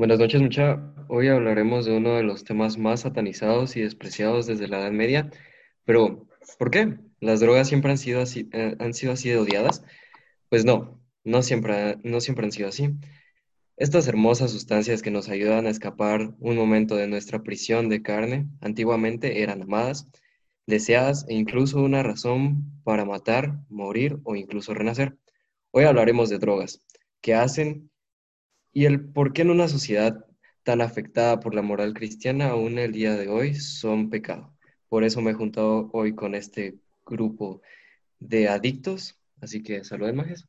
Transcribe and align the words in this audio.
Buenas 0.00 0.18
noches, 0.18 0.40
mucha. 0.40 0.80
Hoy 1.08 1.28
hablaremos 1.28 1.84
de 1.84 1.94
uno 1.94 2.16
de 2.16 2.22
los 2.22 2.42
temas 2.42 2.78
más 2.78 3.00
satanizados 3.00 3.76
y 3.76 3.82
despreciados 3.82 4.46
desde 4.46 4.66
la 4.66 4.80
Edad 4.80 4.92
Media. 4.92 5.30
Pero, 5.84 6.26
¿por 6.58 6.70
qué? 6.70 6.96
¿Las 7.20 7.40
drogas 7.40 7.68
siempre 7.68 7.90
han 7.90 7.98
sido 7.98 8.22
así, 8.22 8.48
eh, 8.54 8.76
han 8.78 8.94
sido 8.94 9.12
así 9.12 9.30
odiadas? 9.34 9.84
Pues 10.48 10.64
no, 10.64 10.98
no 11.22 11.42
siempre, 11.42 11.98
no 12.02 12.22
siempre 12.22 12.46
han 12.46 12.52
sido 12.52 12.70
así. 12.70 12.94
Estas 13.76 14.08
hermosas 14.08 14.52
sustancias 14.52 15.02
que 15.02 15.10
nos 15.10 15.28
ayudan 15.28 15.66
a 15.66 15.70
escapar 15.70 16.34
un 16.38 16.56
momento 16.56 16.96
de 16.96 17.06
nuestra 17.06 17.42
prisión 17.42 17.90
de 17.90 18.00
carne, 18.00 18.48
antiguamente 18.62 19.42
eran 19.42 19.60
amadas, 19.60 20.06
deseadas 20.66 21.26
e 21.28 21.34
incluso 21.34 21.78
una 21.82 22.02
razón 22.02 22.72
para 22.84 23.04
matar, 23.04 23.58
morir 23.68 24.18
o 24.24 24.34
incluso 24.34 24.72
renacer. 24.72 25.18
Hoy 25.72 25.84
hablaremos 25.84 26.30
de 26.30 26.38
drogas, 26.38 26.80
que 27.20 27.34
hacen 27.34 27.89
y 28.72 28.84
el 28.84 29.00
por 29.00 29.32
qué 29.32 29.42
en 29.42 29.50
una 29.50 29.68
sociedad 29.68 30.24
tan 30.62 30.80
afectada 30.80 31.40
por 31.40 31.54
la 31.54 31.62
moral 31.62 31.94
cristiana 31.94 32.50
aún 32.50 32.78
el 32.78 32.92
día 32.92 33.14
de 33.14 33.28
hoy 33.28 33.54
son 33.54 34.10
pecado. 34.10 34.52
Por 34.88 35.04
eso 35.04 35.20
me 35.20 35.30
he 35.30 35.34
juntado 35.34 35.88
hoy 35.92 36.14
con 36.14 36.34
este 36.34 36.76
grupo 37.06 37.62
de 38.18 38.48
adictos. 38.48 39.16
Así 39.40 39.62
que 39.62 39.84
saluden, 39.84 40.16
Majes. 40.16 40.46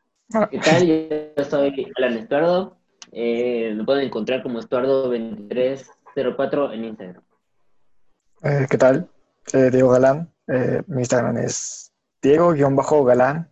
¿Qué 0.49 0.59
tal? 0.59 0.87
Yo 0.87 1.45
soy 1.45 1.91
Alan 1.95 2.17
Estuardo. 2.17 2.77
Eh, 3.11 3.73
me 3.75 3.83
pueden 3.83 4.05
encontrar 4.05 4.41
como 4.43 4.59
Estuardo2304 4.59 6.73
en 6.73 6.85
Instagram. 6.85 7.23
Eh, 8.43 8.67
¿Qué 8.69 8.77
tal? 8.77 9.09
Eh, 9.53 9.69
Diego 9.71 9.89
Galán. 9.89 10.31
Eh, 10.47 10.81
mi 10.87 11.01
Instagram 11.01 11.37
es 11.37 11.91
Diego-Galán, 12.21 13.49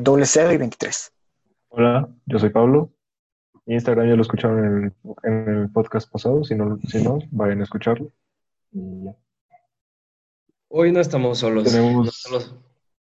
doble 0.00 0.24
cero 0.24 0.52
y 0.52 0.56
23. 0.56 1.12
Hola, 1.68 2.08
yo 2.26 2.38
soy 2.38 2.50
Pablo. 2.50 2.92
Instagram 3.66 4.08
ya 4.08 4.16
lo 4.16 4.22
escucharon 4.22 4.94
en 5.22 5.48
el, 5.48 5.70
podcast 5.70 6.10
pasado. 6.10 6.44
Si 6.44 6.54
no, 6.54 6.78
si 6.88 7.02
no, 7.02 7.18
vayan 7.30 7.60
a 7.60 7.64
escucharlo. 7.64 8.10
Hoy 10.68 10.92
no 10.92 11.00
estamos 11.00 11.38
solos. 11.38 11.72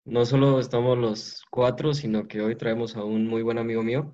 no 0.05 0.25
solo 0.25 0.61
estamos 0.61 0.99
los 0.99 1.45
cuatro, 1.51 1.95
sino 1.95 2.27
que 2.29 2.41
hoy 2.41 2.57
traemos 2.57 2.97
a 2.97 3.05
un 3.05 3.27
muy 3.27 3.43
buen 3.43 3.59
amigo 3.59 3.83
mío 3.83 4.13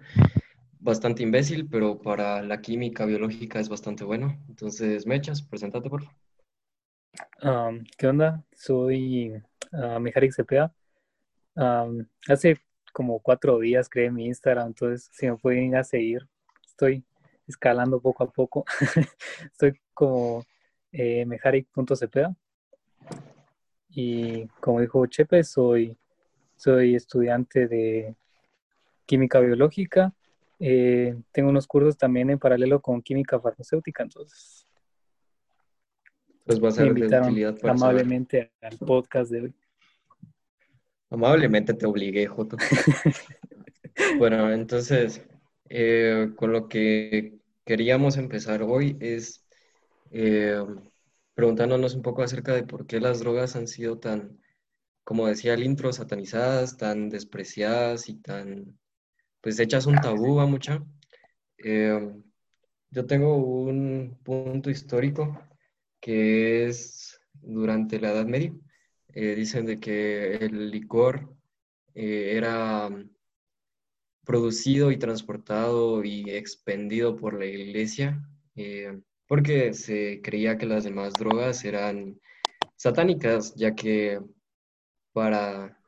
bastante 0.82 1.22
imbécil, 1.22 1.68
pero 1.68 2.00
para 2.00 2.42
la 2.42 2.60
química 2.60 3.06
biológica 3.06 3.60
es 3.60 3.68
bastante 3.68 4.04
bueno. 4.04 4.36
Entonces, 4.48 5.06
Mechas, 5.06 5.40
preséntate, 5.42 5.88
por 5.88 6.02
favor. 6.02 6.16
¿Qué 7.96 8.06
onda? 8.06 8.44
Soy 8.52 9.32
uh, 9.72 10.00
Mijarik 10.00 10.32
Cepeda. 10.32 10.74
hace 12.28 12.58
como 12.92 13.20
cuatro 13.20 13.58
días 13.58 13.88
creé 13.88 14.10
mi 14.10 14.26
Instagram, 14.26 14.68
entonces 14.68 15.08
si 15.12 15.26
me 15.26 15.36
pueden 15.36 15.64
ir 15.64 15.76
a 15.76 15.84
seguir, 15.84 16.28
estoy 16.72 17.04
escalando 17.46 18.00
poco 18.00 18.24
a 18.24 18.30
poco. 18.30 18.64
estoy 19.44 19.80
como 19.94 20.44
eh. 20.90 21.26
Y 23.90 24.46
como 24.60 24.80
dijo 24.80 25.06
Chepe, 25.06 25.44
soy, 25.44 25.96
soy 26.56 26.94
estudiante 26.94 27.68
de 27.68 28.14
química 29.06 29.40
biológica 29.40 30.12
eh, 30.64 31.16
tengo 31.32 31.48
unos 31.48 31.66
cursos 31.66 31.98
también 31.98 32.30
en 32.30 32.38
paralelo 32.38 32.80
con 32.80 33.02
química 33.02 33.40
farmacéutica, 33.40 34.04
entonces. 34.04 34.64
Pues 36.44 36.62
va 36.62 36.68
a 36.68 36.70
ser 36.70 36.84
me 36.84 37.00
invitaron 37.00 37.34
amablemente 37.68 38.52
al 38.60 38.78
podcast 38.78 39.32
de 39.32 39.40
hoy. 39.40 39.54
Amablemente 41.10 41.74
te 41.74 41.84
obligué, 41.84 42.28
Joto. 42.28 42.56
bueno, 44.18 44.52
entonces, 44.52 45.26
eh, 45.74 46.32
con 46.36 46.52
lo 46.52 46.68
que 46.68 47.38
queríamos 47.64 48.18
empezar 48.18 48.62
hoy 48.62 48.98
es 49.00 49.46
eh, 50.10 50.62
preguntándonos 51.34 51.94
un 51.94 52.02
poco 52.02 52.22
acerca 52.22 52.54
de 52.54 52.64
por 52.64 52.86
qué 52.86 53.00
las 53.00 53.20
drogas 53.20 53.56
han 53.56 53.66
sido 53.66 53.98
tan, 53.98 54.38
como 55.02 55.26
decía 55.26 55.54
el 55.54 55.62
intro, 55.62 55.90
satanizadas, 55.90 56.76
tan 56.76 57.08
despreciadas 57.08 58.10
y 58.10 58.16
tan 58.16 58.78
pues 59.40 59.58
echas 59.60 59.86
un 59.86 59.96
tabú 59.96 60.40
a 60.40 60.46
mucha. 60.46 60.84
Eh, 61.56 62.12
yo 62.90 63.06
tengo 63.06 63.36
un 63.36 64.18
punto 64.22 64.68
histórico 64.68 65.42
que 66.00 66.66
es 66.66 67.18
durante 67.32 67.98
la 67.98 68.10
Edad 68.12 68.26
Media. 68.26 68.52
Dicen 69.14 69.64
de 69.64 69.80
que 69.80 70.34
el 70.36 70.70
licor 70.70 71.34
era 71.94 72.90
producido 74.24 74.90
y 74.90 74.98
transportado 74.98 76.04
y 76.04 76.30
expendido 76.30 77.16
por 77.16 77.34
la 77.38 77.46
iglesia 77.46 78.22
porque 79.32 79.72
se 79.72 80.20
creía 80.22 80.58
que 80.58 80.66
las 80.66 80.84
demás 80.84 81.14
drogas 81.14 81.64
eran 81.64 82.20
satánicas, 82.76 83.54
ya 83.54 83.74
que 83.74 84.20
para 85.12 85.80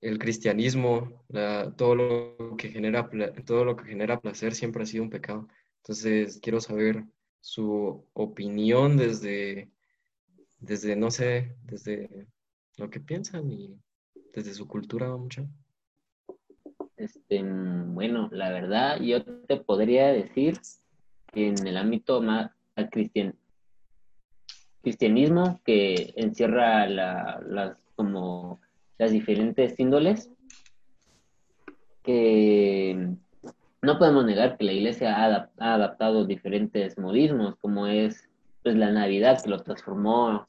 el 0.00 0.18
cristianismo, 0.18 1.26
todo, 1.76 1.94
lo 1.94 2.56
que 2.56 2.70
genera, 2.70 3.10
todo 3.44 3.66
lo 3.66 3.76
que 3.76 3.84
genera 3.84 4.20
placer 4.20 4.54
siempre 4.54 4.82
ha 4.82 4.86
sido 4.86 5.04
un 5.04 5.10
pecado. 5.10 5.46
Entonces, 5.82 6.38
quiero 6.42 6.58
saber 6.60 7.04
su 7.40 8.02
opinión 8.14 8.96
desde, 8.96 9.70
desde 10.58 10.96
no 10.96 11.10
sé, 11.10 11.54
desde 11.64 12.28
lo 12.78 12.88
que 12.88 13.00
piensan 13.00 13.50
y 13.50 13.78
desde 14.32 14.54
su 14.54 14.66
cultura 14.66 15.14
mucho. 15.16 15.46
Este, 16.98 17.42
bueno, 17.42 18.28
la 18.32 18.50
verdad, 18.50 19.00
yo 19.00 19.24
te 19.24 19.56
podría 19.56 20.08
decir 20.08 20.58
que 21.32 21.48
en 21.48 21.66
el 21.66 21.76
ámbito 21.76 22.20
más 22.20 22.50
cristian, 22.90 23.36
cristianismo 24.82 25.60
que 25.64 26.12
encierra 26.16 26.88
la, 26.88 27.40
las 27.46 27.76
como 27.94 28.60
las 28.98 29.12
diferentes 29.12 29.78
índoles, 29.78 30.30
que 32.02 33.14
no 33.82 33.98
podemos 33.98 34.24
negar 34.24 34.56
que 34.56 34.64
la 34.64 34.72
iglesia 34.72 35.16
ha, 35.16 35.50
adaptado 35.58 36.24
diferentes 36.24 36.98
modismos, 36.98 37.56
como 37.56 37.86
es 37.86 38.28
pues 38.64 38.74
la 38.74 38.90
Navidad, 38.90 39.40
que 39.42 39.50
lo 39.50 39.62
transformó, 39.62 40.48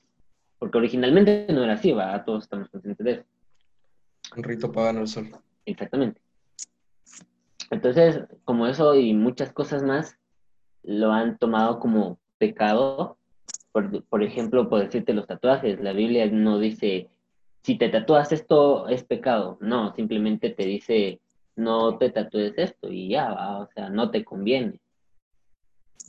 porque 0.57 0.79
originalmente 0.79 1.45
no 1.51 1.63
era 1.63 1.73
así, 1.73 1.91
va, 1.91 2.23
todos 2.25 2.45
estamos 2.45 2.69
conscientes 2.69 3.05
de 3.05 3.11
eso. 3.11 3.23
Un 4.35 4.43
rito 4.43 4.71
pagano 4.71 5.01
el 5.01 5.07
sol. 5.07 5.29
Exactamente. 5.65 6.21
Entonces, 7.71 8.21
como 8.45 8.67
eso 8.67 8.95
y 8.95 9.13
muchas 9.13 9.51
cosas 9.51 9.83
más, 9.83 10.17
lo 10.83 11.11
han 11.11 11.37
tomado 11.37 11.79
como 11.79 12.19
pecado. 12.37 13.17
Por, 13.71 14.03
por 14.05 14.23
ejemplo, 14.23 14.69
por 14.69 14.81
decirte 14.81 15.13
los 15.13 15.27
tatuajes, 15.27 15.79
la 15.79 15.93
Biblia 15.93 16.25
no 16.31 16.57
dice 16.59 17.09
si 17.63 17.77
te 17.77 17.89
tatúas 17.89 18.31
esto 18.31 18.87
es 18.87 19.03
pecado. 19.03 19.57
No, 19.61 19.93
simplemente 19.93 20.49
te 20.49 20.65
dice, 20.65 21.19
no 21.55 21.97
te 21.97 22.09
tatúes 22.09 22.53
esto 22.57 22.91
y 22.91 23.09
ya, 23.09 23.29
va, 23.31 23.59
o 23.59 23.67
sea, 23.67 23.89
no 23.89 24.11
te 24.11 24.23
conviene. 24.23 24.79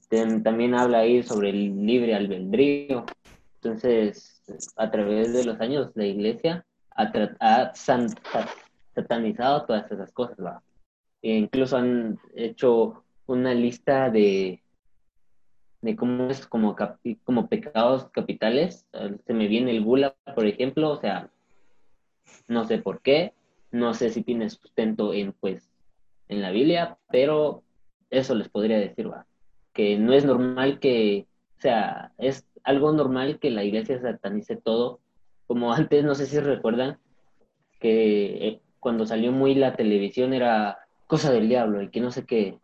También 0.08 0.74
habla 0.74 1.00
ahí 1.00 1.22
sobre 1.22 1.50
el 1.50 1.86
libre 1.86 2.14
albedrío. 2.14 3.04
Entonces, 3.56 4.42
a 4.76 4.90
través 4.90 5.32
de 5.32 5.44
los 5.44 5.60
años, 5.60 5.90
la 5.94 6.06
iglesia 6.06 6.64
ha, 6.96 7.72
satanizado 8.94 9.66
todas 9.66 9.90
esas 9.92 10.10
cosas, 10.12 10.36
¿va? 10.44 10.62
E 11.22 11.36
incluso 11.36 11.76
han 11.76 12.18
hecho 12.34 13.04
una 13.26 13.54
lista 13.54 14.10
de, 14.10 14.62
de 15.82 15.96
cómo 15.96 16.30
es 16.30 16.46
como, 16.46 16.76
como 17.24 17.48
pecados 17.48 18.08
capitales. 18.10 18.86
Se 19.26 19.34
me 19.34 19.48
viene 19.48 19.70
el 19.70 19.84
gula, 19.84 20.14
por 20.34 20.46
ejemplo, 20.46 20.90
o 20.90 20.96
sea, 20.96 21.30
no 22.48 22.64
sé 22.64 22.78
por 22.78 23.00
qué, 23.02 23.32
no 23.70 23.94
sé 23.94 24.10
si 24.10 24.22
tiene 24.22 24.50
sustento 24.50 25.12
en, 25.12 25.32
pues, 25.32 25.70
en 26.28 26.42
la 26.42 26.50
Biblia, 26.50 26.98
pero 27.10 27.62
eso 28.10 28.34
les 28.34 28.48
podría 28.48 28.78
decir, 28.78 29.10
va, 29.10 29.26
que 29.72 29.98
no 29.98 30.12
es 30.12 30.24
normal 30.24 30.80
que, 30.80 31.26
o 31.58 31.60
sea, 31.60 32.12
es 32.18 32.46
algo 32.64 32.92
normal 32.92 33.38
que 33.38 33.50
la 33.50 33.64
iglesia 33.64 34.00
satanice 34.00 34.56
todo, 34.56 35.00
como 35.46 35.72
antes, 35.72 36.04
no 36.04 36.14
sé 36.14 36.26
si 36.26 36.38
recuerdan, 36.40 36.98
que 37.78 38.48
eh, 38.48 38.60
cuando 38.78 39.06
salió 39.06 39.32
muy 39.32 39.54
la 39.54 39.74
televisión 39.74 40.32
era 40.32 40.78
cosa 41.10 41.32
del 41.32 41.48
diablo 41.48 41.82
y 41.82 41.90
que 41.90 42.00
no 42.00 42.12
sé 42.12 42.24
qué. 42.24 42.60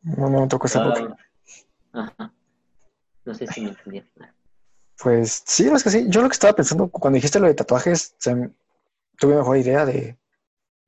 No, 0.00 0.30
no 0.30 0.40
me 0.40 0.48
tocó 0.48 0.66
esa 0.66 0.82
Ajá. 1.92 2.32
No 3.26 3.34
sé 3.34 3.46
si 3.46 3.60
me 3.60 3.68
entendieron. 3.68 4.08
Pues 5.02 5.42
sí, 5.44 5.68
es 5.68 5.84
que 5.84 5.90
sí. 5.90 6.06
Yo 6.08 6.22
lo 6.22 6.28
que 6.28 6.32
estaba 6.32 6.54
pensando 6.54 6.88
cuando 6.88 7.16
dijiste 7.16 7.38
lo 7.38 7.46
de 7.46 7.52
tatuajes, 7.54 8.16
tuve 9.18 9.36
mejor 9.36 9.58
idea 9.58 9.84
de 9.84 10.16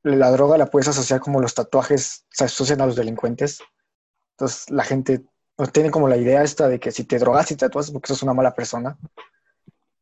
la 0.02 0.30
droga 0.30 0.56
la 0.56 0.70
puedes 0.70 0.88
asociar 0.88 1.20
como 1.20 1.42
los 1.42 1.54
tatuajes 1.54 2.24
se 2.30 2.44
asocian 2.44 2.80
a 2.80 2.86
los 2.86 2.96
delincuentes. 2.96 3.60
Entonces 4.32 4.70
la 4.70 4.84
gente 4.84 5.22
tiene 5.72 5.90
como 5.90 6.08
la 6.08 6.16
idea 6.16 6.42
esta 6.42 6.66
de 6.68 6.80
que 6.80 6.92
si 6.92 7.04
te 7.04 7.18
drogas 7.18 7.50
y 7.50 7.56
te 7.56 7.66
tatuas 7.66 7.90
porque 7.90 8.08
sos 8.08 8.22
una 8.22 8.32
mala 8.32 8.54
persona. 8.54 8.96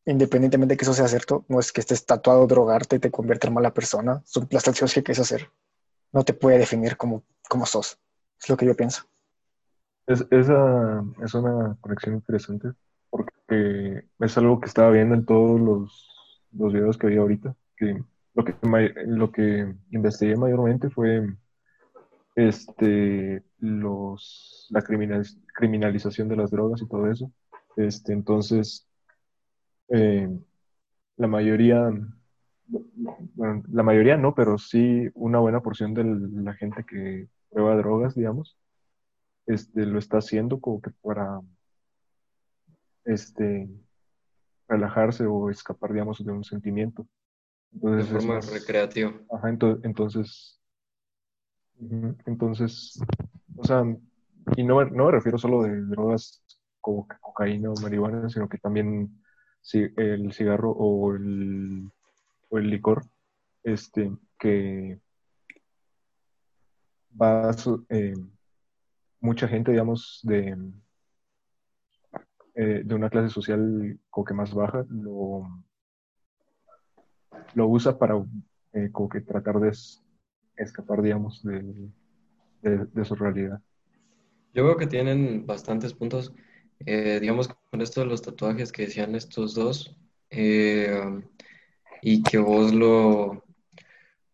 Independientemente 0.05 0.73
de 0.73 0.77
que 0.77 0.85
eso 0.85 0.93
sea 0.93 1.09
cierto, 1.09 1.43
no 1.49 1.59
es 1.59 1.73
que 1.73 1.81
estés 1.81 2.05
tatuado 2.05 2.47
drogarte 2.47 2.95
y 2.95 2.99
te 2.99 3.11
convierte 3.11 3.47
en 3.47 3.53
mala 3.53 3.73
persona. 3.73 4.21
Son 4.23 4.47
las 4.49 4.65
acciones 4.65 4.93
que 4.93 5.03
quieres 5.03 5.19
hacer. 5.19 5.51
No 6.11 6.23
te 6.23 6.33
puede 6.33 6.57
definir 6.57 6.97
como, 6.97 7.23
como 7.49 7.65
sos. 7.65 7.99
Es 8.41 8.49
lo 8.49 8.57
que 8.57 8.65
yo 8.65 8.75
pienso. 8.75 9.03
Es, 10.07 10.25
esa 10.31 11.03
es 11.23 11.33
una 11.33 11.77
conexión 11.81 12.15
interesante 12.15 12.69
porque 13.09 14.05
es 14.19 14.37
algo 14.37 14.59
que 14.59 14.67
estaba 14.67 14.91
viendo 14.91 15.15
en 15.15 15.25
todos 15.25 15.59
los, 15.59 16.09
los 16.51 16.73
videos 16.73 16.97
que 16.97 17.07
vi 17.07 17.17
ahorita, 17.17 17.55
que 17.77 18.03
lo 18.33 18.43
que, 18.45 18.55
lo 19.05 19.31
que 19.31 19.75
investigué 19.91 20.35
mayormente 20.35 20.89
fue 20.89 21.27
este, 22.35 23.43
los, 23.59 24.67
la 24.69 24.81
criminal- 24.81 25.25
criminalización 25.53 26.27
de 26.29 26.37
las 26.37 26.51
drogas 26.51 26.81
y 26.81 26.87
todo 26.87 27.11
eso. 27.11 27.31
Este, 27.75 28.13
entonces, 28.13 28.87
eh, 29.89 30.29
la 31.17 31.27
mayoría, 31.27 31.91
bueno, 32.69 33.63
la 33.71 33.83
mayoría 33.83 34.17
no, 34.17 34.33
pero 34.35 34.57
sí 34.57 35.09
una 35.15 35.39
buena 35.39 35.61
porción 35.61 35.93
de 35.93 36.03
la 36.03 36.53
gente 36.53 36.83
que 36.85 37.27
prueba 37.49 37.75
drogas, 37.75 38.15
digamos, 38.15 38.57
este, 39.47 39.85
lo 39.85 39.97
está 39.99 40.19
haciendo 40.19 40.59
como 40.59 40.81
que 40.81 40.91
para 41.01 41.41
este, 43.05 43.69
relajarse 44.67 45.25
o 45.25 45.49
escapar, 45.49 45.93
digamos, 45.93 46.23
de 46.23 46.31
un 46.31 46.43
sentimiento. 46.43 47.07
De 47.71 47.87
Entonces, 47.89 48.05
es 48.07 48.11
forma 48.13 48.35
más, 48.35 48.51
recreativa. 48.51 49.13
ajá, 49.31 49.49
ento- 49.49 49.79
entonces, 49.83 50.59
entonces, 52.25 52.99
o 53.55 53.63
sea, 53.63 53.83
y 54.55 54.63
no, 54.63 54.77
me- 54.77 54.91
no 54.91 55.05
me 55.05 55.11
refiero 55.11 55.37
solo 55.37 55.63
de 55.63 55.81
drogas 55.85 56.43
como 56.81 57.07
cocaína 57.21 57.71
o 57.71 57.75
marihuana, 57.81 58.29
sino 58.29 58.47
que 58.49 58.57
también 58.57 59.21
el 59.73 60.33
cigarro 60.33 60.71
o 60.71 61.13
el, 61.13 61.89
o 62.49 62.57
el 62.57 62.69
licor, 62.69 63.05
este, 63.63 64.11
que 64.37 64.99
va 67.19 67.51
eh, 67.89 68.13
mucha 69.19 69.47
gente, 69.47 69.71
digamos, 69.71 70.19
de, 70.23 70.57
eh, 72.55 72.81
de 72.83 72.95
una 72.95 73.09
clase 73.09 73.29
social 73.29 73.99
como 74.09 74.25
que 74.25 74.33
más 74.33 74.53
baja, 74.53 74.85
lo, 74.89 75.47
lo 77.53 77.67
usa 77.67 77.97
para 77.97 78.15
eh, 78.73 78.89
como 78.91 79.09
que 79.09 79.21
tratar 79.21 79.59
de 79.59 79.69
es- 79.69 80.01
escapar, 80.55 81.01
digamos, 81.01 81.41
de, 81.43 81.61
de, 82.61 82.85
de 82.85 83.05
su 83.05 83.15
realidad. 83.15 83.61
Yo 84.53 84.65
veo 84.65 84.77
que 84.77 84.87
tienen 84.87 85.45
bastantes 85.45 85.93
puntos. 85.93 86.33
Eh, 86.85 87.19
digamos, 87.19 87.49
con 87.69 87.81
esto 87.81 88.01
de 88.01 88.07
los 88.07 88.21
tatuajes 88.21 88.71
que 88.71 88.83
decían 88.83 89.15
estos 89.15 89.53
dos, 89.53 89.95
y 92.01 92.23
que 92.23 92.37
vos 92.37 92.73
lo, 92.73 93.43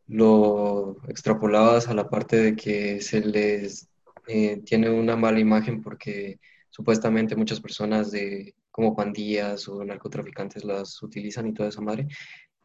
lo 0.07 0.97
extrapolabas 1.07 1.87
a 1.87 1.93
la 1.93 2.09
parte 2.09 2.37
de 2.37 2.55
que 2.55 3.01
se 3.01 3.21
les 3.21 3.89
eh, 4.27 4.61
tiene 4.65 4.89
una 4.89 5.15
mala 5.15 5.39
imagen 5.39 5.81
porque 5.81 6.39
supuestamente 6.69 7.35
muchas 7.35 7.59
personas 7.61 8.11
de 8.11 8.55
como 8.71 8.95
pandillas 8.95 9.67
o 9.69 9.83
narcotraficantes 9.85 10.65
las 10.65 11.01
utilizan 11.01 11.47
y 11.47 11.53
toda 11.53 11.69
esa 11.69 11.81
madre. 11.81 12.07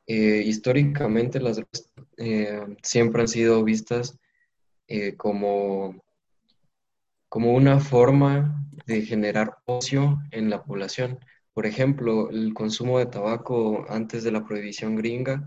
Eh, 0.06 0.42
históricamente 0.44 1.38
las 1.40 1.56
drogas 1.56 1.92
eh, 2.16 2.60
siempre 2.82 3.22
han 3.22 3.28
sido 3.28 3.62
vistas 3.62 4.18
como 5.16 5.94
como 7.30 7.52
una 7.54 7.78
forma 7.78 8.66
de 8.86 9.02
generar 9.02 9.58
ocio 9.64 10.18
en 10.32 10.50
la 10.50 10.64
población. 10.64 11.20
Por 11.60 11.66
ejemplo, 11.66 12.30
el 12.30 12.54
consumo 12.54 12.98
de 12.98 13.04
tabaco 13.04 13.84
antes 13.90 14.24
de 14.24 14.32
la 14.32 14.46
prohibición 14.46 14.96
gringa, 14.96 15.46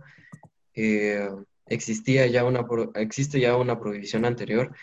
eh, 0.75 1.27
existía 1.65 2.27
ya 2.27 2.45
una, 2.45 2.67
existe 2.93 3.39
ya 3.39 3.57
una 3.57 3.79
prohibición 3.79 4.23
anterior, 4.23 4.75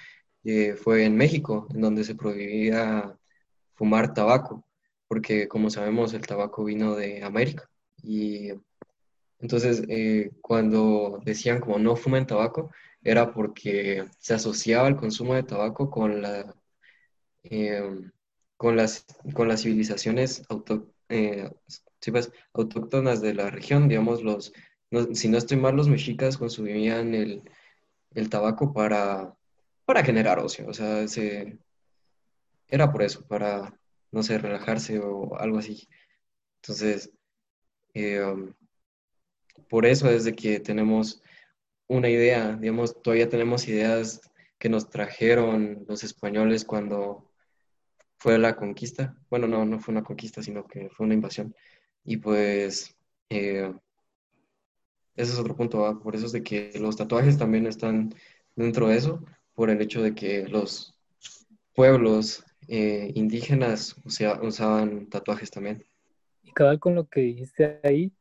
eh, 0.43 0.75
fue 0.75 1.05
en 1.05 1.17
México, 1.17 1.69
en 1.73 1.83
donde 1.83 2.03
se 2.03 2.17
prohibía 2.17 3.17
fumar 3.77 4.13
tabaco, 4.13 4.65
porque 5.07 5.47
como 5.47 5.71
sabemos 5.71 6.15
el 6.15 6.27
tabaco 6.27 6.65
vino 6.65 6.97
de 6.97 7.23
América. 7.23 7.71
Y 8.03 8.49
entonces, 9.39 9.85
eh, 9.89 10.33
cuando 10.41 11.21
decían 11.25 11.61
como 11.61 11.79
no 11.79 11.95
fumen 11.95 12.27
tabaco, 12.27 12.73
era 13.05 13.33
porque 13.33 14.05
se 14.19 14.35
asociaba 14.35 14.89
el 14.89 14.97
consumo 14.97 15.37
de 15.37 15.45
tabaco 15.45 15.91
con 15.93 16.23
la 16.23 16.53
con 18.57 18.77
las, 18.77 19.07
con 19.33 19.47
las 19.47 19.63
civilizaciones 19.63 20.43
auto- 20.49 20.89
eh, 21.11 21.51
pues, 22.11 22.33
autóctonas 22.55 23.21
de 23.21 23.35
la 23.35 23.51
región, 23.51 23.89
digamos, 23.89 24.23
los, 24.23 24.53
si 25.13 25.29
no 25.29 25.39
estoy 25.39 25.59
mal, 25.59 25.77
los 25.77 25.89
mexicas 25.89 26.39
consumían 26.39 27.15
el, 27.15 27.43
el 28.15 28.31
tabaco 28.31 28.73
para, 28.73 29.37
para 29.85 30.05
generar 30.05 30.39
ocio, 30.39 30.67
o 30.69 30.73
sea, 30.73 31.07
se, 31.09 31.59
era 32.69 32.93
por 32.93 33.03
eso, 33.03 33.27
para, 33.27 33.79
no 34.13 34.23
sé, 34.23 34.39
relajarse 34.39 34.99
o 34.99 35.37
algo 35.39 35.59
así. 35.59 35.89
Entonces, 36.63 37.11
eh, 37.95 38.23
um, 38.23 38.53
por 39.69 39.87
eso 39.87 40.09
es 40.11 40.25
de 40.25 40.35
que 40.35 40.61
tenemos 40.61 41.23
una 41.89 42.09
idea, 42.09 42.57
digamos, 42.57 43.01
todavía 43.03 43.29
tenemos 43.29 43.67
ideas 43.69 44.21
que 44.59 44.69
nos 44.69 44.91
trajeron 44.91 45.85
los 45.89 46.05
españoles 46.05 46.65
cuando 46.65 47.30
fue 48.21 48.39
la 48.39 48.55
conquista. 48.55 49.17
Bueno, 49.31 49.49
no, 49.49 49.65
no 49.65 49.81
fue 49.81 49.93
una 49.93 50.05
conquista, 50.05 50.43
sino 50.43 50.67
que 50.67 50.91
fue 50.91 51.07
una 51.07 51.15
invasión. 51.15 51.55
Y 52.05 52.19
pues, 52.19 52.95
eh, 53.31 53.73
ese 55.17 55.33
es 55.33 55.39
otro 55.39 55.57
punto. 55.57 55.99
Por 56.03 56.15
eso 56.15 56.27
es 56.27 56.33
de 56.33 56.43
que 56.43 56.71
los 56.79 56.97
tatuajes 56.97 57.39
también 57.39 57.67
están 57.67 58.15
dentro 58.55 58.89
de 58.89 58.99
eso, 58.99 59.25
por 59.55 59.71
el 59.71 59.81
hecho 59.81 60.03
de 60.03 60.15
que 60.15 60.47
los 60.47 60.95
pueblos 61.75 62.45
eh, 62.69 63.11
indígenas 63.15 63.97
usaban 64.05 65.09
tatuajes 65.09 65.51
también. 65.51 65.83
Y 66.43 66.53
cabal 66.53 66.79
con 66.79 66.95
lo 66.95 67.09
que 67.09 67.23
dijiste 67.23 67.81
ahí, 67.83 68.13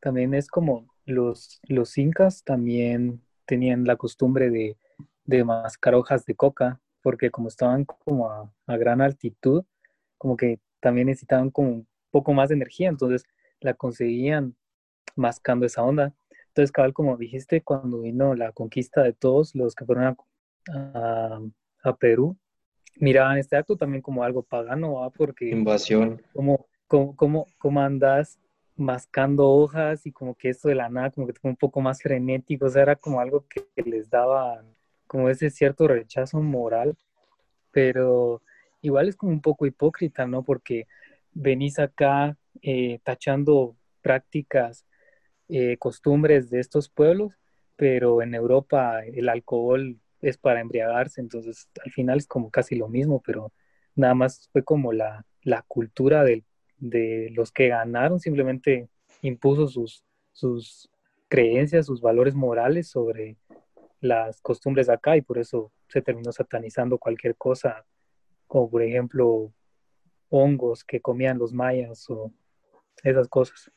también 0.00 0.32
es 0.32 0.48
como 0.48 0.86
los, 1.04 1.60
los 1.68 1.98
incas 1.98 2.42
también 2.42 3.20
tenían 3.44 3.84
la 3.84 3.96
costumbre 3.96 4.50
de, 4.50 4.78
de 5.26 5.44
mascar 5.44 5.94
hojas 5.94 6.24
de 6.24 6.34
coca, 6.34 6.80
porque 7.02 7.30
como 7.30 7.48
estaban 7.48 7.84
como 7.84 8.30
a, 8.30 8.52
a 8.66 8.76
gran 8.76 9.00
altitud, 9.00 9.64
como 10.18 10.36
que 10.36 10.60
también 10.80 11.08
necesitaban 11.08 11.50
como 11.50 11.68
un 11.70 11.88
poco 12.10 12.32
más 12.32 12.48
de 12.50 12.56
energía, 12.56 12.88
entonces 12.88 13.24
la 13.60 13.74
conseguían 13.74 14.56
mascando 15.16 15.66
esa 15.66 15.82
onda. 15.84 16.14
Entonces, 16.48 16.72
cabal, 16.72 16.92
como 16.92 17.16
dijiste, 17.16 17.62
cuando 17.62 18.00
vino 18.02 18.34
la 18.34 18.52
conquista 18.52 19.02
de 19.02 19.12
todos 19.14 19.54
los 19.54 19.74
que 19.74 19.84
fueron 19.86 20.04
a, 20.06 20.16
a- 20.94 21.40
a 21.84 21.96
Perú, 21.96 22.36
miraban 22.96 23.38
este 23.38 23.56
acto 23.56 23.76
también 23.76 24.02
como 24.02 24.24
algo 24.24 24.42
pagano, 24.42 24.94
¿va? 24.94 25.10
Porque 25.10 25.50
Invasión. 25.52 26.20
como, 26.32 26.66
como, 26.86 27.16
como, 27.16 27.46
como 27.58 27.80
andas 27.80 28.38
mascando 28.76 29.48
hojas 29.50 30.06
y 30.06 30.12
como 30.12 30.34
que 30.34 30.48
esto 30.50 30.68
de 30.68 30.74
la 30.76 30.88
nada, 30.88 31.10
como 31.10 31.26
que 31.26 31.34
fue 31.34 31.50
un 31.50 31.56
poco 31.56 31.80
más 31.80 32.02
frenético, 32.02 32.66
o 32.66 32.70
sea, 32.70 32.82
era 32.82 32.96
como 32.96 33.20
algo 33.20 33.46
que 33.48 33.66
les 33.84 34.10
daba 34.10 34.64
como 35.12 35.28
ese 35.28 35.50
cierto 35.50 35.86
rechazo 35.88 36.40
moral, 36.40 36.96
pero 37.70 38.40
igual 38.80 39.10
es 39.10 39.16
como 39.16 39.30
un 39.30 39.42
poco 39.42 39.66
hipócrita, 39.66 40.26
¿no? 40.26 40.42
Porque 40.42 40.86
venís 41.34 41.78
acá 41.78 42.34
eh, 42.62 42.98
tachando 43.04 43.76
prácticas, 44.00 44.86
eh, 45.50 45.76
costumbres 45.76 46.48
de 46.48 46.60
estos 46.60 46.88
pueblos, 46.88 47.34
pero 47.76 48.22
en 48.22 48.34
Europa 48.34 49.04
el 49.04 49.28
alcohol 49.28 49.98
es 50.22 50.38
para 50.38 50.60
embriagarse, 50.60 51.20
entonces 51.20 51.68
al 51.84 51.92
final 51.92 52.16
es 52.16 52.26
como 52.26 52.50
casi 52.50 52.74
lo 52.74 52.88
mismo, 52.88 53.20
pero 53.20 53.52
nada 53.94 54.14
más 54.14 54.48
fue 54.50 54.64
como 54.64 54.94
la, 54.94 55.26
la 55.42 55.60
cultura 55.68 56.24
de 56.24 57.28
los 57.34 57.52
que 57.52 57.68
ganaron, 57.68 58.18
simplemente 58.18 58.88
impuso 59.20 59.68
sus, 59.68 60.04
sus 60.32 60.88
creencias, 61.28 61.84
sus 61.84 62.00
valores 62.00 62.34
morales 62.34 62.88
sobre 62.88 63.36
las 64.02 64.40
costumbres 64.40 64.88
de 64.88 64.94
acá 64.94 65.16
y 65.16 65.22
por 65.22 65.38
eso 65.38 65.72
se 65.88 66.02
terminó 66.02 66.32
satanizando 66.32 66.98
cualquier 66.98 67.36
cosa, 67.36 67.86
como 68.46 68.68
por 68.68 68.82
ejemplo 68.82 69.52
hongos 70.28 70.84
que 70.84 71.00
comían 71.00 71.38
los 71.38 71.52
mayas 71.52 72.10
o 72.10 72.32
esas 73.02 73.28
cosas. 73.28 73.70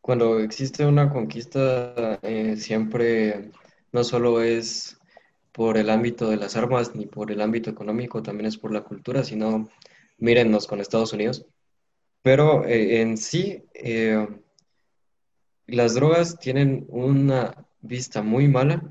Cuando 0.00 0.40
existe 0.40 0.84
una 0.84 1.10
conquista, 1.10 2.18
eh, 2.22 2.56
siempre 2.56 3.50
no 3.92 4.04
solo 4.04 4.42
es 4.42 4.98
por 5.52 5.76
el 5.76 5.90
ámbito 5.90 6.28
de 6.30 6.36
las 6.36 6.56
armas 6.56 6.94
ni 6.94 7.06
por 7.06 7.30
el 7.30 7.40
ámbito 7.40 7.70
económico, 7.70 8.22
también 8.22 8.46
es 8.46 8.58
por 8.58 8.72
la 8.72 8.82
cultura, 8.82 9.22
sino 9.22 9.68
mírennos 10.18 10.66
con 10.66 10.80
Estados 10.80 11.12
Unidos. 11.12 11.46
Pero 12.22 12.64
eh, 12.64 13.00
en 13.00 13.16
sí, 13.16 13.64
eh, 13.74 14.26
las 15.66 15.94
drogas 15.94 16.38
tienen 16.38 16.86
una 16.88 17.66
vista 17.80 18.22
muy 18.22 18.48
mala 18.48 18.82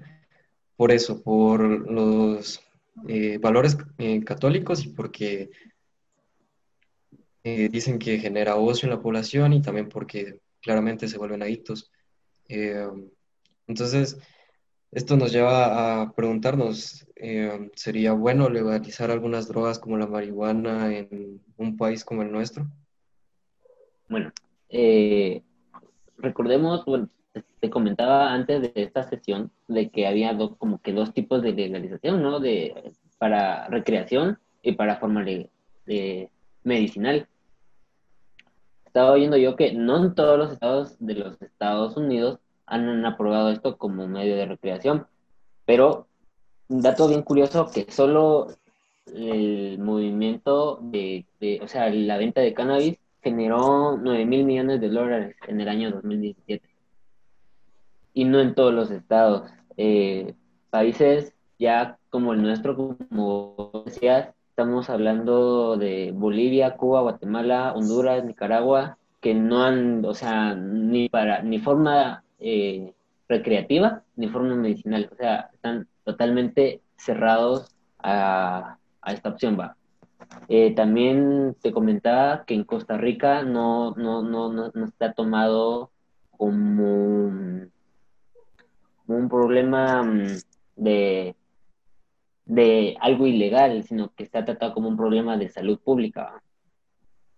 por 0.77 0.91
eso, 0.91 1.21
por 1.21 1.59
los 1.91 2.61
eh, 3.07 3.39
valores 3.39 3.77
eh, 3.97 4.23
católicos 4.23 4.85
y 4.85 4.89
porque 4.89 5.49
eh, 7.43 7.69
dicen 7.69 7.97
que 7.99 8.19
genera 8.19 8.55
ocio 8.55 8.85
en 8.85 8.91
la 8.95 9.01
población 9.01 9.53
y 9.53 9.61
también 9.61 9.89
porque 9.89 10.39
claramente 10.61 11.07
se 11.07 11.17
vuelven 11.17 11.41
adictos. 11.41 11.91
Entonces, 13.67 14.17
Esto 14.89 15.17
nos 15.17 15.33
lleva 15.33 16.01
a 16.01 16.13
preguntarnos, 16.13 17.05
¿sería 17.75 18.13
bueno 18.13 18.49
legalizar 18.49 19.11
algunas 19.11 19.49
drogas 19.49 19.79
como 19.79 19.97
la 19.97 20.07
marihuana 20.07 20.95
en 20.95 21.41
un 21.57 21.75
país 21.75 22.05
como 22.05 22.21
el 22.21 22.31
nuestro? 22.31 22.65
Bueno, 24.07 24.31
recordemos, 26.17 26.85
bueno, 26.85 27.09
te 27.59 27.69
comentaba 27.69 28.33
antes 28.33 28.61
de 28.61 28.71
esta 28.75 29.03
sesión 29.03 29.51
de 29.67 29.89
que 29.89 30.07
había 30.07 30.33
dos, 30.33 30.55
como 30.57 30.79
que 30.81 30.93
dos 30.93 31.13
tipos 31.13 31.41
de 31.41 31.53
legalización, 31.53 32.21
¿no? 32.21 32.39
De, 32.39 32.93
para 33.17 33.67
recreación 33.67 34.39
y 34.61 34.73
para 34.73 34.97
forma 34.97 35.23
de, 35.23 35.49
de 35.85 36.29
medicinal. 36.63 37.27
Estaba 38.85 39.11
oyendo 39.11 39.37
yo 39.37 39.55
que 39.55 39.73
no 39.73 40.03
en 40.03 40.15
todos 40.15 40.37
los 40.37 40.51
estados 40.51 40.95
de 40.99 41.15
los 41.15 41.41
Estados 41.41 41.97
Unidos 41.97 42.39
han 42.65 43.05
aprobado 43.05 43.51
esto 43.51 43.77
como 43.77 44.07
medio 44.07 44.35
de 44.35 44.45
recreación, 44.45 45.07
pero 45.65 46.07
un 46.67 46.81
dato 46.81 47.07
bien 47.07 47.21
curioso 47.21 47.71
que 47.73 47.89
solo 47.89 48.47
el 49.05 49.79
movimiento 49.79 50.79
de, 50.81 51.25
de 51.39 51.59
o 51.63 51.67
sea, 51.67 51.89
la 51.89 52.17
venta 52.17 52.41
de 52.41 52.53
cannabis 52.53 52.99
generó 53.21 53.97
9 53.97 54.25
mil 54.25 54.43
millones 54.43 54.81
de 54.81 54.89
dólares 54.89 55.35
en 55.47 55.61
el 55.61 55.69
año 55.69 55.91
2017 55.91 56.76
y 58.17 58.25
no 58.25 58.39
en 58.39 58.55
todos 58.55 58.73
los 58.73 58.89
estados. 58.89 59.43
Eh, 59.77 60.33
países 60.71 61.35
ya 61.59 61.99
como 62.09 62.33
el 62.33 62.41
nuestro, 62.41 62.75
como 62.75 63.83
decías, 63.85 64.29
estamos 64.49 64.89
hablando 64.89 65.77
de 65.77 66.11
Bolivia, 66.15 66.77
Cuba, 66.77 67.01
Guatemala, 67.01 67.73
Honduras, 67.75 68.25
Nicaragua, 68.25 68.97
que 69.21 69.35
no 69.35 69.63
han, 69.63 70.03
o 70.03 70.15
sea, 70.15 70.55
ni 70.55 71.09
para, 71.09 71.43
ni 71.43 71.59
forma 71.59 72.23
eh, 72.39 72.95
recreativa, 73.29 74.01
ni 74.15 74.27
forma 74.29 74.55
medicinal, 74.55 75.09
o 75.11 75.15
sea, 75.15 75.51
están 75.53 75.87
totalmente 76.03 76.81
cerrados 76.95 77.75
a, 77.99 78.79
esta 79.05 79.29
opción, 79.29 79.59
va. 79.59 79.77
Eh, 80.49 80.73
también 80.73 81.55
te 81.61 81.71
comentaba 81.71 82.45
que 82.45 82.55
en 82.55 82.63
Costa 82.63 82.97
Rica 82.97 83.43
no, 83.43 83.91
no, 83.91 84.23
no, 84.23 84.51
no, 84.51 84.71
no 84.73 84.85
está 84.85 85.13
tomado 85.13 85.91
como 86.31 87.31
un 89.07 89.29
problema 89.29 90.03
mm, 90.03 90.27
de, 90.75 91.35
de 92.45 92.97
algo 92.99 93.27
ilegal, 93.27 93.83
sino 93.83 94.13
que 94.13 94.23
está 94.23 94.45
tratado 94.45 94.73
como 94.73 94.89
un 94.89 94.97
problema 94.97 95.37
de 95.37 95.49
salud 95.49 95.79
pública. 95.79 96.41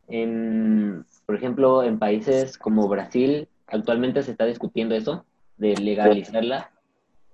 por 0.07 1.35
ejemplo, 1.35 1.83
en 1.83 1.99
países 1.99 2.57
como 2.57 2.87
Brasil, 2.87 3.47
actualmente 3.67 4.23
se 4.23 4.31
está 4.31 4.45
discutiendo 4.45 4.95
eso, 4.95 5.25
de 5.57 5.75
legalizarla 5.75 6.71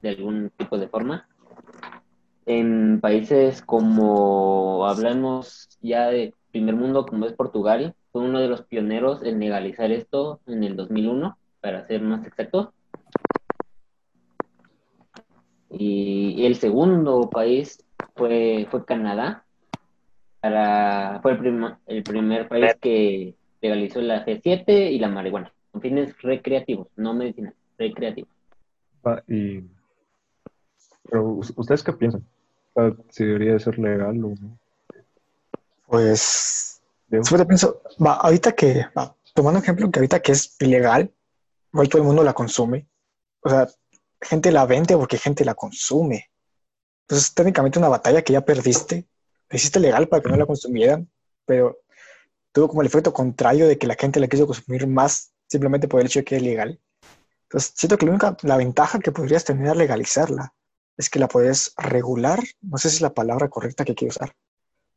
de 0.01 0.09
algún 0.09 0.51
tipo 0.57 0.77
de 0.77 0.87
forma. 0.87 1.27
En 2.45 2.99
países 3.01 3.61
como 3.61 4.85
hablamos 4.85 5.67
ya 5.81 6.07
de 6.07 6.33
primer 6.51 6.75
mundo, 6.75 7.05
como 7.05 7.25
es 7.25 7.33
Portugal, 7.33 7.95
fue 8.11 8.21
uno 8.21 8.39
de 8.39 8.47
los 8.47 8.61
pioneros 8.63 9.23
en 9.23 9.39
legalizar 9.39 9.91
esto 9.91 10.39
en 10.47 10.63
el 10.63 10.75
2001, 10.75 11.37
para 11.59 11.85
ser 11.87 12.01
más 12.01 12.25
exacto. 12.25 12.73
Y 15.77 16.45
el 16.45 16.55
segundo 16.55 17.29
país 17.29 17.83
fue, 18.15 18.67
fue 18.71 18.85
Canadá. 18.85 19.45
Para, 20.39 21.19
fue 21.21 21.33
el, 21.33 21.75
el 21.87 22.03
primer 22.03 22.47
país 22.47 22.75
que 22.79 23.35
legalizó 23.61 23.99
la 24.01 24.25
G7 24.25 24.91
y 24.91 24.99
la 24.99 25.09
marihuana, 25.09 25.51
con 25.71 25.81
fines 25.81 26.21
recreativos, 26.21 26.87
no 26.95 27.13
medicinales, 27.13 27.57
recreativos. 27.77 28.29
Ah, 29.03 29.21
y, 29.27 29.63
pero, 31.09 31.39
¿ustedes 31.55 31.83
qué 31.83 31.93
piensan? 31.93 32.25
¿Si 33.09 33.23
debería 33.23 33.57
ser 33.59 33.79
legal 33.79 34.23
o 34.23 34.29
no? 34.29 34.59
Pues, 35.87 36.81
después 37.07 37.45
pienso, 37.45 37.81
va, 38.03 38.15
ahorita 38.15 38.51
que, 38.53 38.85
tomando 39.33 39.59
ejemplo 39.59 39.89
que 39.91 39.99
ahorita 39.99 40.19
que 40.19 40.31
es 40.31 40.55
ilegal, 40.59 41.11
igual 41.71 41.89
todo 41.89 42.01
el 42.01 42.07
mundo 42.07 42.23
la 42.23 42.33
consume. 42.33 42.87
O 43.41 43.49
sea, 43.49 43.67
gente 44.25 44.51
la 44.51 44.65
vende 44.65 44.97
porque 44.97 45.17
gente 45.17 45.45
la 45.45 45.55
consume. 45.55 46.31
Entonces, 47.07 47.33
técnicamente 47.33 47.79
una 47.79 47.89
batalla 47.89 48.21
que 48.23 48.33
ya 48.33 48.41
perdiste. 48.41 49.07
La 49.49 49.57
hiciste 49.57 49.79
legal 49.79 50.07
para 50.07 50.23
que 50.23 50.29
no 50.29 50.37
la 50.37 50.45
consumieran, 50.45 51.09
pero 51.45 51.79
tuvo 52.51 52.67
como 52.67 52.81
el 52.81 52.87
efecto 52.87 53.13
contrario 53.13 53.67
de 53.67 53.77
que 53.77 53.87
la 53.87 53.95
gente 53.95 54.19
la 54.19 54.27
quiso 54.27 54.47
consumir 54.47 54.87
más 54.87 55.31
simplemente 55.47 55.87
por 55.87 55.99
el 56.01 56.07
hecho 56.07 56.19
de 56.19 56.25
que 56.25 56.37
es 56.37 56.41
legal. 56.41 56.81
Entonces, 57.43 57.73
siento 57.75 57.97
que 57.97 58.05
la 58.05 58.11
única 58.11 58.37
la 58.41 58.57
ventaja 58.57 58.99
que 58.99 59.11
podrías 59.11 59.45
tener 59.45 59.69
al 59.69 59.77
legalizarla 59.77 60.53
es 60.97 61.09
que 61.09 61.19
la 61.19 61.27
puedes 61.27 61.73
regular. 61.77 62.43
No 62.61 62.77
sé 62.77 62.89
si 62.89 62.97
es 62.97 63.01
la 63.01 63.13
palabra 63.13 63.49
correcta 63.49 63.85
que 63.85 63.93
quiero 63.93 64.09
usar, 64.11 64.35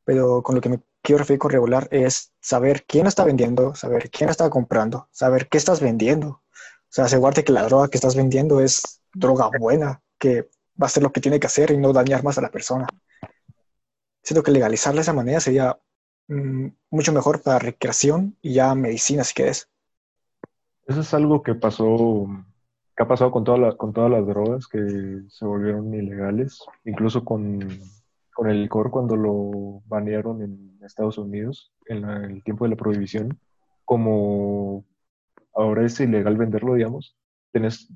pero 0.05 0.43
con 0.43 0.55
lo 0.55 0.61
que 0.61 0.71
me 0.71 0.81
quiero 1.03 1.19
referir 1.19 1.39
con 1.39 1.51
regular 1.51 1.89
es 1.91 2.33
saber 2.41 2.85
quién 2.87 3.07
está 3.07 3.25
vendiendo, 3.25 3.75
saber 3.75 4.11
quién 4.11 4.31
está 4.31 4.49
comprando, 4.49 5.09
saber 5.13 5.49
qué 5.49 5.59
estás 5.59 5.81
vendiendo. 5.81 6.29
O 6.29 6.91
sea, 6.91 7.05
asegurarte 7.05 7.45
que 7.45 7.53
la 7.53 7.65
droga 7.65 7.89
que 7.89 7.99
estás 7.99 8.17
vendiendo 8.17 8.61
es 8.61 9.03
droga 9.19 9.51
buena, 9.59 10.03
que 10.19 10.43
va 10.81 10.85
a 10.85 10.87
hacer 10.87 11.03
lo 11.03 11.13
que 11.13 11.21
tiene 11.21 11.41
que 11.41 11.47
hacer 11.47 11.71
y 11.71 11.77
no 11.77 11.93
dañar 11.93 12.23
más 12.25 12.39
a 12.39 12.43
la 12.43 12.51
persona. 12.51 12.87
Siento 14.23 14.43
que 14.43 14.51
legalizarla 14.51 14.99
de 14.99 15.03
esa 15.03 15.13
manera 15.13 15.41
sería 15.41 15.79
mm, 16.29 16.67
mucho 16.91 17.13
mejor 17.13 17.43
para 17.43 17.59
recreación 17.59 18.37
y 18.43 18.55
ya 18.55 18.75
medicina, 18.75 19.25
si 19.25 19.35
quieres. 19.35 19.69
Eso 20.87 21.01
es 21.01 21.15
algo 21.15 21.43
que 21.43 21.55
pasó, 21.55 22.27
que 22.97 23.03
ha 23.03 23.09
pasado 23.09 23.31
con, 23.31 23.45
con 23.77 23.93
todas 23.93 24.11
las 24.11 24.27
drogas 24.27 24.67
que 24.67 25.23
se 25.29 25.45
volvieron 25.45 25.93
ilegales, 25.93 26.65
incluso 26.85 27.25
con, 27.25 27.61
el 28.47 28.63
licor 28.63 28.91
cuando 28.91 29.17
lo 29.17 29.83
banearon 29.87 30.43
en 30.43 30.79
Estados 30.85 31.19
Unidos 31.19 31.73
en 31.87 32.05
el 32.05 32.45
tiempo 32.45 32.65
de 32.65 32.71
la 32.71 32.77
prohibición, 32.77 33.39
como 33.85 34.85
ahora 35.55 35.85
es 35.85 35.99
ilegal 35.99 36.37
venderlo, 36.37 36.75
digamos, 36.75 37.17
tienes 37.51 37.91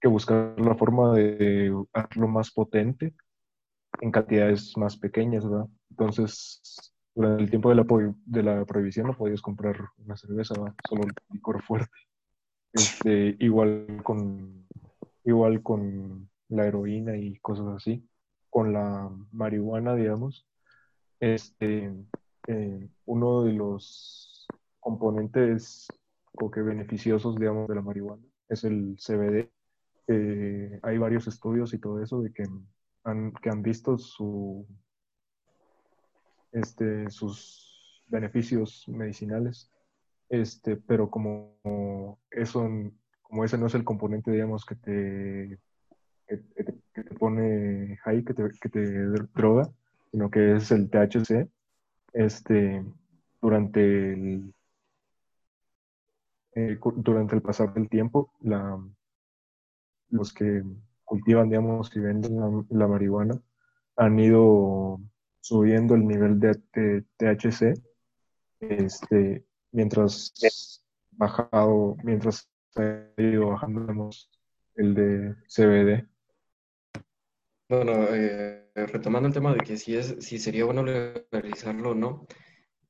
que 0.00 0.08
buscar 0.08 0.54
la 0.60 0.74
forma 0.74 1.14
de 1.14 1.72
hacerlo 1.92 2.28
más 2.28 2.50
potente 2.50 3.14
en 4.00 4.10
cantidades 4.12 4.76
más 4.76 4.96
pequeñas, 4.96 5.48
¿verdad? 5.48 5.66
Entonces, 5.90 6.92
durante 7.14 7.42
el 7.42 7.50
tiempo 7.50 7.70
de 7.70 7.74
la, 7.74 7.86
de 8.26 8.42
la 8.42 8.64
prohibición 8.64 9.08
no 9.08 9.16
podías 9.16 9.42
comprar 9.42 9.76
una 9.98 10.16
cerveza, 10.16 10.54
¿verdad? 10.54 10.74
solo 10.88 11.02
licor 11.32 11.62
fuerte. 11.62 11.98
Este, 12.72 13.36
igual 13.40 14.02
con 14.04 14.66
igual 15.24 15.62
con 15.62 16.28
la 16.48 16.66
heroína 16.66 17.16
y 17.16 17.38
cosas 17.40 17.66
así. 17.68 18.06
Con 18.50 18.72
la 18.72 19.10
marihuana, 19.32 19.94
digamos, 19.94 20.46
este, 21.20 21.92
eh, 22.46 22.88
uno 23.04 23.42
de 23.44 23.52
los 23.52 24.46
componentes 24.80 25.88
o 26.32 26.50
que 26.50 26.62
beneficiosos, 26.62 27.36
digamos, 27.36 27.68
de 27.68 27.74
la 27.74 27.82
marihuana 27.82 28.22
es 28.48 28.64
el 28.64 28.96
CBD, 28.98 29.50
hay 30.12 30.98
varios 30.98 31.26
estudios 31.26 31.74
y 31.74 31.78
todo 31.78 32.02
eso 32.02 32.22
de 32.22 32.32
que 32.32 32.44
han, 33.04 33.32
que 33.32 33.50
han 33.50 33.62
visto 33.62 33.98
su, 33.98 34.66
este, 36.52 37.10
sus 37.10 38.04
beneficios 38.08 38.84
medicinales, 38.88 39.70
este, 40.28 40.76
pero 40.76 41.10
como 41.10 42.18
eso, 42.30 42.68
como 43.22 43.44
ese 43.44 43.58
no 43.58 43.66
es 43.66 43.74
el 43.74 43.84
componente, 43.84 44.30
digamos, 44.30 44.64
que 44.64 44.74
te, 44.76 45.58
que, 46.26 46.36
te 47.02 47.14
pone 47.14 47.96
high, 48.04 48.24
que 48.24 48.34
te, 48.34 48.48
que 48.60 48.68
te 48.68 49.06
droga, 49.34 49.68
sino 50.10 50.30
que 50.30 50.56
es 50.56 50.70
el 50.70 50.88
THC, 50.90 51.48
este, 52.14 52.84
durante 53.40 54.12
el, 54.12 54.54
eh, 56.54 56.78
durante 56.96 57.36
el 57.36 57.42
pasar 57.42 57.72
del 57.74 57.88
tiempo, 57.88 58.32
la, 58.40 58.78
los 60.10 60.32
que 60.32 60.62
cultivan, 61.04 61.48
digamos, 61.48 61.94
y 61.96 62.00
venden 62.00 62.64
la, 62.68 62.86
marihuana, 62.86 63.40
han 63.96 64.18
ido 64.18 65.00
subiendo 65.40 65.94
el 65.94 66.06
nivel 66.06 66.38
de, 66.38 67.04
THC, 67.16 67.74
este, 68.60 69.44
mientras 69.72 70.32
bajado, 71.12 71.96
mientras 72.04 72.48
ha 72.76 73.20
ido 73.20 73.48
bajando 73.48 74.10
el 74.76 74.94
de 74.94 75.34
CBD. 75.48 76.06
Bueno, 77.68 77.92
eh, 78.14 78.70
retomando 78.74 79.28
el 79.28 79.34
tema 79.34 79.52
de 79.52 79.60
que 79.60 79.76
si, 79.76 79.96
es, 79.96 80.16
si 80.20 80.38
sería 80.38 80.64
bueno 80.64 80.82
legalizarlo 80.84 81.90
o 81.90 81.94
no, 81.94 82.26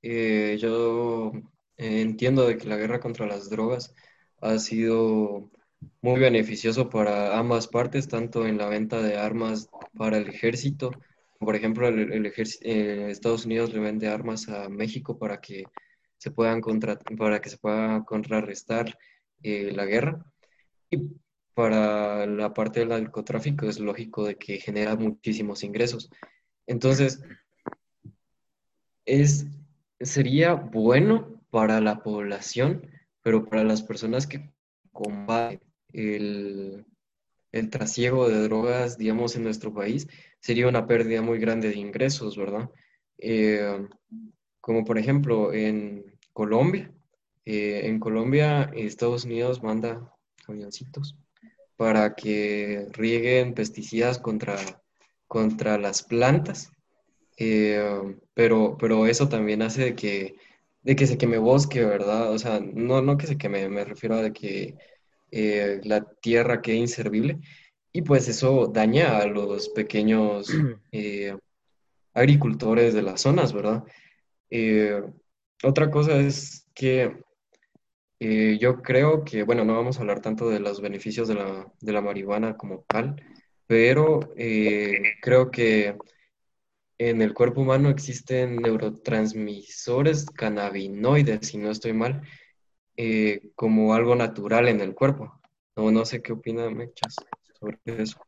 eh, 0.02 0.56
yo 0.60 1.32
entiendo 1.76 2.46
de 2.46 2.56
que 2.56 2.68
la 2.68 2.76
guerra 2.76 3.00
contra 3.00 3.26
las 3.26 3.50
drogas 3.50 3.94
ha 4.40 4.58
sido 4.58 5.50
muy 6.00 6.20
beneficioso 6.20 6.88
para 6.88 7.38
ambas 7.38 7.68
partes, 7.68 8.08
tanto 8.08 8.46
en 8.46 8.58
la 8.58 8.68
venta 8.68 9.02
de 9.02 9.16
armas 9.16 9.68
para 9.96 10.18
el 10.18 10.28
ejército. 10.28 10.90
Por 11.38 11.54
ejemplo, 11.56 11.88
el, 11.88 12.26
ejército, 12.26 12.64
eh, 12.68 13.10
Estados 13.10 13.46
Unidos 13.46 13.72
le 13.72 13.80
vende 13.80 14.08
armas 14.08 14.48
a 14.48 14.68
México 14.68 15.18
para 15.18 15.40
que 15.40 15.64
se 16.16 16.30
puedan 16.30 16.60
contra, 16.60 16.98
para 16.98 17.40
que 17.40 17.50
se 17.50 17.58
pueda 17.58 18.04
contrarrestar 18.04 18.96
eh, 19.42 19.72
la 19.72 19.84
guerra. 19.84 20.24
Y 20.90 21.10
para 21.54 22.26
la 22.26 22.54
parte 22.54 22.80
del 22.80 22.90
narcotráfico 22.90 23.66
es 23.66 23.78
lógico 23.80 24.24
de 24.26 24.36
que 24.36 24.58
genera 24.58 24.96
muchísimos 24.96 25.62
ingresos. 25.64 26.10
Entonces, 26.66 27.22
es, 29.04 29.46
sería 30.00 30.54
bueno 30.54 31.42
para 31.50 31.80
la 31.80 32.02
población, 32.02 32.88
pero 33.22 33.44
para 33.46 33.64
las 33.64 33.82
personas 33.82 34.26
que 34.26 34.52
combaten 34.92 35.67
el, 35.92 36.84
el 37.52 37.70
trasiego 37.70 38.28
de 38.28 38.42
drogas, 38.42 38.98
digamos, 38.98 39.36
en 39.36 39.44
nuestro 39.44 39.72
país, 39.72 40.06
sería 40.40 40.68
una 40.68 40.86
pérdida 40.86 41.22
muy 41.22 41.38
grande 41.38 41.70
de 41.70 41.78
ingresos, 41.78 42.36
¿verdad? 42.36 42.70
Eh, 43.18 43.86
como 44.60 44.84
por 44.84 44.98
ejemplo 44.98 45.52
en 45.52 46.04
Colombia. 46.32 46.92
Eh, 47.44 47.86
en 47.86 47.98
Colombia, 47.98 48.70
Estados 48.74 49.24
Unidos 49.24 49.62
manda 49.62 50.12
avioncitos 50.46 51.16
para 51.76 52.14
que 52.14 52.86
rieguen 52.92 53.54
pesticidas 53.54 54.18
contra, 54.18 54.56
contra 55.26 55.78
las 55.78 56.02
plantas, 56.02 56.70
eh, 57.38 57.82
pero, 58.34 58.76
pero 58.78 59.06
eso 59.06 59.28
también 59.28 59.62
hace 59.62 59.84
de 59.84 59.94
que, 59.94 60.36
de 60.82 60.96
que 60.96 61.06
se 61.06 61.16
queme 61.16 61.38
bosque, 61.38 61.84
¿verdad? 61.84 62.32
O 62.32 62.38
sea, 62.38 62.60
no, 62.60 63.00
no 63.00 63.16
que 63.16 63.26
se 63.26 63.38
queme, 63.38 63.68
me 63.68 63.84
refiero 63.84 64.16
a 64.16 64.22
de 64.22 64.32
que 64.32 64.76
eh, 65.30 65.80
la 65.84 66.04
tierra 66.04 66.62
quede 66.62 66.76
inservible 66.76 67.38
y 67.92 68.02
pues 68.02 68.28
eso 68.28 68.68
daña 68.68 69.18
a 69.18 69.26
los 69.26 69.68
pequeños 69.70 70.48
eh, 70.92 71.36
agricultores 72.14 72.94
de 72.94 73.02
las 73.02 73.20
zonas, 73.20 73.52
¿verdad? 73.52 73.84
Eh, 74.50 75.02
otra 75.62 75.90
cosa 75.90 76.16
es 76.16 76.66
que 76.74 77.16
yo 78.20 78.82
creo 78.82 79.24
que, 79.24 79.44
bueno, 79.44 79.64
no 79.64 79.76
vamos 79.76 79.96
a 79.96 80.00
hablar 80.00 80.20
tanto 80.20 80.48
de 80.48 80.58
los 80.58 80.80
beneficios 80.80 81.28
de 81.28 81.36
la, 81.36 81.72
de 81.80 81.92
la 81.92 82.00
marihuana 82.00 82.56
como 82.56 82.84
tal, 82.88 83.14
pero 83.68 84.18
creo 85.20 85.52
que 85.52 85.96
en 86.98 87.22
el 87.22 87.32
cuerpo 87.32 87.60
humano 87.60 87.90
existen 87.90 88.56
neurotransmisores 88.56 90.26
cannabinoides, 90.26 91.46
si 91.46 91.58
no 91.58 91.70
estoy 91.70 91.92
mal, 91.92 92.22
eh, 93.00 93.52
como 93.54 93.94
algo 93.94 94.16
natural 94.16 94.66
en 94.66 94.80
el 94.80 94.92
cuerpo. 94.92 95.40
No, 95.76 95.92
no 95.92 96.04
sé 96.04 96.20
qué 96.20 96.32
opina 96.32 96.68
Mechas 96.68 97.14
sobre 97.60 97.78
eso. 97.86 98.20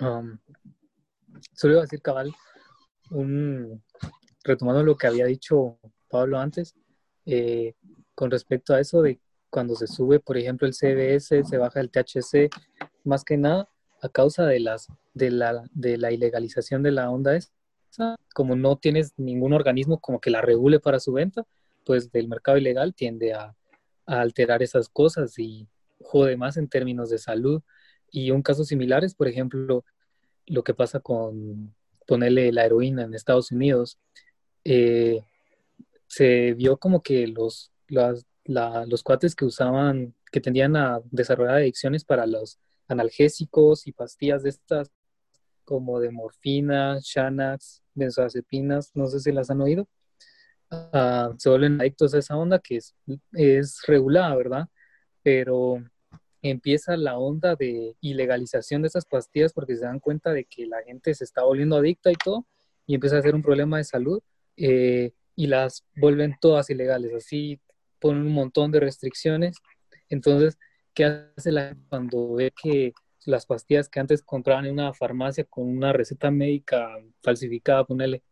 Um, 0.00 0.38
solo 1.52 1.74
iba 1.74 1.82
a 1.82 1.84
decir, 1.84 2.00
cabal, 2.00 2.34
retomando 4.42 4.82
lo 4.82 4.96
que 4.96 5.06
había 5.06 5.26
dicho 5.26 5.78
Pablo 6.08 6.38
antes, 6.38 6.74
eh, 7.26 7.74
con 8.14 8.30
respecto 8.30 8.72
a 8.72 8.80
eso 8.80 9.02
de 9.02 9.20
cuando 9.50 9.74
se 9.74 9.86
sube, 9.86 10.18
por 10.18 10.38
ejemplo, 10.38 10.66
el 10.66 10.72
CBS, 10.72 11.44
se 11.44 11.58
baja 11.58 11.80
el 11.80 11.90
THC, 11.90 12.48
más 13.04 13.24
que 13.24 13.36
nada 13.36 13.68
a 14.00 14.08
causa 14.08 14.46
de, 14.46 14.58
las, 14.58 14.88
de, 15.12 15.30
la, 15.30 15.62
de 15.72 15.98
la 15.98 16.12
ilegalización 16.12 16.82
de 16.82 16.92
la 16.92 17.10
onda 17.10 17.36
esa, 17.36 18.16
como 18.34 18.56
no 18.56 18.76
tienes 18.76 19.12
ningún 19.18 19.52
organismo 19.52 20.00
como 20.00 20.18
que 20.18 20.30
la 20.30 20.40
regule 20.40 20.80
para 20.80 20.98
su 20.98 21.12
venta, 21.12 21.44
pues 21.84 22.10
del 22.12 22.28
mercado 22.28 22.58
ilegal 22.58 22.94
tiende 22.94 23.34
a, 23.34 23.54
alterar 24.04 24.64
esas 24.64 24.88
cosas 24.88 25.38
y 25.38 25.68
jode 26.00 26.36
más 26.36 26.56
en 26.56 26.68
términos 26.68 27.08
de 27.08 27.18
salud. 27.18 27.62
Y 28.10 28.32
un 28.32 28.42
caso 28.42 28.64
similar 28.64 29.04
es, 29.04 29.14
por 29.14 29.28
ejemplo, 29.28 29.84
lo 30.46 30.64
que 30.64 30.74
pasa 30.74 30.98
con 30.98 31.72
ponerle 32.06 32.50
la 32.52 32.66
heroína 32.66 33.04
en 33.04 33.14
Estados 33.14 33.52
Unidos. 33.52 33.98
Eh, 34.64 35.22
se 36.08 36.52
vio 36.54 36.78
como 36.78 37.00
que 37.00 37.28
los, 37.28 37.70
los 37.86 39.02
cuates 39.04 39.36
que 39.36 39.44
usaban, 39.44 40.14
que 40.32 40.40
tendían 40.40 40.74
a 40.76 41.00
desarrollar 41.10 41.54
adicciones 41.54 42.04
para 42.04 42.26
los 42.26 42.58
analgésicos 42.88 43.86
y 43.86 43.92
pastillas 43.92 44.42
de 44.42 44.50
estas, 44.50 44.90
como 45.64 46.00
de 46.00 46.10
morfina, 46.10 46.98
Xanax, 47.00 47.82
benzodiazepinas, 47.94 48.90
no 48.94 49.06
sé 49.06 49.20
si 49.20 49.30
las 49.30 49.48
han 49.48 49.60
oído 49.60 49.86
se 51.38 51.48
vuelven 51.48 51.80
adictos 51.80 52.14
a 52.14 52.18
esa 52.18 52.36
onda 52.36 52.58
que 52.58 52.76
es, 52.76 52.94
es 53.32 53.80
regulada, 53.86 54.34
¿verdad? 54.34 54.68
Pero 55.22 55.82
empieza 56.42 56.96
la 56.96 57.18
onda 57.18 57.54
de 57.54 57.96
ilegalización 58.00 58.82
de 58.82 58.88
esas 58.88 59.06
pastillas 59.06 59.52
porque 59.52 59.76
se 59.76 59.84
dan 59.84 60.00
cuenta 60.00 60.32
de 60.32 60.44
que 60.44 60.66
la 60.66 60.82
gente 60.82 61.14
se 61.14 61.24
está 61.24 61.44
volviendo 61.44 61.76
adicta 61.76 62.10
y 62.10 62.16
todo, 62.16 62.46
y 62.86 62.94
empieza 62.94 63.18
a 63.18 63.22
ser 63.22 63.34
un 63.34 63.42
problema 63.42 63.78
de 63.78 63.84
salud, 63.84 64.20
eh, 64.56 65.12
y 65.36 65.46
las 65.46 65.86
vuelven 65.96 66.36
todas 66.40 66.68
ilegales, 66.70 67.12
así 67.14 67.60
ponen 68.00 68.26
un 68.26 68.32
montón 68.32 68.70
de 68.72 68.80
restricciones. 68.80 69.56
Entonces, 70.08 70.58
¿qué 70.92 71.04
hace 71.36 71.52
la 71.52 71.68
gente 71.68 71.82
cuando 71.88 72.34
ve 72.34 72.52
que 72.60 72.92
las 73.24 73.46
pastillas 73.46 73.88
que 73.88 74.00
antes 74.00 74.22
compraban 74.22 74.66
en 74.66 74.72
una 74.72 74.92
farmacia 74.92 75.44
con 75.44 75.68
una 75.68 75.92
receta 75.92 76.30
médica 76.30 76.88
falsificada, 77.22 77.84
ponerle, 77.84 78.22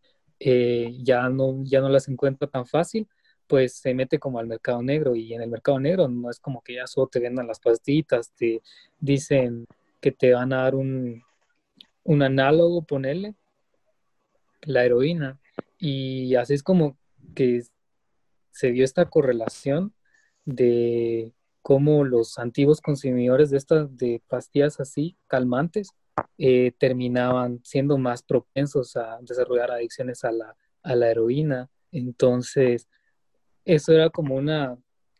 eh, 0.41 0.97
ya, 1.03 1.29
no, 1.29 1.63
ya 1.65 1.81
no 1.81 1.89
las 1.91 2.09
encuentra 2.09 2.49
tan 2.49 2.67
fácil, 2.67 3.07
pues 3.47 3.75
se 3.75 3.95
mete 3.95 4.19
como 4.19 4.39
al 4.39 4.47
mercado 4.47 4.83
negro 4.83 5.15
y 5.15 5.35
en 5.35 5.43
el 5.43 5.51
mercado 5.51 5.79
negro 5.79 6.09
no 6.09 6.31
es 6.31 6.41
como 6.41 6.63
que 6.63 6.75
ya 6.77 6.87
solo 6.87 7.09
te 7.09 7.21
vendan 7.21 7.47
las 7.47 7.61
pastillitas, 7.61 8.33
te 8.33 8.63
dicen 8.99 9.67
que 10.01 10.13
te 10.13 10.33
van 10.33 10.53
a 10.53 10.63
dar 10.63 10.75
un, 10.75 11.23
un 12.05 12.23
análogo, 12.23 12.83
ponerle 12.83 13.35
la 14.63 14.85
heroína 14.85 15.39
y 15.79 16.35
así 16.37 16.55
es 16.55 16.63
como 16.63 16.97
que 17.35 17.63
se 18.51 18.73
dio 18.73 18.85
esta 18.85 19.07
correlación 19.07 19.95
de 20.45 21.35
cómo 21.63 22.05
los 22.05 22.39
antiguos 22.39 22.81
consumidores 22.81 23.51
de 23.51 23.59
estas 23.59 23.97
de 23.97 24.23
pastillas 24.27 24.81
así 24.81 25.17
calmantes 25.27 25.91
eh, 26.39 26.73
terminaban 26.79 27.61
siendo 27.65 27.99
más 27.99 28.23
propensos 28.23 28.97
a 28.97 29.19
desarrollar 29.21 29.71
adicciones 29.71 30.25
a 30.25 30.33
la, 30.33 30.57
a 30.83 30.95
la 30.95 31.11
heroína. 31.11 31.69
Entonces, 31.93 32.89
eso 33.65 33.93
era 33.93 34.11
como 34.11 34.37
una 34.37 34.79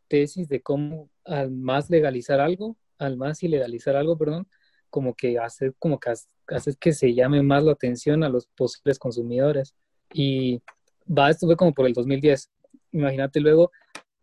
tesis 0.09 0.49
de 0.49 0.61
cómo 0.61 1.11
al 1.25 1.51
más 1.51 1.91
legalizar 1.91 2.41
algo, 2.41 2.77
al 2.99 3.17
más 3.17 3.43
ilegalizar 3.43 3.97
algo, 3.97 4.19
perdón, 4.19 4.49
como 4.91 5.15
que 5.15 5.39
hace, 5.39 5.73
como 5.79 6.01
que 6.01 6.11
hace 6.11 6.75
que 6.79 6.93
se 6.93 7.15
llame 7.15 7.43
más 7.43 7.63
la 7.63 7.73
atención 7.73 8.25
a 8.25 8.29
los 8.29 8.47
posibles 8.47 8.99
consumidores. 8.99 9.75
Y 10.13 10.63
va, 11.07 11.31
esto 11.31 11.47
fue 11.47 11.57
como 11.57 11.73
por 11.73 11.87
el 11.87 11.93
2010. 11.93 12.51
Imagínate 12.93 13.41
luego, 13.41 13.71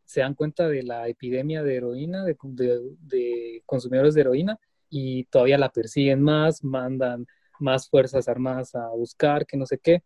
se 0.03 0.21
dan 0.21 0.35
cuenta 0.35 0.67
de 0.67 0.83
la 0.83 1.07
epidemia 1.07 1.63
de 1.63 1.75
heroína, 1.75 2.25
de 2.25 3.63
consumidores 3.65 4.13
de 4.13 4.21
heroína, 4.21 4.59
y 4.89 5.25
todavía 5.25 5.57
la 5.57 5.71
persiguen 5.71 6.21
más, 6.21 6.63
mandan 6.63 7.25
más 7.59 7.89
fuerzas 7.89 8.27
armadas 8.27 8.75
a 8.75 8.89
buscar, 8.89 9.45
que 9.45 9.57
no 9.57 9.65
sé 9.65 9.79
qué. 9.79 10.03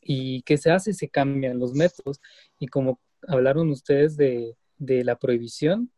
¿Y 0.00 0.42
qué 0.42 0.56
se 0.56 0.70
hace? 0.70 0.92
Se 0.92 1.08
cambian 1.08 1.58
los 1.58 1.74
métodos. 1.74 2.20
Y 2.58 2.68
como 2.68 3.00
hablaron 3.26 3.70
ustedes 3.70 4.16
de, 4.16 4.56
la 4.78 5.18
prohibición, 5.18 5.90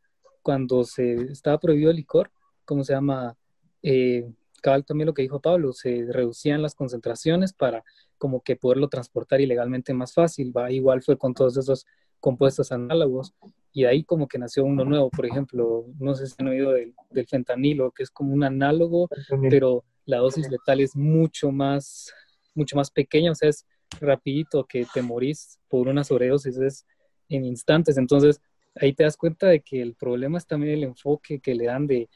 cuando 0.43 0.85
se 0.85 1.15
estaba 1.33 1.59
prohibido 1.59 1.91
el 1.91 1.97
licor, 1.97 2.31
¿cómo 2.65 2.85
se 2.85 2.95
llama? 2.95 3.37
Eh, 3.83 4.33
cabal 4.63 4.85
también 4.85 5.07
lo 5.07 5.15
que 5.15 5.23
dijo 5.23 5.41
Pablo, 5.41 5.73
se 5.73 6.07
reducían 6.11 6.63
las 6.63 6.75
concentraciones 6.75 7.53
para 7.53 7.85
como 8.17 8.43
que 8.43 8.57
poderlo 8.57 8.89
transportar 8.89 9.41
ilegalmente 9.41 9.95
más 9.95 10.15
fácil. 10.15 10.57
¿va? 10.57 10.71
Igual 10.71 11.03
fue 11.03 11.17
con 11.19 11.35
todos 11.35 11.57
esos 11.57 11.87
compuestos 12.21 12.73
análogos 12.73 13.35
y 13.79 13.85
ahí 13.85 14.03
como 14.03 14.27
que 14.27 14.41
nació 14.41 14.65
uno 14.65 14.85
nuevo, 14.85 15.09
por 15.09 15.25
ejemplo, 15.25 15.87
no 16.01 16.13
sé 16.17 16.27
si 16.27 16.35
han 16.39 16.49
oído 16.49 16.73
del, 16.73 16.93
fentanilo, 17.29 17.93
que 17.93 18.03
es 18.03 18.11
como 18.11 18.35
un 18.35 18.43
análogo, 18.43 19.09
pero 19.49 19.85
la 20.05 20.17
dosis 20.17 20.51
letal 20.51 20.81
es 20.81 20.97
mucho 20.97 21.53
más, 21.53 22.13
mucho 22.57 22.75
más 22.75 22.91
pequeña, 22.91 23.31
o 23.31 23.37
sea, 23.37 23.49
es 23.49 23.65
rapidito 24.01 24.65
que 24.65 24.85
te 24.93 25.01
morís 25.01 25.61
por 25.69 25.87
una 25.87 26.03
sobredosis, 26.03 26.59
es 26.59 26.87
en 27.29 27.45
instantes, 27.45 27.99
entonces 27.99 28.41
ahí 28.75 28.93
te 28.95 29.05
das 29.05 29.17
cuenta 29.17 29.47
de 29.47 29.61
que 29.61 29.81
el 29.81 29.95
problema 29.95 30.39
es 30.39 30.47
también 30.49 30.75
el 30.75 30.83
enfoque 30.83 31.39
que 31.39 31.55
le 31.55 31.67
dan 31.67 31.87
de 31.87 32.09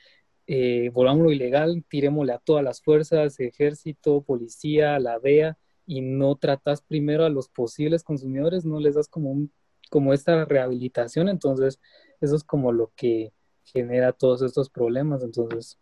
eh, 0.49 0.91
volvámoslo 0.93 1.31
ilegal, 1.31 1.85
tirémosle 1.89 2.33
a 2.33 2.39
todas 2.39 2.65
las 2.65 2.83
fuerzas, 2.83 3.39
ejército, 3.39 4.23
policía, 4.23 4.99
la 4.99 5.21
DEA, 5.21 5.57
y 5.87 6.01
no 6.01 6.35
tratas 6.35 6.83
primero 6.83 7.25
a 7.25 7.31
los 7.31 7.49
posibles 7.49 8.03
consumidores, 8.03 8.65
no 8.65 8.81
les 8.81 8.97
das 8.97 9.07
como 9.07 9.31
un 9.31 9.53
como 9.93 10.15
esta 10.15 10.47
rehabilitación, 10.47 11.29
entonces 11.29 11.79
eso 12.23 12.35
es 12.35 12.45
como 12.45 12.73
lo 12.73 12.95
que 12.97 13.35
genera 13.63 14.15
todos 14.15 14.41
estos 14.41 14.71
problemas, 14.71 15.23
entonces 15.23 15.79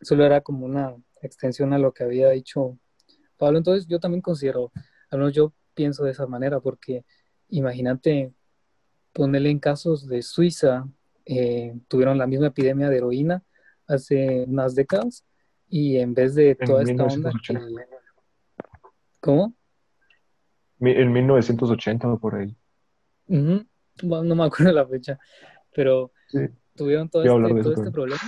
solo 0.00 0.26
era 0.26 0.40
como 0.40 0.66
una 0.66 0.96
extensión 1.22 1.72
a 1.72 1.78
lo 1.78 1.92
que 1.94 2.02
había 2.02 2.28
dicho 2.30 2.76
Pablo, 3.36 3.58
entonces 3.58 3.86
yo 3.86 4.00
también 4.00 4.20
considero, 4.20 4.72
al 5.10 5.20
menos 5.20 5.32
yo 5.32 5.52
pienso 5.74 6.02
de 6.02 6.10
esa 6.10 6.26
manera, 6.26 6.58
porque 6.58 7.04
imagínate 7.50 8.32
ponerle 9.12 9.50
en 9.50 9.60
casos 9.60 10.08
de 10.08 10.22
Suiza, 10.22 10.88
eh, 11.24 11.78
tuvieron 11.86 12.18
la 12.18 12.26
misma 12.26 12.48
epidemia 12.48 12.88
de 12.88 12.96
heroína 12.96 13.44
hace 13.86 14.44
unas 14.48 14.74
décadas 14.74 15.24
y 15.68 15.98
en 15.98 16.14
vez 16.14 16.34
de 16.34 16.56
toda 16.56 16.82
esta 16.82 17.04
onda 17.04 17.30
¿Cómo? 19.20 19.54
En 20.80 21.12
1980 21.12 22.16
por 22.16 22.34
ahí 22.34 22.56
no 23.26 24.34
me 24.34 24.44
acuerdo 24.44 24.72
la 24.72 24.86
fecha, 24.86 25.18
pero 25.74 26.12
tuvieron 26.74 27.08
todo, 27.08 27.22
este, 27.22 27.62
todo 27.62 27.74
este, 27.74 27.90
problema 27.90 28.22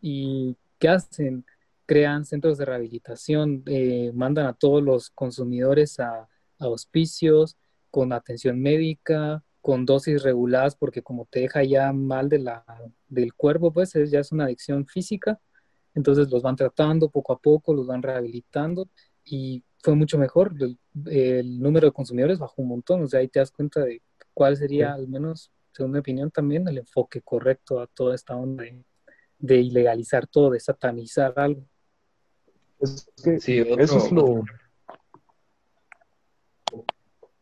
¿Y 0.00 0.56
qué 0.78 0.88
hacen? 0.88 1.44
Crean 1.86 2.24
centros 2.24 2.58
de 2.58 2.64
rehabilitación, 2.64 3.62
eh, 3.66 4.10
mandan 4.14 4.46
a 4.46 4.54
todos 4.54 4.82
los 4.82 5.10
consumidores 5.10 6.00
a, 6.00 6.28
a 6.58 6.68
hospicios 6.68 7.56
con 7.90 8.12
atención 8.12 8.60
médica, 8.60 9.44
con 9.60 9.86
dosis 9.86 10.22
reguladas, 10.22 10.76
porque 10.76 11.02
como 11.02 11.26
te 11.26 11.40
deja 11.40 11.62
ya 11.62 11.92
mal 11.92 12.28
de 12.28 12.38
la, 12.38 12.64
del 13.08 13.32
cuerpo, 13.34 13.72
pues 13.72 13.94
es, 13.94 14.10
ya 14.10 14.20
es 14.20 14.32
una 14.32 14.44
adicción 14.44 14.86
física. 14.86 15.40
Entonces 15.94 16.30
los 16.30 16.42
van 16.42 16.56
tratando 16.56 17.08
poco 17.08 17.32
a 17.32 17.38
poco, 17.38 17.72
los 17.72 17.86
van 17.86 18.02
rehabilitando 18.02 18.88
y 19.24 19.62
fue 19.78 19.94
mucho 19.94 20.18
mejor. 20.18 20.54
El, 20.60 20.78
el 21.06 21.60
número 21.60 21.86
de 21.86 21.92
consumidores 21.92 22.38
bajó 22.38 22.60
un 22.60 22.68
montón, 22.68 23.04
o 23.04 23.06
sea, 23.06 23.20
ahí 23.20 23.28
te 23.28 23.38
das 23.38 23.50
cuenta 23.50 23.80
de 23.80 24.02
cuál 24.34 24.56
sería, 24.56 24.92
al 24.92 25.08
menos 25.08 25.50
según 25.72 25.92
mi 25.92 25.98
opinión, 25.98 26.30
también 26.30 26.68
el 26.68 26.78
enfoque 26.78 27.20
correcto 27.20 27.80
a 27.80 27.86
toda 27.88 28.14
esta 28.14 28.36
onda 28.36 28.62
de, 28.62 28.84
de 29.38 29.56
ilegalizar 29.60 30.26
todo, 30.26 30.50
de 30.50 30.60
satanizar 30.60 31.32
algo. 31.36 31.64
Es 32.80 33.10
que 33.22 33.40
Sí, 33.40 33.60
otro, 33.60 33.82
eso 33.82 33.98
es 33.98 34.12
lo... 34.12 34.44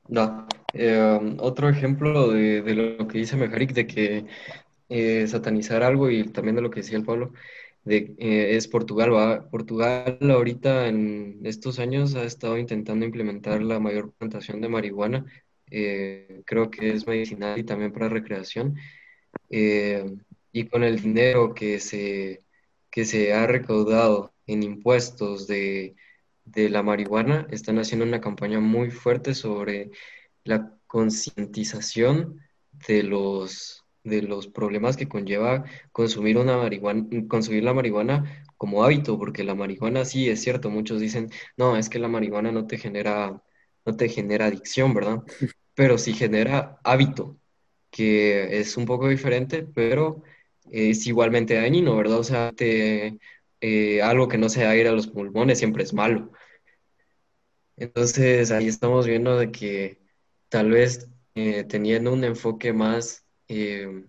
no, 0.09 0.47
eh, 0.73 1.37
otro 1.41 1.69
ejemplo 1.69 2.31
de, 2.31 2.63
de 2.63 2.75
lo 2.75 3.07
que 3.07 3.19
dice 3.19 3.37
Mejarik, 3.37 3.73
de 3.75 3.87
que 3.87 4.27
eh, 4.89 5.27
satanizar 5.27 5.83
algo 5.83 6.11
y 6.11 6.25
también 6.25 6.57
de 6.57 6.63
lo 6.63 6.71
que 6.71 6.81
decía 6.81 6.97
el 6.97 7.05
Pablo, 7.05 7.33
de, 7.85 8.15
eh, 8.19 8.57
es 8.57 8.69
Portugal, 8.69 9.13
¿va? 9.13 9.51
Portugal 9.51 10.19
ahorita 10.21 10.87
en 10.89 11.41
estos 11.45 11.79
años 11.79 12.15
ha 12.15 12.25
estado 12.25 12.57
intentando 12.57 13.05
implementar 13.05 13.63
la 13.63 13.81
mayor 13.81 14.13
plantación 14.13 14.61
de 14.61 14.69
marihuana, 14.69 15.27
eh, 15.73 16.43
creo 16.47 16.71
que 16.71 16.93
es 16.93 17.07
medicinal 17.07 17.59
y 17.59 17.65
también 17.65 17.93
para 17.93 18.09
recreación, 18.09 18.77
eh, 19.51 20.05
y 20.53 20.67
con 20.69 20.85
el 20.85 21.01
dinero 21.01 21.55
que 21.55 21.81
se, 21.81 22.45
que 22.91 23.05
se 23.05 23.33
ha 23.35 23.47
recaudado 23.47 24.35
en 24.47 24.63
impuestos 24.63 25.47
de, 25.47 25.97
de 26.45 26.69
la 26.71 26.83
marihuana, 26.83 27.47
están 27.51 27.79
haciendo 27.79 28.05
una 28.07 28.21
campaña 28.21 28.61
muy 28.61 28.91
fuerte 28.91 29.35
sobre 29.35 29.91
la 30.45 30.77
concientización 30.87 32.41
de 32.89 33.03
los, 33.03 33.85
de 34.05 34.23
los 34.23 34.49
problemas 34.49 34.97
que 34.97 35.09
conlleva 35.09 35.65
consumir 35.93 36.39
una 36.39 36.57
marihuana, 36.57 37.07
consumir 37.29 37.65
la 37.65 37.75
marihuana 37.75 38.45
como 38.57 38.85
hábito, 38.85 39.19
porque 39.19 39.45
la 39.45 39.55
marihuana 39.55 40.05
sí 40.05 40.29
es 40.29 40.43
cierto, 40.43 40.71
muchos 40.71 41.01
dicen, 41.01 41.31
no, 41.57 41.77
es 41.77 41.89
que 41.89 41.99
la 41.99 42.09
marihuana 42.09 42.53
no 42.53 42.67
te 42.67 42.79
genera, 42.79 43.43
no 43.85 43.97
te 43.97 44.09
genera 44.09 44.47
adicción, 44.47 44.95
¿verdad? 44.95 45.23
Pero 45.75 45.99
sí 45.99 46.13
genera 46.13 46.79
hábito, 46.85 47.39
que 47.91 48.61
es 48.61 48.77
un 48.77 48.87
poco 48.87 49.09
diferente, 49.09 49.63
pero 49.63 50.23
es 50.71 51.07
igualmente 51.07 51.55
dañino, 51.55 51.97
¿verdad? 51.97 52.19
O 52.19 52.25
sea, 52.25 52.53
te, 52.53 53.19
eh, 53.61 54.03
algo 54.03 54.29
que 54.29 54.39
no 54.39 54.49
sea 54.49 54.71
aire 54.71 54.89
a 54.89 54.93
los 54.93 55.07
pulmones 55.09 55.59
siempre 55.59 55.83
es 55.85 55.93
malo. 55.95 56.33
Entonces 57.77 58.51
ahí 58.51 58.69
estamos 58.69 59.07
viendo 59.07 59.37
de 59.39 59.51
que 59.51 60.01
tal 60.49 60.71
vez 60.71 61.09
eh, 61.35 61.65
teniendo 61.65 62.13
un 62.13 62.25
enfoque 62.25 62.73
más, 62.73 63.25
eh, 63.49 64.05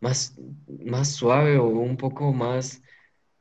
más, 0.00 0.36
más 0.84 1.12
suave 1.12 1.58
o 1.58 1.66
un 1.66 1.96
poco 1.96 2.32
más 2.32 2.82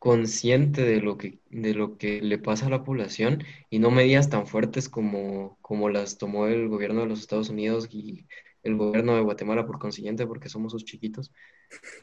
consciente 0.06 0.84
de 0.84 1.02
lo 1.02 1.18
que, 1.18 1.40
de 1.50 1.74
lo 1.74 1.98
que 1.98 2.22
le 2.22 2.38
pasa 2.38 2.68
a 2.68 2.70
la 2.70 2.84
población 2.84 3.44
y 3.72 3.80
no 3.80 3.90
medidas 3.90 4.30
tan 4.30 4.46
fuertes 4.46 4.88
como, 4.88 5.58
como 5.62 5.90
las 5.90 6.20
tomó 6.20 6.46
el 6.46 6.70
gobierno 6.70 7.02
de 7.02 7.08
los 7.08 7.22
Estados 7.22 7.50
Unidos 7.50 7.88
y 7.92 8.28
el 8.62 8.76
gobierno 8.78 9.16
de 9.16 9.24
Guatemala 9.24 9.66
por 9.66 9.80
consiguiente, 9.80 10.28
porque 10.28 10.48
somos 10.48 10.74
sus 10.74 10.86
chiquitos, 10.86 11.32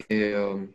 eh, 0.09 0.37
um, 0.37 0.73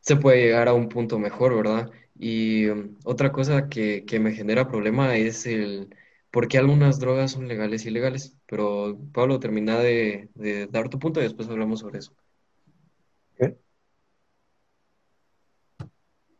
se 0.00 0.16
puede 0.16 0.42
llegar 0.42 0.68
a 0.68 0.74
un 0.74 0.90
punto 0.90 1.18
mejor, 1.18 1.56
¿verdad? 1.56 1.90
Y 2.14 2.66
um, 2.68 2.96
otra 3.04 3.32
cosa 3.32 3.70
que, 3.70 4.04
que 4.04 4.20
me 4.20 4.32
genera 4.32 4.68
problema 4.68 5.16
es 5.16 5.46
el 5.46 5.94
por 6.30 6.46
qué 6.48 6.58
algunas 6.58 7.00
drogas 7.00 7.30
son 7.32 7.48
legales 7.48 7.86
y 7.86 7.88
ilegales. 7.88 8.36
Pero 8.46 8.98
Pablo, 9.14 9.40
termina 9.40 9.78
de, 9.78 10.28
de 10.34 10.66
dar 10.66 10.90
tu 10.90 10.98
punto 10.98 11.20
y 11.20 11.24
después 11.24 11.48
hablamos 11.48 11.80
sobre 11.80 12.00
eso. 12.00 12.14
¿Qué? 13.38 13.56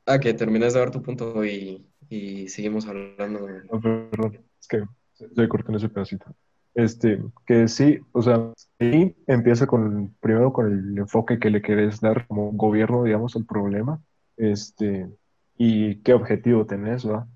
Ah, 0.06 0.20
que 0.20 0.32
termines 0.34 0.72
de 0.72 0.80
dar 0.80 0.90
tu 0.90 1.02
punto 1.02 1.44
y, 1.44 1.84
y 2.08 2.48
seguimos 2.48 2.86
hablando. 2.86 3.48
No, 3.72 3.80
perdón, 3.80 4.38
es 4.60 4.68
que 4.68 4.84
estoy 5.18 5.48
cortando 5.48 5.78
ese 5.78 5.88
pedacito. 5.88 6.26
Este, 6.74 7.22
que 7.46 7.68
sí, 7.68 7.98
o 8.12 8.22
sea, 8.22 8.52
ahí 8.78 9.16
empieza 9.26 9.66
con, 9.66 10.14
primero 10.20 10.52
con 10.52 10.66
el 10.66 10.98
enfoque 10.98 11.38
que 11.38 11.50
le 11.50 11.62
querés 11.62 12.00
dar 12.00 12.26
como 12.26 12.52
gobierno, 12.52 13.02
digamos, 13.02 13.34
al 13.34 13.46
problema, 13.46 14.00
este, 14.36 15.08
y 15.56 15.96
qué 16.02 16.12
objetivo 16.12 16.66
tenés, 16.66 17.08
¿va? 17.08 17.26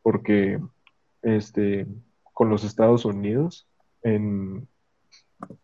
Porque, 0.00 0.60
este, 1.22 1.86
con 2.32 2.48
los 2.48 2.62
Estados 2.62 3.04
Unidos, 3.04 3.68
en, 4.02 4.68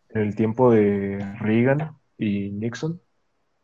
en 0.09 0.23
el 0.23 0.35
tiempo 0.35 0.73
de 0.73 1.19
Reagan 1.39 1.97
y 2.19 2.51
Nixon, 2.51 3.01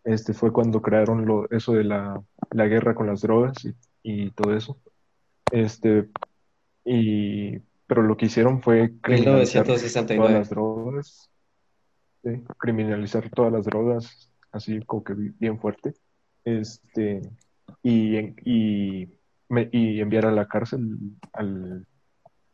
este 0.04 0.32
fue 0.32 0.52
cuando 0.52 0.80
crearon 0.80 1.26
lo, 1.26 1.50
eso 1.50 1.72
de 1.72 1.82
la, 1.82 2.22
la 2.50 2.66
guerra 2.66 2.94
con 2.94 3.06
las 3.06 3.20
drogas 3.22 3.64
y, 3.64 3.74
y 4.02 4.30
todo 4.32 4.54
eso. 4.54 4.78
Este, 5.52 6.08
y, 6.84 7.58
pero 7.86 8.02
lo 8.02 8.16
que 8.16 8.26
hicieron 8.26 8.62
fue 8.62 8.92
criminalizar 9.00 9.64
todas 9.64 9.74
1969. 9.74 10.38
las 10.38 10.50
drogas, 10.50 11.30
sí, 12.22 12.30
criminalizar 12.58 13.30
todas 13.30 13.52
las 13.52 13.64
drogas, 13.64 14.32
así 14.52 14.80
como 14.82 15.04
que 15.04 15.14
bi- 15.14 15.34
bien 15.38 15.58
fuerte, 15.58 15.94
este, 16.44 17.22
y, 17.82 18.16
y, 18.44 19.08
me- 19.48 19.68
y 19.72 20.00
enviar 20.00 20.26
a 20.26 20.32
la 20.32 20.46
cárcel 20.48 20.96
al, 21.32 21.86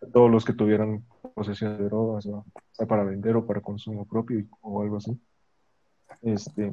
a 0.03 0.07
todos 0.13 0.31
los 0.31 0.45
que 0.45 0.53
tuvieran 0.55 1.05
posesión 1.35 1.79
de 1.79 1.85
drogas, 1.85 2.27
¿no? 2.27 2.39
O 2.39 2.47
sea, 2.73 2.87
para 2.87 3.05
vender 3.05 3.37
o 3.37 3.47
para 3.47 3.61
consumo 3.61 4.07
propio 4.07 4.45
o 4.61 4.83
algo 4.83 4.97
así. 4.99 5.19
Este, 6.23 6.73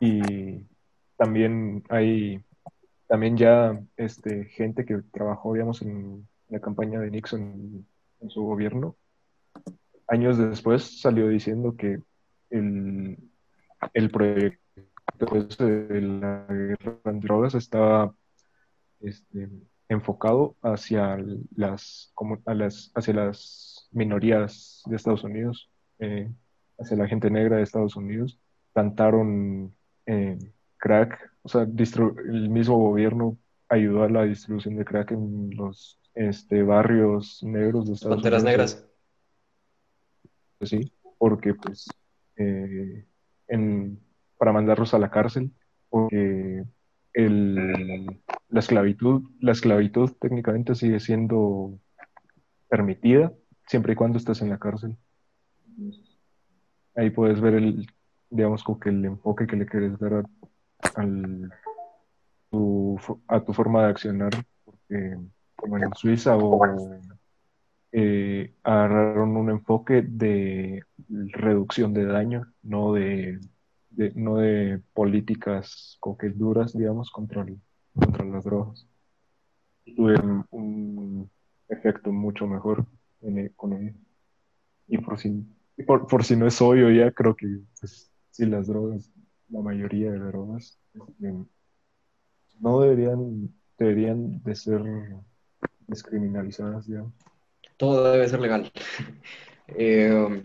y 0.00 0.66
también 1.22 1.84
hay, 1.88 2.42
también 3.06 3.36
ya 3.36 3.80
este, 3.96 4.46
gente 4.46 4.84
que 4.84 5.02
trabajó, 5.12 5.52
digamos, 5.52 5.80
en 5.80 6.26
la 6.48 6.58
campaña 6.58 6.98
de 6.98 7.12
Nixon 7.12 7.86
en 8.20 8.28
su 8.30 8.42
gobierno, 8.42 8.96
años 10.08 10.36
después 10.36 11.00
salió 11.00 11.28
diciendo 11.28 11.76
que 11.76 12.00
el, 12.50 13.18
el 13.94 14.10
proyecto 14.10 14.58
ese 15.36 15.64
de 15.64 16.00
la 16.00 16.44
guerra 16.48 16.98
en 17.04 17.20
drogas 17.20 17.54
estaba 17.54 18.12
este, 18.98 19.48
enfocado 19.88 20.56
hacia 20.60 21.18
las, 21.54 22.10
como, 22.14 22.38
a 22.46 22.54
las, 22.54 22.90
hacia 22.96 23.14
las 23.14 23.88
minorías 23.92 24.82
de 24.86 24.96
Estados 24.96 25.22
Unidos, 25.22 25.70
eh, 26.00 26.28
hacia 26.80 26.96
la 26.96 27.06
gente 27.06 27.30
negra 27.30 27.58
de 27.58 27.62
Estados 27.62 27.94
Unidos. 27.94 28.40
Plantaron 28.72 29.72
eh, 30.06 30.36
crack, 30.82 31.32
o 31.42 31.48
sea, 31.48 31.62
el 31.62 32.50
mismo 32.50 32.76
gobierno 32.76 33.38
ayudó 33.68 34.02
a 34.02 34.08
la 34.08 34.24
distribución 34.24 34.74
de 34.74 34.84
crack 34.84 35.12
en 35.12 35.50
los 35.56 36.00
este, 36.14 36.64
barrios 36.64 37.40
negros 37.44 37.86
de 37.86 37.94
Estados 37.94 38.16
Panteras 38.16 38.42
Unidos. 38.42 38.52
negras. 38.52 38.90
Pues 40.58 40.70
sí, 40.70 40.92
porque 41.18 41.54
pues 41.54 41.88
eh, 42.36 43.06
en, 43.46 44.00
para 44.36 44.52
mandarlos 44.52 44.92
a 44.92 44.98
la 44.98 45.08
cárcel, 45.08 45.52
porque 45.88 46.64
el, 47.12 48.06
la 48.48 48.60
esclavitud, 48.60 49.22
la 49.40 49.52
esclavitud 49.52 50.10
técnicamente 50.20 50.74
sigue 50.74 50.98
siendo 50.98 51.78
permitida 52.68 53.32
siempre 53.68 53.92
y 53.92 53.96
cuando 53.96 54.18
estés 54.18 54.42
en 54.42 54.50
la 54.50 54.58
cárcel. 54.58 54.96
Ahí 56.96 57.10
puedes 57.10 57.40
ver 57.40 57.54
el, 57.54 57.86
digamos, 58.30 58.64
como 58.64 58.80
que 58.80 58.88
el 58.88 59.04
enfoque 59.04 59.46
que 59.46 59.56
le 59.56 59.66
quieres 59.66 59.96
dar 60.00 60.14
a, 60.14 60.24
al- 60.94 61.52
tu, 62.50 62.98
a 63.28 63.40
tu 63.40 63.52
forma 63.52 63.82
de 63.84 63.90
accionar, 63.90 64.32
porque 64.64 65.18
como 65.56 65.78
en 65.78 65.94
Suiza 65.94 66.36
o 66.36 66.60
eh, 67.92 68.54
agarraron 68.62 69.36
un 69.36 69.50
enfoque 69.50 70.02
de 70.02 70.82
reducción 71.08 71.92
de 71.92 72.06
daño, 72.06 72.52
no 72.62 72.94
de, 72.94 73.40
no 74.14 74.36
de 74.36 74.80
políticas 74.94 75.98
duras, 76.34 76.76
digamos, 76.76 77.10
contra, 77.10 77.44
las 78.24 78.44
drogas. 78.44 78.86
Tuvieron 79.96 80.46
un 80.50 81.30
efecto 81.68 82.12
mucho 82.12 82.46
mejor 82.46 82.86
con 83.56 83.72
ello. 83.74 83.94
Y 84.88 84.98
por 84.98 85.18
si, 85.18 85.44
por, 85.86 86.24
si 86.24 86.36
no 86.36 86.46
es 86.46 86.60
obvio 86.60 86.90
ya, 86.90 87.10
creo 87.12 87.36
que 87.36 87.60
pues, 87.78 88.10
sí, 88.30 88.46
las 88.46 88.66
drogas, 88.66 89.10
la 89.52 89.60
mayoría 89.60 90.10
de 90.10 90.18
drogas, 90.18 90.78
este, 90.94 91.34
no 92.60 92.80
deberían, 92.80 93.54
deberían 93.78 94.42
de 94.42 94.54
ser 94.54 94.82
descriminalizadas, 95.86 96.86
digamos. 96.86 97.12
Todo 97.76 98.12
debe 98.12 98.28
ser 98.28 98.40
legal. 98.40 98.72
Eh, 99.74 100.42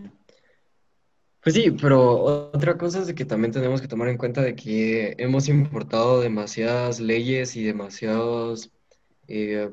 Pues 1.42 1.56
sí, 1.56 1.72
pero 1.72 2.22
otra 2.54 2.78
cosa 2.78 3.02
es 3.02 3.14
que 3.14 3.24
también 3.26 3.54
tenemos 3.54 3.82
que 3.82 3.88
tomar 3.88 4.10
en 4.10 4.18
cuenta 4.18 4.42
de 4.42 4.56
que 4.56 5.16
hemos 5.18 5.48
importado 5.48 6.20
demasiadas 6.20 7.00
leyes 7.00 7.56
y 7.56 7.64
demasiadas 7.64 8.70
eh, 9.30 9.72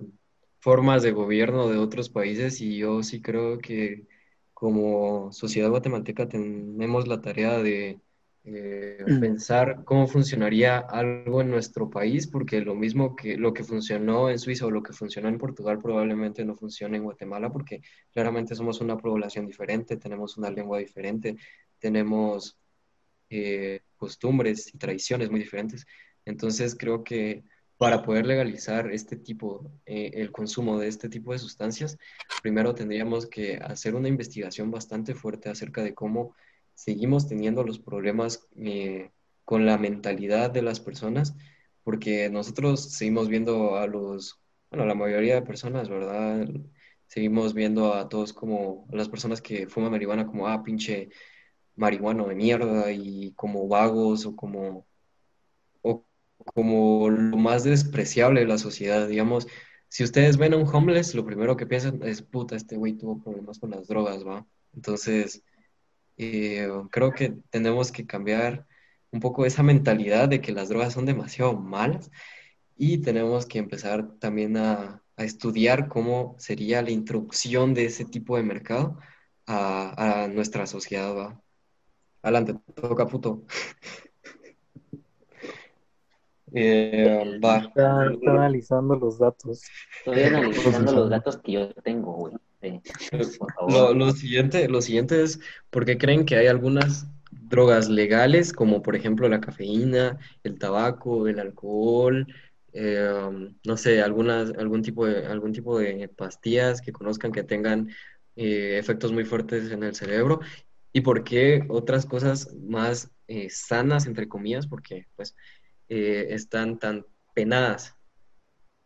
formas 0.61 1.03
de 1.03 1.12
gobierno 1.12 1.68
de 1.68 1.79
otros 1.79 2.09
países 2.11 2.61
y 2.61 2.79
yo 2.79 3.03
sí 3.03 3.20
creo 3.20 3.59
que 3.59 4.07
como 4.53 5.33
sociedad 5.33 5.70
guatemalteca 5.70 6.29
tenemos 6.29 7.09
la 7.09 7.20
tarea 7.20 7.59
de 7.59 8.01
eh, 8.44 9.02
Mm. 9.07 9.20
pensar 9.20 9.85
cómo 9.85 10.07
funcionaría 10.07 10.78
algo 10.78 11.40
en 11.40 11.50
nuestro 11.50 11.88
país, 11.90 12.26
porque 12.26 12.61
lo 12.61 12.74
mismo 12.74 13.16
que 13.16 13.37
lo 13.37 13.52
que 13.54 13.64
funcionó 13.64 14.28
en 14.30 14.38
Suiza 14.38 14.66
o 14.66 14.70
lo 14.70 14.83
que 14.83 14.92
funcionó 14.92 15.28
en 15.28 15.38
Portugal 15.38 15.80
probablemente 15.80 16.44
no 16.44 16.54
funcione 16.57 16.98
en 16.98 17.04
Guatemala, 17.04 17.50
porque 17.50 17.80
claramente 18.12 18.54
somos 18.54 18.80
una 18.80 18.96
población 18.98 19.46
diferente, 19.46 19.96
tenemos 19.96 20.37
una 20.37 20.50
lengua 20.50 20.78
diferente, 20.78 21.37
tenemos 21.78 22.57
eh, 23.30 23.80
costumbres 23.96 24.74
y 24.74 24.78
tradiciones 24.78 25.30
muy 25.30 25.40
diferentes. 25.40 25.87
Entonces 26.24 26.76
creo 26.78 27.02
que 27.04 27.44
para 27.76 28.02
poder 28.02 28.26
legalizar 28.26 28.90
este 28.92 29.16
tipo, 29.16 29.70
eh, 29.87 30.11
el 30.14 30.30
consumo 30.30 30.78
de 30.78 30.88
este 30.88 31.09
tipo 31.09 31.33
de 31.33 31.38
sustancias, 31.38 31.98
primero 32.42 32.74
tendríamos 32.74 33.26
que 33.26 33.57
hacer 33.57 33.94
una 33.94 34.09
investigación 34.09 34.70
bastante 34.70 35.14
fuerte 35.14 35.48
acerca 35.50 35.83
de 35.83 35.94
cómo 35.94 36.35
seguimos 36.75 37.29
teniendo 37.29 37.65
los 37.65 37.79
problemas 37.79 38.49
eh, 38.57 39.11
con 39.45 39.67
la 39.67 39.79
mentalidad 39.79 40.51
de 40.51 40.63
las 40.63 40.81
personas, 40.81 41.37
porque 41.83 42.31
nosotros 42.31 42.93
seguimos 42.93 43.29
viendo 43.29 43.77
a 43.77 43.87
los, 43.87 44.41
bueno, 44.71 44.87
la 44.87 44.95
mayoría 44.95 45.35
de 45.35 45.43
personas, 45.43 45.89
¿verdad? 45.89 46.49
Seguimos 47.07 47.55
viendo 47.55 47.95
a 47.95 48.09
todos 48.09 48.33
como, 48.33 48.87
las 48.91 49.09
personas 49.09 49.41
que 49.41 49.67
fuman 49.69 49.91
marihuana 49.91 50.27
como, 50.27 50.49
ah, 50.49 50.63
pinche 50.63 51.11
marihuano 51.77 52.27
de 52.29 52.35
mierda 52.35 52.91
y 52.93 53.33
como 53.33 53.69
vagos 53.69 54.27
o 54.27 54.37
como, 54.37 54.87
o 55.83 56.05
como 56.55 57.11
lo 57.11 57.37
más 57.37 57.65
despreciable 57.65 58.41
de 58.41 58.47
la 58.47 58.59
sociedad, 58.59 59.09
digamos. 59.09 59.47
Si 59.89 60.03
ustedes 60.05 60.37
ven 60.39 60.55
a 60.55 60.57
un 60.57 60.67
homeless, 60.67 61.15
lo 61.15 61.25
primero 61.25 61.57
que 61.57 61.67
piensan 61.67 62.01
es, 62.03 62.23
puta, 62.23 62.57
este 62.57 62.77
güey 62.77 62.95
tuvo 62.95 63.23
problemas 63.23 63.59
con 63.59 63.71
las 63.71 63.87
drogas, 63.87 64.27
¿va? 64.27 64.47
Entonces, 64.75 65.43
eh, 66.16 66.68
creo 66.90 67.12
que 67.12 67.37
tenemos 67.50 67.92
que 67.92 68.07
cambiar 68.07 68.66
un 69.11 69.20
poco 69.20 69.46
esa 69.46 69.62
mentalidad 69.62 70.29
de 70.29 70.40
que 70.40 70.53
las 70.53 70.68
drogas 70.68 70.92
son 70.92 71.07
demasiado 71.07 71.55
malas 71.55 72.11
y 72.77 72.98
tenemos 72.98 73.46
que 73.46 73.59
empezar 73.59 74.18
también 74.18 74.57
a, 74.57 75.03
a 75.16 75.24
estudiar 75.24 75.88
cómo 75.88 76.35
sería 76.38 76.83
la 76.83 76.90
introducción 76.90 77.74
de 77.74 77.87
ese 77.87 78.05
tipo 78.05 78.37
de 78.37 78.42
mercado 78.42 78.98
a, 79.46 80.24
a 80.24 80.29
nuestra 80.29 80.66
sociedad, 80.66 81.14
¿va? 81.16 81.40
Adelante, 82.22 82.55
toca 82.74 83.07
puto. 83.07 83.44
Eh, 86.57 87.40
va. 87.44 87.57
Está, 87.57 88.12
está 88.12 88.31
analizando 88.31 88.94
los 88.94 89.18
datos. 89.18 89.62
Estoy 89.98 90.22
analizando 90.22 90.92
los 90.92 91.11
datos 91.11 91.37
que 91.38 91.50
yo 91.50 91.74
tengo, 91.74 92.12
güey. 92.12 92.35
Sí, 92.64 92.81
por 93.38 93.53
Lo, 93.53 93.55
favor. 93.55 93.96
lo 93.96 94.11
siguiente, 94.12 94.68
lo 94.68 94.81
siguiente 94.81 95.22
es 95.22 95.40
porque 95.70 95.98
creen 95.98 96.24
que 96.24 96.37
hay 96.37 96.46
algunas 96.46 97.07
drogas 97.31 97.88
legales, 97.88 98.53
como 98.53 98.83
por 98.83 98.96
ejemplo 98.96 99.29
la 99.29 99.40
cafeína, 99.40 100.18
el 100.42 100.59
tabaco, 100.59 101.29
el 101.29 101.38
alcohol, 101.38 102.27
eh, 102.72 103.11
no 103.64 103.77
sé, 103.77 104.03
algunas, 104.03 104.50
algún 104.59 104.83
tipo 104.83 105.07
de, 105.07 105.27
algún 105.27 105.53
tipo 105.53 105.79
de 105.79 106.09
pastillas 106.09 106.81
que 106.81 106.92
conozcan 106.92 107.33
que 107.33 107.44
tengan 107.44 107.88
eh, 108.37 108.79
efectos 108.79 109.12
muy 109.12 109.24
fuertes 109.24 109.70
en 109.70 109.83
el 109.83 109.94
cerebro, 109.94 110.40
y 110.92 111.00
por 111.00 111.24
qué 111.24 111.64
otras 111.68 112.07
cosas 112.07 112.55
más 112.55 113.11
eh, 113.29 113.48
sanas, 113.50 114.07
entre 114.07 114.29
comillas, 114.29 114.66
porque 114.66 115.07
pues 115.16 115.35
eh, 115.88 116.29
están 116.31 116.79
tan 116.79 117.05
penadas. 117.35 117.94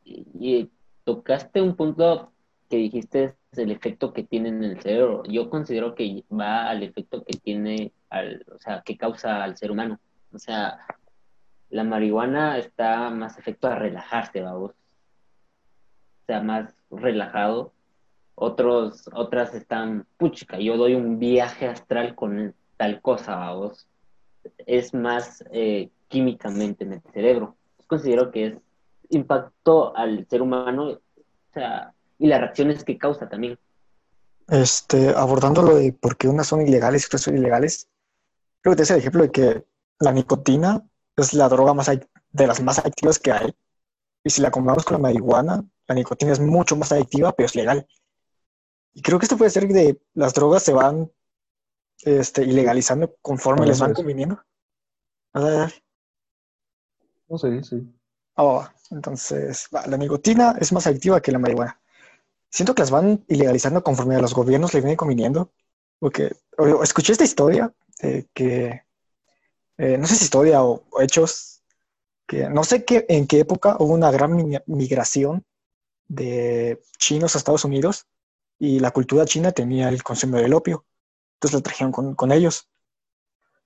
Y, 0.05 0.27
y 0.41 0.71
tocaste 1.05 1.61
un 1.61 1.77
punto 1.77 2.33
que 2.69 2.77
dijiste 2.77 3.35
es 3.53 3.59
el 3.59 3.71
efecto 3.71 4.13
que 4.13 4.25
tiene 4.25 4.51
en 4.51 4.65
el 4.65 4.81
cerebro. 4.81 5.23
Yo 5.25 5.49
considero 5.51 5.95
que 5.95 6.25
va 6.31 6.69
al 6.69 6.83
efecto 6.83 7.25
que 7.25 7.39
tiene, 7.39 7.93
al, 8.11 8.45
o 8.55 8.59
sea, 8.59 8.83
que 8.85 8.97
causa 8.97 9.43
al 9.43 9.57
ser 9.57 9.71
humano. 9.71 9.99
O 10.33 10.39
sea, 10.39 10.79
la 11.71 11.85
marihuana 11.85 12.59
está 12.59 13.11
más 13.11 13.39
efecto 13.39 13.69
a 13.69 13.75
relajarse, 13.75 14.43
vamos. 14.43 14.73
O 14.73 16.27
sea, 16.27 16.43
más 16.43 16.75
relajado. 16.91 17.73
Otros, 18.35 19.09
otras 19.13 19.55
están, 19.55 20.07
puchica, 20.17 20.59
yo 20.59 20.77
doy 20.77 20.95
un 20.95 21.19
viaje 21.19 21.67
astral 21.67 22.15
con 22.15 22.55
tal 22.77 23.01
cosa, 23.01 23.37
vamos. 23.37 23.89
Es 24.67 24.95
más 24.95 25.45
eh, 25.51 25.91
químicamente 26.09 26.85
en 26.85 26.95
el 26.95 27.03
cerebro. 27.13 27.57
Considero 27.87 28.31
que 28.31 28.47
es 28.47 28.55
impacto 29.11 29.97
al 29.97 30.27
ser 30.29 30.43
humano, 30.43 30.91
o 30.91 31.01
sea, 31.53 31.95
y 32.19 32.27
las 32.27 32.41
reacciones 32.41 32.85
que 32.85 32.99
causa 32.99 33.29
también. 33.29 33.59
Este, 34.49 35.11
abordando 35.11 35.63
lo 35.63 35.77
de 35.77 35.93
por 35.93 36.17
qué 36.17 36.29
unas 36.29 36.47
son 36.47 36.67
ilegales 36.67 37.03
y 37.03 37.07
otras 37.07 37.23
son 37.23 37.37
ilegales, 37.37 37.89
creo 38.61 38.73
que 38.73 38.79
te 38.79 38.83
hace 38.83 38.95
el 38.95 39.01
ejemplo 39.01 39.23
de 39.23 39.31
que 39.31 39.65
la 40.01 40.13
nicotina 40.13 40.87
es 41.17 41.35
la 41.35 41.49
droga 41.49 41.75
más 41.75 41.89
de 41.89 42.47
las 42.47 42.63
más 42.63 42.79
adictivas 42.79 43.19
que 43.19 43.33
hay. 43.33 43.55
Y 44.25 44.31
si 44.31 44.43
la 44.43 44.51
comparamos 44.51 44.85
con 44.85 44.95
la 44.95 45.01
marihuana, 45.01 45.65
la 45.87 45.95
nicotina 45.95 46.33
es 46.33 46.41
mucho 46.41 46.77
más 46.77 46.93
adictiva, 46.93 47.33
pero 47.33 47.47
es 47.47 47.55
legal. 47.55 47.87
Y 48.93 49.03
creo 49.03 49.19
que 49.19 49.27
esto 49.27 49.37
puede 49.37 49.51
ser 49.51 49.69
de 49.69 50.01
las 50.15 50.35
drogas 50.35 50.63
se 50.63 50.73
van 50.73 51.11
este, 52.03 52.45
ilegalizando 52.45 53.17
conforme 53.23 53.67
les 53.67 53.79
van 53.79 53.95
conviniendo. 53.95 54.43
No 57.29 57.39
sé, 57.39 57.63
sí. 57.63 57.95
Oh, 58.37 58.67
entonces, 58.91 59.69
va, 59.75 59.87
la 59.87 59.97
nicotina 59.97 60.57
es 60.61 60.73
más 60.73 60.87
adictiva 60.87 61.21
que 61.21 61.33
la 61.33 61.39
marihuana. 61.39 61.81
Siento 62.51 62.75
que 62.75 62.83
las 62.83 62.91
van 62.91 63.25
ilegalizando 63.29 63.83
conforme 63.83 64.17
a 64.17 64.21
los 64.21 64.35
gobiernos 64.35 64.75
le 64.75 64.81
viene 64.81 64.97
conviniendo. 64.97 65.53
Porque 65.99 66.33
o- 66.59 66.83
escuché 66.83 67.13
esta 67.13 67.25
historia 67.25 67.73
que, 68.35 68.83
eh, 69.79 69.99
no 69.99 70.07
sé 70.07 70.17
si 70.17 70.25
historia 70.25 70.63
o, 70.65 70.85
o 70.91 71.01
hechos, 71.01 71.63
que 72.27 72.49
no 72.51 72.65
sé 72.65 72.85
qué, 72.85 73.07
en 73.09 73.27
qué 73.27 73.41
época 73.41 73.77
hubo 73.81 73.95
una 73.95 74.11
gran 74.11 74.35
mi- 74.37 74.59
migración 74.67 75.45
de 76.09 76.81
chinos 76.99 77.35
a 77.37 77.39
Estados 77.39 77.65
Unidos 77.67 78.07
y 78.59 78.81
la 78.81 78.93
cultura 78.93 79.27
china 79.27 79.53
tenía 79.53 79.89
el 79.91 80.03
consumo 80.03 80.39
del 80.39 80.55
opio. 80.55 80.87
Entonces 81.37 81.55
lo 81.57 81.63
trajeron 81.63 81.93
con, 81.93 82.15
con 82.17 82.33
ellos. 82.33 82.69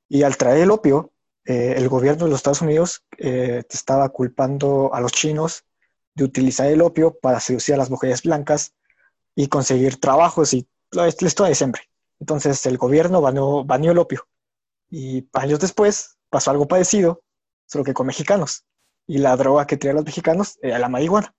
Y 0.09 0.23
al 0.23 0.37
traer 0.37 0.63
el 0.63 0.71
opio, 0.71 1.13
eh, 1.45 1.75
el 1.77 1.89
gobierno 1.89 2.25
de 2.25 2.31
los 2.31 2.39
Estados 2.39 2.63
Unidos 2.63 3.05
eh, 3.19 3.63
estaba 3.71 4.09
culpando 4.11 4.93
a 4.95 5.01
los 5.01 5.13
chinos 5.13 5.65
de 6.15 6.25
utilizar 6.25 6.67
el 6.67 6.83
opio 6.83 7.19
para 7.21 7.41
seducir 7.41 7.75
a 7.75 7.79
las 7.79 7.91
mujeres 7.91 8.23
blancas 8.23 8.75
y 9.35 9.49
conseguir 9.49 9.99
trabajos 9.99 10.53
y 10.55 10.69
historia 11.21 11.49
de 11.49 11.55
siempre. 11.55 11.83
Entonces 12.21 12.65
el 12.67 12.79
gobierno 12.79 13.21
baneó, 13.21 13.65
baneó 13.65 13.93
el 13.93 13.99
opio. 13.99 14.29
Y 14.91 15.29
años 15.33 15.61
después 15.61 16.19
pasó 16.29 16.51
algo 16.51 16.69
parecido, 16.69 17.23
solo 17.67 17.85
que 17.85 17.95
con 17.95 18.07
mexicanos. 18.07 18.65
Y 19.07 19.19
la 19.19 19.37
droga 19.37 19.67
que 19.67 19.77
traían 19.77 19.97
los 19.97 20.05
mexicanos 20.05 20.59
era 20.63 20.79
la 20.79 20.89
marihuana. 20.89 21.35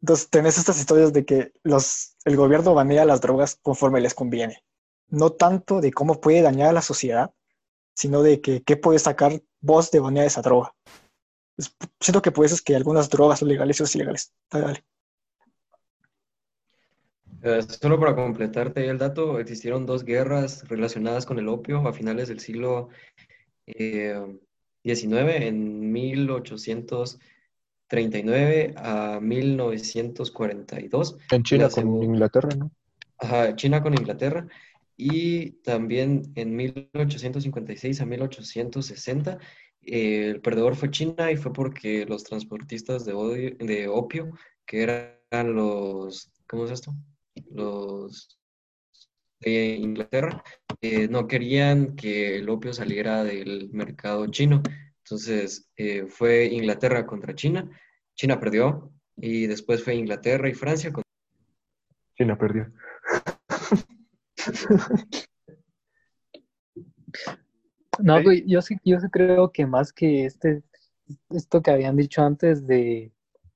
Entonces 0.00 0.30
tenés 0.30 0.58
estas 0.58 0.78
historias 0.78 1.12
de 1.12 1.24
que 1.24 1.52
los, 1.64 2.16
el 2.24 2.36
gobierno 2.36 2.74
banea 2.74 3.04
las 3.04 3.20
drogas 3.20 3.58
conforme 3.60 4.00
les 4.00 4.14
conviene. 4.14 4.62
No 5.08 5.32
tanto 5.32 5.80
de 5.80 5.92
cómo 5.92 6.20
puede 6.20 6.42
dañar 6.42 6.68
a 6.68 6.72
la 6.72 6.82
sociedad, 6.82 7.32
sino 7.94 8.22
de 8.22 8.40
que 8.40 8.62
qué 8.62 8.76
puede 8.76 9.00
sacar 9.00 9.42
vos 9.60 9.90
de 9.90 9.98
banear 9.98 10.26
esa 10.26 10.42
droga. 10.42 10.72
Es- 11.58 11.76
siento 12.00 12.22
que 12.22 12.30
por 12.32 12.46
eso 12.46 12.54
es 12.54 12.62
que 12.62 12.74
algunas 12.76 13.10
drogas 13.10 13.40
son 13.40 13.48
legales 13.48 13.78
y 13.78 13.82
otras 13.82 13.94
ilegales. 13.96 14.32
Dale, 14.50 14.64
dale. 14.66 14.84
Eh, 17.42 17.60
solo 17.62 18.00
para 18.00 18.16
completarte 18.16 18.88
el 18.88 18.96
dato, 18.98 19.38
existieron 19.38 19.86
dos 19.86 20.04
guerras 20.04 20.66
relacionadas 20.68 21.24
con 21.26 21.38
el 21.38 21.46
opio 21.48 21.86
a 21.86 21.92
finales 21.92 22.26
del 22.28 22.40
siglo 22.40 22.88
eh, 23.66 24.16
XIX, 24.82 25.46
en 25.46 25.92
1839 25.92 28.74
a 28.76 29.20
1942. 29.20 31.16
En 31.30 31.42
China 31.44 31.68
con 31.68 32.02
Inglaterra, 32.02 32.48
¿no? 32.56 32.72
Ajá, 33.18 33.54
China 33.56 33.82
con 33.82 33.92
Inglaterra. 33.94 34.48
Y 34.96 35.50
también 35.62 36.32
en 36.34 36.56
1856 36.56 38.00
a 38.00 38.06
1860, 38.06 39.38
eh, 39.88 40.28
el 40.30 40.40
perdedor 40.40 40.76
fue 40.76 40.90
China 40.90 41.30
y 41.32 41.36
fue 41.36 41.52
porque 41.52 42.04
los 42.06 42.24
transportistas 42.24 43.04
de, 43.04 43.12
odio- 43.14 43.56
de 43.58 43.88
opio, 43.88 44.30
que 44.66 44.82
eran 44.82 45.54
los, 45.54 46.30
¿cómo 46.48 46.64
es 46.66 46.70
esto? 46.72 46.92
Los 47.50 48.38
de 49.40 49.76
Inglaterra, 49.76 50.42
eh, 50.80 51.08
no 51.08 51.28
querían 51.28 51.94
que 51.96 52.36
el 52.38 52.48
opio 52.48 52.72
saliera 52.72 53.22
del 53.24 53.70
mercado 53.72 54.26
chino. 54.28 54.62
Entonces 55.04 55.70
eh, 55.76 56.06
fue 56.06 56.46
Inglaterra 56.46 57.06
contra 57.06 57.34
China. 57.34 57.68
China 58.14 58.40
perdió 58.40 58.92
y 59.16 59.46
después 59.46 59.82
fue 59.84 59.94
Inglaterra 59.94 60.48
y 60.48 60.54
Francia 60.54 60.92
contra 60.92 61.08
China 62.16 62.36
perdió. 62.36 62.72
No, 67.98 68.20
yo 68.46 68.62
sí, 68.62 68.76
yo 68.84 69.00
sí 69.00 69.08
creo 69.10 69.50
que 69.52 69.66
más 69.66 69.92
que 69.92 70.24
este, 70.24 70.62
esto 71.30 71.62
que 71.62 71.70
habían 71.70 71.96
dicho 71.96 72.22
antes 72.22 72.66
de 72.66 73.12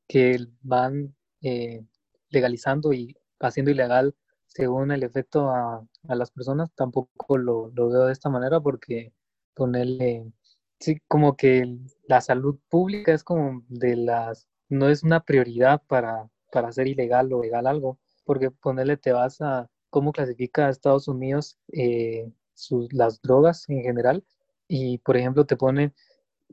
que 0.09 0.39
van 0.63 1.15
eh, 1.43 1.85
legalizando 2.31 2.93
y 2.93 3.17
haciendo 3.41 3.71
ilegal 3.71 4.15
según 4.47 4.91
el 4.91 5.03
efecto 5.03 5.51
a, 5.51 5.87
las 6.05 6.31
personas, 6.31 6.71
tampoco 6.75 7.39
lo, 7.39 7.69
lo, 7.75 7.89
veo 7.89 8.07
de 8.07 8.13
esta 8.13 8.29
manera 8.29 8.61
porque 8.61 9.13
ponerle, 9.55 10.31
sí, 10.79 11.01
como 11.09 11.37
que 11.37 11.79
la 12.07 12.21
salud 12.21 12.59
pública 12.69 13.13
es 13.15 13.25
como 13.25 13.63
de 13.69 13.97
las, 13.97 14.49
no 14.69 14.89
es 14.89 15.03
una 15.03 15.21
prioridad 15.21 15.83
para, 15.87 16.29
para 16.51 16.69
hacer 16.69 16.89
ilegal 16.89 17.33
o 17.33 17.43
legal 17.43 17.67
algo, 17.67 17.99
porque 18.25 18.51
ponerle 18.51 18.97
te 18.97 19.13
vas 19.13 19.41
a 19.41 19.71
cómo 19.91 20.13
clasifica 20.13 20.67
a 20.67 20.71
Estados 20.71 21.09
Unidos 21.09 21.59
eh, 21.73 22.31
sus, 22.55 22.93
las 22.93 23.21
drogas 23.23 23.69
en 23.69 23.83
general. 23.83 24.25
Y 24.69 24.99
por 24.99 25.17
ejemplo 25.17 25.45
te 25.47 25.57
ponen, 25.57 25.95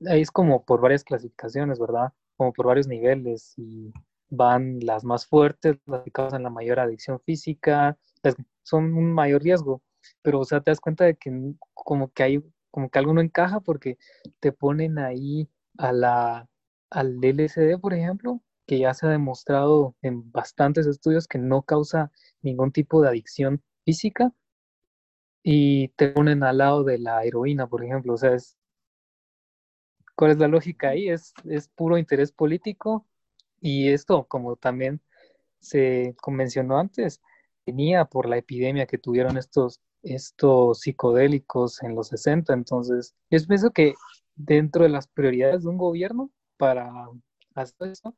ahí 0.07 0.21
es 0.21 0.31
como 0.31 0.65
por 0.65 0.81
varias 0.81 1.03
clasificaciones, 1.03 1.79
¿verdad? 1.79 2.13
Como 2.38 2.53
por 2.53 2.67
varios 2.67 2.88
niveles 2.88 3.53
y 3.57 3.93
van 4.29 4.79
las 4.81 5.03
más 5.03 5.25
fuertes, 5.25 5.77
las 5.85 6.03
que 6.03 6.12
causan 6.12 6.43
la 6.43 6.49
mayor 6.49 6.79
adicción 6.79 7.19
física, 7.21 7.97
son 8.63 8.93
un 8.93 9.12
mayor 9.13 9.41
riesgo, 9.43 9.81
pero 10.21 10.39
o 10.39 10.45
sea, 10.45 10.62
te 10.62 10.71
das 10.71 10.79
cuenta 10.79 11.05
de 11.05 11.15
que 11.15 11.31
como 11.73 12.12
que 12.12 12.23
hay, 12.23 12.43
como 12.71 12.89
que 12.89 12.99
algo 12.99 13.13
no 13.13 13.21
encaja 13.21 13.59
porque 13.62 13.97
te 14.39 14.51
ponen 14.51 14.99
ahí 14.99 15.49
a 15.77 15.91
la, 15.91 16.49
al 16.89 17.17
LSD, 17.21 17.79
por 17.79 17.93
ejemplo, 17.93 18.41
que 18.67 18.79
ya 18.79 18.93
se 18.93 19.07
ha 19.07 19.09
demostrado 19.09 19.95
en 20.01 20.31
bastantes 20.31 20.85
estudios 20.85 21.27
que 21.27 21.39
no 21.39 21.63
causa 21.63 22.12
ningún 22.41 22.71
tipo 22.71 23.01
de 23.01 23.09
adicción 23.09 23.63
física, 23.85 24.31
y 25.51 25.88
te 25.95 26.09
ponen 26.09 26.43
al 26.43 26.59
lado 26.59 26.83
de 26.83 26.99
la 26.99 27.23
heroína, 27.23 27.65
por 27.65 27.83
ejemplo. 27.83 28.13
O 28.13 28.17
sea, 28.17 28.35
es, 28.35 28.55
¿cuál 30.15 30.29
es 30.29 30.38
la 30.38 30.47
lógica 30.47 30.89
ahí? 30.89 31.09
Es, 31.09 31.33
es 31.43 31.69
puro 31.69 31.97
interés 31.97 32.31
político 32.31 33.07
y 33.59 33.89
esto, 33.89 34.27
como 34.27 34.57
también 34.57 35.01
se 35.57 36.15
convencionó 36.21 36.77
antes, 36.77 37.19
venía 37.65 38.05
por 38.05 38.29
la 38.29 38.38
epidemia 38.38 38.85
que 38.85 38.99
tuvieron 38.99 39.38
estos, 39.38 39.81
estos 40.03 40.81
psicodélicos 40.81 41.81
en 41.81 41.95
los 41.95 42.09
60. 42.09 42.53
Entonces, 42.53 43.15
yo 43.31 43.39
pienso 43.47 43.71
que 43.71 43.95
dentro 44.35 44.83
de 44.83 44.89
las 44.89 45.07
prioridades 45.07 45.63
de 45.63 45.69
un 45.69 45.79
gobierno 45.79 46.29
para 46.57 46.91
hacer 47.55 47.89
eso, 47.89 48.15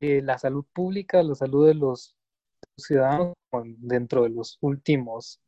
eh, 0.00 0.20
la 0.20 0.36
salud 0.36 0.66
pública, 0.74 1.22
la 1.22 1.34
salud 1.34 1.66
de 1.66 1.74
los 1.74 2.14
ciudadanos 2.76 3.34
dentro 3.78 4.24
de 4.24 4.28
los 4.28 4.58
últimos 4.60 5.40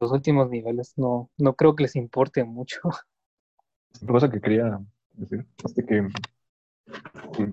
los 0.00 0.12
últimos 0.12 0.50
niveles 0.50 0.94
no, 0.96 1.30
no 1.38 1.54
creo 1.54 1.74
que 1.74 1.84
les 1.84 1.96
importe 1.96 2.44
mucho. 2.44 2.80
Otra 4.02 4.12
cosa 4.12 4.30
que 4.30 4.40
quería 4.40 4.80
decir 5.14 5.46
es 5.64 5.74
que 5.74 6.08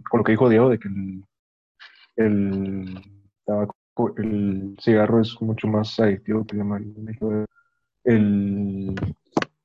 con 0.10 0.20
lo 0.20 0.24
que 0.24 0.32
dijo 0.32 0.50
Diego 0.50 0.70
de 0.70 0.80
que 0.80 0.88
el, 0.88 1.24
el 2.16 3.02
tabaco, 3.46 3.76
el 4.18 4.78
cigarro 4.82 5.22
es 5.22 5.42
mucho 5.42 5.68
más 5.68 6.00
adictivo 6.00 6.46
que 6.46 6.56
el, 6.56 7.18
el 8.04 8.96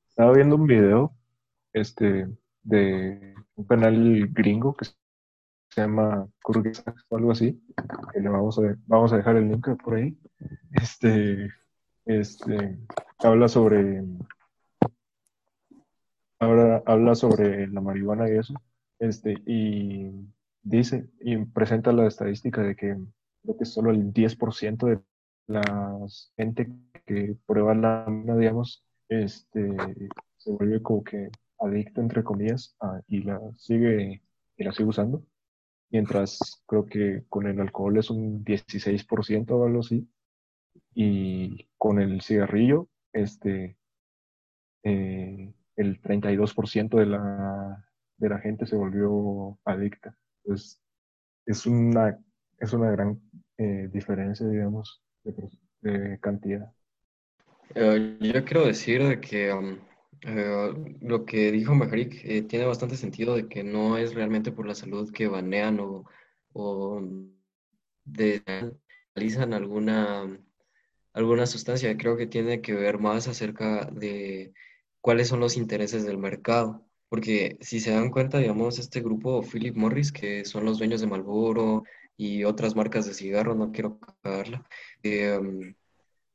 estaba 0.09 0.33
viendo 0.33 0.57
un 0.57 0.67
video 0.67 1.15
este 1.73 2.29
de 2.63 3.35
un 3.55 3.65
canal 3.65 4.29
gringo 4.29 4.75
que 4.75 4.87
se 4.87 4.95
llama 5.77 6.29
Kurgisax 6.43 7.05
o 7.09 7.17
algo 7.17 7.33
así 7.33 7.63
que 8.13 8.21
le 8.21 8.29
vamos 8.29 8.59
a 8.59 8.77
vamos 8.87 9.13
a 9.13 9.17
dejar 9.17 9.37
el 9.37 9.49
link 9.49 9.69
por 9.83 9.95
ahí 9.95 10.19
este 10.73 11.49
este, 12.05 12.79
habla 13.19 13.49
sobre 13.49 14.03
ahora 16.39 16.83
habla 16.87 17.15
sobre 17.15 17.69
la 17.69 17.81
marihuana 17.81 18.29
y 18.29 18.39
eso, 18.39 18.55
este, 18.99 19.35
y 19.47 20.11
dice, 20.63 21.09
y 21.21 21.37
presenta 21.45 21.93
la 21.93 22.07
estadística 22.07 22.63
de 22.63 22.75
que 22.75 22.97
creo 23.43 23.57
que 23.59 23.65
solo 23.65 23.91
el 23.91 24.13
10% 24.13 24.87
de 24.87 25.01
la 25.47 25.99
gente 26.37 26.69
que 27.07 27.37
prueba 27.47 27.75
la 27.75 28.07
digamos, 28.39 28.85
este, 29.09 29.77
se 30.37 30.53
vuelve 30.53 30.83
como 30.83 31.05
que 31.05 31.31
adicto, 31.59 32.01
entre 32.01 32.25
comillas, 32.25 32.77
y 33.07 33.23
la 33.23 33.41
sigue, 33.57 34.23
y 34.57 34.65
la 34.65 34.73
sigue 34.73 34.89
usando. 34.89 35.23
Mientras 35.91 36.63
creo 36.67 36.87
que 36.87 37.25
con 37.29 37.47
el 37.47 37.61
alcohol 37.61 37.99
es 37.99 38.11
un 38.11 38.45
16% 38.45 39.51
o 39.51 39.67
algo 39.67 39.81
así 39.81 40.09
y 40.95 41.69
con 41.79 42.01
el 42.01 42.21
cigarrillo, 42.23 42.89
este, 43.13 43.77
eh, 44.83 45.53
el 45.77 46.01
32% 46.03 46.97
de 46.99 47.07
la, 47.07 47.87
de 48.17 48.29
la 48.29 48.39
gente 48.39 48.67
se 48.67 48.77
volvió 48.77 49.59
adicta. 49.65 50.17
Entonces, 50.45 50.81
es 51.47 51.67
una, 51.67 52.19
es 52.59 52.73
una 52.73 52.91
gran 52.91 53.21
eh, 53.59 53.89
diferencia, 53.93 54.47
digamos, 54.47 55.03
de, 55.25 56.19
cantidad. 56.21 56.71
Eh, 57.75 58.19
yo 58.21 58.45
quiero 58.45 58.67
decir 58.67 59.03
de 59.07 59.21
que 59.21 59.53
um, 59.53 59.79
lo 61.01 61.25
que 61.25 61.51
dijo 61.51 61.75
Mejarik 61.75 62.47
tiene 62.49 62.67
bastante 62.67 62.97
sentido 62.97 63.35
de 63.35 63.49
que 63.49 63.65
no 63.65 63.97
es 63.97 64.15
realmente 64.15 64.53
por 64.53 64.67
la 64.67 64.75
salud 64.75 65.11
que 65.13 65.29
banean 65.29 65.81
o, 65.81 66.05
o 66.53 67.01
de, 68.05 68.43
realizan 69.15 69.55
alguna 69.55 70.39
alguna 71.13 71.47
sustancia. 71.47 71.97
Creo 71.97 72.17
que 72.17 72.27
tiene 72.27 72.61
que 72.61 72.75
ver 72.75 72.99
más 72.99 73.29
acerca 73.29 73.87
de 73.87 74.53
cuáles 75.01 75.29
son 75.29 75.41
los 75.41 75.57
intereses 75.57 76.05
del 76.05 76.19
mercado. 76.19 76.87
Porque 77.09 77.59
si 77.61 77.81
se 77.81 77.91
dan 77.91 78.11
cuenta, 78.11 78.39
digamos, 78.39 78.79
este 78.79 79.01
grupo 79.01 79.43
Philip 79.43 79.77
Morris, 79.77 80.13
que 80.13 80.45
son 80.45 80.65
los 80.65 80.79
dueños 80.79 81.01
de 81.01 81.09
Marlboro 81.09 81.85
y 82.17 82.45
otras 82.45 82.77
marcas 82.77 83.07
de 83.07 83.15
cigarro, 83.15 83.55
no 83.57 83.73
quiero 83.73 83.99
cagarla, 84.23 84.65
em, 85.03 85.75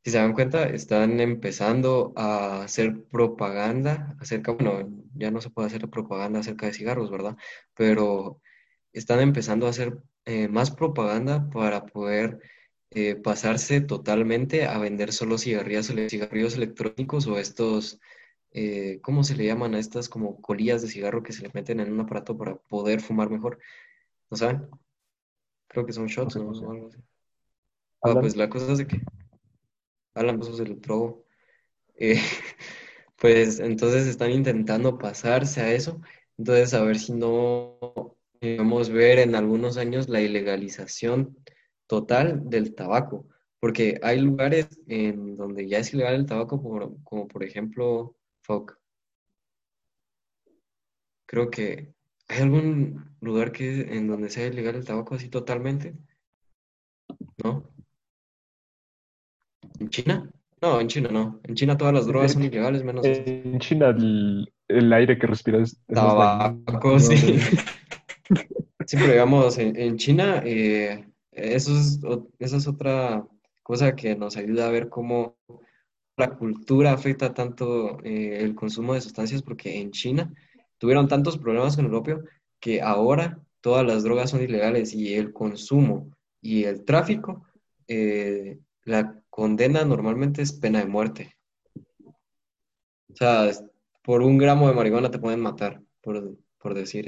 si 0.03 0.11
se 0.11 0.17
dan 0.19 0.33
cuenta, 0.33 0.65
están 0.65 1.19
empezando 1.19 2.13
a 2.15 2.63
hacer 2.63 3.05
propaganda 3.05 4.15
acerca, 4.19 4.51
bueno, 4.53 4.88
ya 5.15 5.31
no 5.31 5.41
se 5.41 5.49
puede 5.49 5.67
hacer 5.67 5.89
propaganda 5.89 6.39
acerca 6.41 6.67
de 6.67 6.73
cigarros, 6.73 7.09
¿verdad? 7.11 7.38
Pero 7.75 8.41
están 8.93 9.19
empezando 9.21 9.67
a 9.67 9.71
hacer 9.71 9.97
eh, 10.25 10.47
más 10.47 10.71
propaganda 10.71 11.49
para 11.49 11.85
poder 11.85 12.39
eh, 12.97 13.17
pasarse 13.17 13.81
totalmente 13.81 14.65
a 14.67 14.77
vender 14.77 15.12
solo 15.12 15.38
cigarrillos, 15.38 15.88
cigarrillos 15.88 16.55
electrónicos 16.55 17.27
o 17.27 17.38
estos, 17.38 17.99
eh, 18.51 18.99
¿cómo 19.01 19.25
se 19.25 19.36
le 19.36 19.45
llaman 19.45 19.75
a 19.75 19.79
estas 19.79 20.08
como 20.08 20.41
colillas 20.41 20.81
de 20.81 20.88
cigarro 20.88 21.21
que 21.21 21.34
se 21.34 21.41
le 21.41 21.51
meten 21.53 21.81
en 21.81 21.91
un 21.91 21.99
aparato 21.99 22.38
para 22.38 22.55
poder 22.55 23.01
fumar 23.01 23.29
mejor? 23.29 23.60
¿No 24.31 24.38
saben? 24.38 24.69
Creo 25.67 25.86
que 25.86 25.91
son 25.91 26.08
shots, 26.08 26.38
¿no? 26.38 26.51
O 26.51 26.71
algo 26.71 26.88
así. 26.88 26.97
Ah, 28.01 28.15
pues 28.17 28.38
la 28.38 28.49
cosa 28.49 28.71
es 28.71 28.77
de 28.77 28.88
que 28.88 29.01
hablan 30.13 30.39
cosas 30.39 30.60
del 30.60 30.79
drogo. 30.79 31.25
Eh, 31.95 32.17
pues 33.19 33.60
entonces 33.60 34.08
están 34.08 34.31
intentando 34.31 34.97
pasarse 34.97 35.60
a 35.60 35.73
eso. 35.73 35.99
Entonces, 36.38 36.73
a 36.73 36.81
ver 36.81 36.97
si 36.97 37.12
no 37.12 37.77
podemos 38.39 38.89
ver 38.89 39.19
en 39.19 39.36
algunos 39.36 39.75
años 39.75 40.08
la 40.08 40.21
ilegalización 40.21 41.38
total 41.88 42.50
del 42.50 42.76
tabaco, 42.76 43.28
porque 43.60 44.00
hay 44.04 44.19
lugares 44.21 44.67
en 44.88 45.36
donde 45.36 45.67
ya 45.67 45.80
es 45.80 45.93
ilegal 45.93 46.15
el 46.15 46.26
tabaco, 46.26 46.62
como, 46.62 47.28
por 47.28 47.43
ejemplo 47.43 48.15
FOC. 48.43 48.78
Creo 51.26 51.50
que 51.50 51.93
hay 52.28 52.41
algún 52.41 53.15
lugar 53.21 53.52
que 53.52 53.82
en 53.82 54.08
donde 54.08 54.30
sea 54.30 54.48
ilegal 54.48 54.76
el 54.76 54.86
tabaco 54.86 55.15
así 55.15 55.30
totalmente, 55.30 55.95
¿no? 57.44 57.69
¿En 59.79 59.90
China? 59.90 60.29
No, 60.62 60.79
en 60.79 60.88
China 60.88 61.10
no. 61.12 61.40
En 61.44 61.56
China 61.56 61.77
todas 61.77 61.94
las 61.94 62.06
drogas 62.06 62.33
son 62.33 62.44
ilegales, 62.44 62.83
menos. 62.83 63.06
En 63.06 63.60
China 63.60 63.90
el, 63.90 64.94
aire 64.94 65.17
que 65.17 65.27
respiras 65.27 65.73
es 65.73 65.86
tabaco, 65.88 67.00
sí. 67.00 67.38
Sí, 68.88 68.98
pero 68.98 69.13
digamos, 69.13 69.58
en, 69.58 69.98
China 69.98 70.42
eh, 70.46 71.06
eso 71.36 71.71
es, 71.77 72.00
esa 72.40 72.58
es 72.58 72.67
otra 72.67 73.27
cosa 73.63 73.96
que 73.96 74.15
nos 74.15 74.38
ayuda 74.38 74.67
a 74.67 74.71
ver 74.71 74.90
cómo 74.90 75.38
la 76.17 76.36
cultura 76.36 76.94
afecta 76.94 77.33
tanto 77.33 78.02
eh, 78.04 78.40
el 78.42 78.56
consumo 78.56 78.94
de 78.94 79.02
sustancias, 79.02 79.42
porque 79.42 79.79
en 79.79 79.92
China 79.92 80.33
tuvieron 80.77 81.08
tantos 81.08 81.38
problemas 81.38 81.75
con 81.75 81.86
el 81.86 81.94
opio 81.94 82.23
que 82.60 82.81
ahora 82.81 83.40
todas 83.62 83.86
las 83.86 84.04
drogas 84.04 84.29
son 84.29 84.42
ilegales 84.42 84.94
y 84.94 85.15
el 85.15 85.33
consumo 85.33 86.12
y 86.42 86.65
el 86.65 86.86
tráfico, 86.86 87.46
eh, 87.88 88.60
la 88.83 89.19
condena 89.29 89.83
normalmente 89.83 90.42
es 90.42 90.54
pena 90.54 90.79
de 90.79 90.86
muerte. 90.86 91.36
O 93.12 93.15
sea, 93.15 93.50
por 94.04 94.21
un 94.21 94.38
gramo 94.38 94.67
de 94.67 94.75
marihuana 94.75 95.10
te 95.10 95.19
pueden 95.19 95.40
matar, 95.40 95.81
por, 96.02 96.38
por 96.60 96.75
decir. 96.75 97.08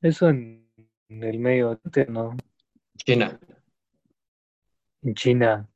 Eso 0.00 0.28
en, 0.28 0.68
el 1.08 1.38
medio, 1.38 1.80
¿no? 2.08 2.36
China. 2.98 3.38
En 5.02 5.14
China. 5.14 5.68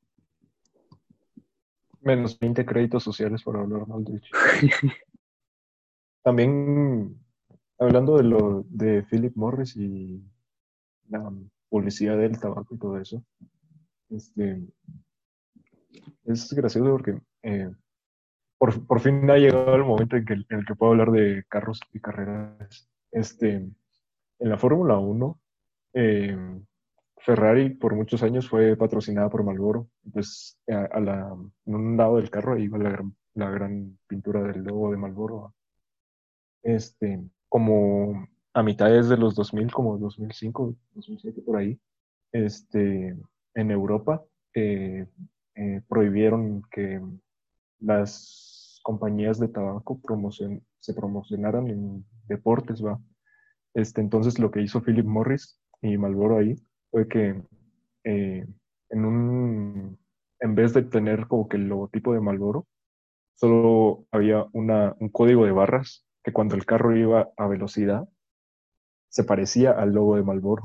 Menos 2.01 2.39
20 2.39 2.67
créditos 2.67 3.03
sociales 3.03 3.43
por 3.43 3.57
hablar 3.57 3.87
mal 3.87 4.05
de 4.05 4.21
Chile. 4.21 4.73
También 6.23 7.19
hablando 7.79 8.17
de 8.17 8.25
lo 8.25 8.65
de 8.69 9.03
Philip 9.03 9.35
Morris 9.37 9.77
y 9.77 10.23
la 11.09 11.33
publicidad 11.69 12.17
del 12.17 12.39
tabaco 12.39 12.75
y 12.75 12.79
todo 12.79 12.99
eso, 12.99 13.25
este, 14.11 14.63
es 16.25 16.53
gracioso 16.53 16.91
porque 16.91 17.21
eh, 17.43 17.71
por, 18.59 18.87
por, 18.87 19.01
fin 19.01 19.29
ha 19.31 19.37
llegado 19.37 19.75
el 19.75 19.85
momento 19.85 20.17
en, 20.17 20.25
que, 20.25 20.35
en 20.35 20.47
el 20.51 20.67
que 20.67 20.75
puedo 20.75 20.93
hablar 20.93 21.11
de 21.11 21.45
carros 21.49 21.81
y 21.93 22.01
carreras. 22.01 22.89
Este, 23.11 23.55
en 23.55 24.49
la 24.49 24.59
Fórmula 24.59 24.99
1, 24.99 25.41
eh, 25.95 26.37
Ferrari 27.25 27.71
por 27.71 27.95
muchos 27.95 28.23
años 28.23 28.49
fue 28.49 28.77
patrocinada 28.77 29.29
por 29.31 29.45
Marlboro. 29.45 29.89
Entonces, 30.05 30.59
a, 30.69 31.01
la, 31.01 31.37
en 31.67 31.75
un 31.75 31.97
lado 31.97 32.17
del 32.17 32.31
carro 32.31 32.55
ahí 32.55 32.65
iba 32.65 32.79
la 32.79 32.91
gran, 32.91 33.17
la 33.35 33.51
gran 33.51 33.99
pintura 34.07 34.43
del 34.43 34.65
logo 34.65 34.91
de 34.91 34.97
Marlboro. 34.97 35.55
Este, 36.63 37.23
como 37.49 38.27
a 38.55 38.63
mitades 38.63 39.09
de 39.09 39.17
los 39.17 39.35
2000, 39.35 39.73
como 39.73 39.99
2005, 39.99 40.77
2007, 40.95 41.43
por 41.43 41.57
ahí, 41.57 41.81
este, 42.33 43.17
en 43.55 43.71
Europa 43.71 44.25
eh, 44.55 45.07
eh, 45.55 45.83
prohibieron 45.89 46.63
que 46.71 47.01
las 47.79 48.81
compañías 48.83 49.39
de 49.39 49.49
tabaco 49.49 50.01
promocion 50.01 50.65
se 50.81 50.95
promocionaran 50.95 51.69
en 51.69 52.05
deportes, 52.27 52.85
¿va? 52.85 53.01
Este, 53.75 54.01
entonces 54.01 54.39
lo 54.39 54.51
que 54.51 54.61
hizo 54.61 54.83
Philip 54.83 55.07
Morris 55.07 55.59
y 55.81 55.97
Marlboro 55.97 56.39
ahí 56.39 56.57
fue 56.93 57.09
que 57.09 57.43
eh, 58.05 58.47
en 58.91 59.05
un, 59.05 59.99
en 60.39 60.55
vez 60.55 60.75
de 60.75 60.83
tener 60.83 61.27
como 61.27 61.49
que 61.49 61.57
el 61.57 61.67
logotipo 61.69 62.13
de 62.13 62.21
Malboro, 62.21 62.69
solo 63.35 64.07
había 64.13 64.47
una, 64.53 64.95
un 65.01 65.09
código 65.09 65.45
de 65.45 65.53
barras 65.53 66.07
que 66.23 66.33
cuando 66.33 66.55
el 66.55 66.67
carro 66.67 66.97
iba 66.97 67.31
a 67.37 67.47
velocidad 67.49 68.09
se 69.09 69.25
parecía 69.25 69.73
al 69.73 69.93
logo 69.93 70.17
de 70.17 70.23
Malboro. 70.23 70.63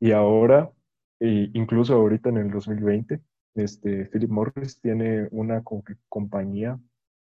Y 0.00 0.12
ahora, 0.12 0.72
e 1.20 1.50
incluso 1.54 1.94
ahorita 1.94 2.28
en 2.28 2.38
el 2.38 2.50
2020, 2.50 3.20
este, 3.54 4.06
Philip 4.06 4.30
Morris 4.30 4.80
tiene 4.80 5.28
una 5.30 5.62
compañía 6.08 6.78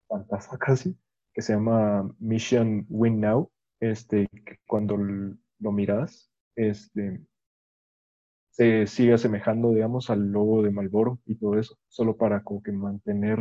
fantástica 0.07 0.57
casi, 0.57 0.97
que 1.31 1.41
se 1.41 1.53
llama 1.53 2.09
Mission 2.19 2.85
Win 2.89 3.21
Now, 3.21 3.51
este, 3.79 4.27
que 4.27 4.59
cuando 4.67 4.97
lo 4.97 5.71
miras, 5.71 6.31
este, 6.55 7.21
se 8.59 8.87
sigue 8.87 9.13
asemejando, 9.13 9.71
digamos, 9.71 10.09
al 10.09 10.33
logo 10.33 10.61
de 10.61 10.69
Malboro 10.69 11.17
y 11.25 11.35
todo 11.35 11.57
eso, 11.57 11.77
solo 11.87 12.17
para 12.17 12.43
como 12.43 12.61
que 12.61 12.73
mantener 12.73 13.39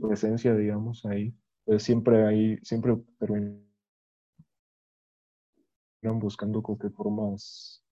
presencia, 0.00 0.54
digamos, 0.54 1.04
ahí. 1.04 1.34
Pues 1.66 1.82
siempre 1.82 2.26
ahí, 2.26 2.56
siempre 2.62 2.96
terminan 3.18 3.60
buscando 6.14 6.62
como 6.62 6.78
que 6.78 6.88
formas 6.88 7.82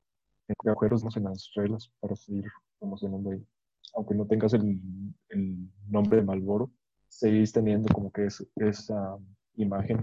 de 0.48 0.70
acuerdos 0.70 1.04
en 1.14 1.24
las 1.24 1.50
reglas 1.54 1.92
para 2.00 2.16
seguir 2.16 2.46
promocionando 2.78 3.32
ahí. 3.32 3.46
Aunque 3.94 4.14
no 4.14 4.26
tengas 4.26 4.54
el, 4.54 4.80
el 5.28 5.58
nombre 5.90 6.20
de 6.20 6.24
Malboro, 6.24 6.70
seguís 7.08 7.52
teniendo 7.52 7.92
como 7.92 8.10
que 8.10 8.24
es, 8.24 8.42
esa 8.56 9.18
imagen 9.56 10.00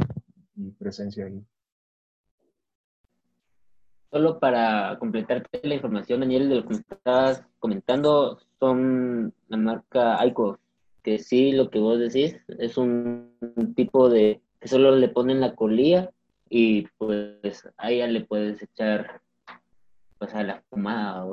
y 0.55 0.69
presencia 0.69 1.25
ahí. 1.25 1.43
Solo 4.11 4.39
para 4.39 4.97
completarte 4.97 5.59
la 5.63 5.75
información, 5.75 6.21
Daniel, 6.21 6.49
de 6.49 6.55
lo 6.55 6.67
que 6.67 6.73
estabas 6.73 7.43
comentando, 7.59 8.39
son 8.59 9.33
la 9.49 9.57
marca 9.57 10.19
Aiko, 10.19 10.57
que 11.03 11.19
sí, 11.19 11.51
lo 11.51 11.69
que 11.69 11.79
vos 11.79 11.99
decís, 11.99 12.35
es 12.57 12.77
un, 12.77 13.37
tipo 13.75 14.09
de 14.09 14.41
que 14.59 14.67
solo 14.67 14.95
le 14.95 15.09
ponen 15.09 15.39
la 15.39 15.55
colilla 15.55 16.11
y 16.49 16.87
pues 16.97 17.69
ahí 17.77 17.99
ya 17.99 18.07
le 18.07 18.21
puedes 18.21 18.61
echar 18.63 19.21
pues 20.17 20.33
a 20.33 20.43
la 20.43 20.63
fumada. 20.69 21.25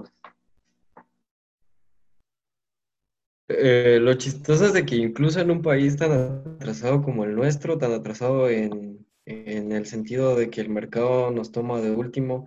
Eh, 3.48 3.98
lo 4.02 4.14
chistoso 4.14 4.66
es 4.66 4.72
de 4.74 4.84
que 4.84 4.96
incluso 4.96 5.40
en 5.40 5.50
un 5.50 5.62
país 5.62 5.96
tan 5.96 6.12
atrasado 6.12 7.02
como 7.02 7.24
el 7.24 7.34
nuestro, 7.34 7.78
tan 7.78 7.92
atrasado 7.92 8.50
en, 8.50 9.06
en 9.24 9.72
el 9.72 9.86
sentido 9.86 10.36
de 10.36 10.50
que 10.50 10.60
el 10.60 10.68
mercado 10.68 11.30
nos 11.30 11.52
toma 11.52 11.80
de 11.80 11.90
último, 11.90 12.46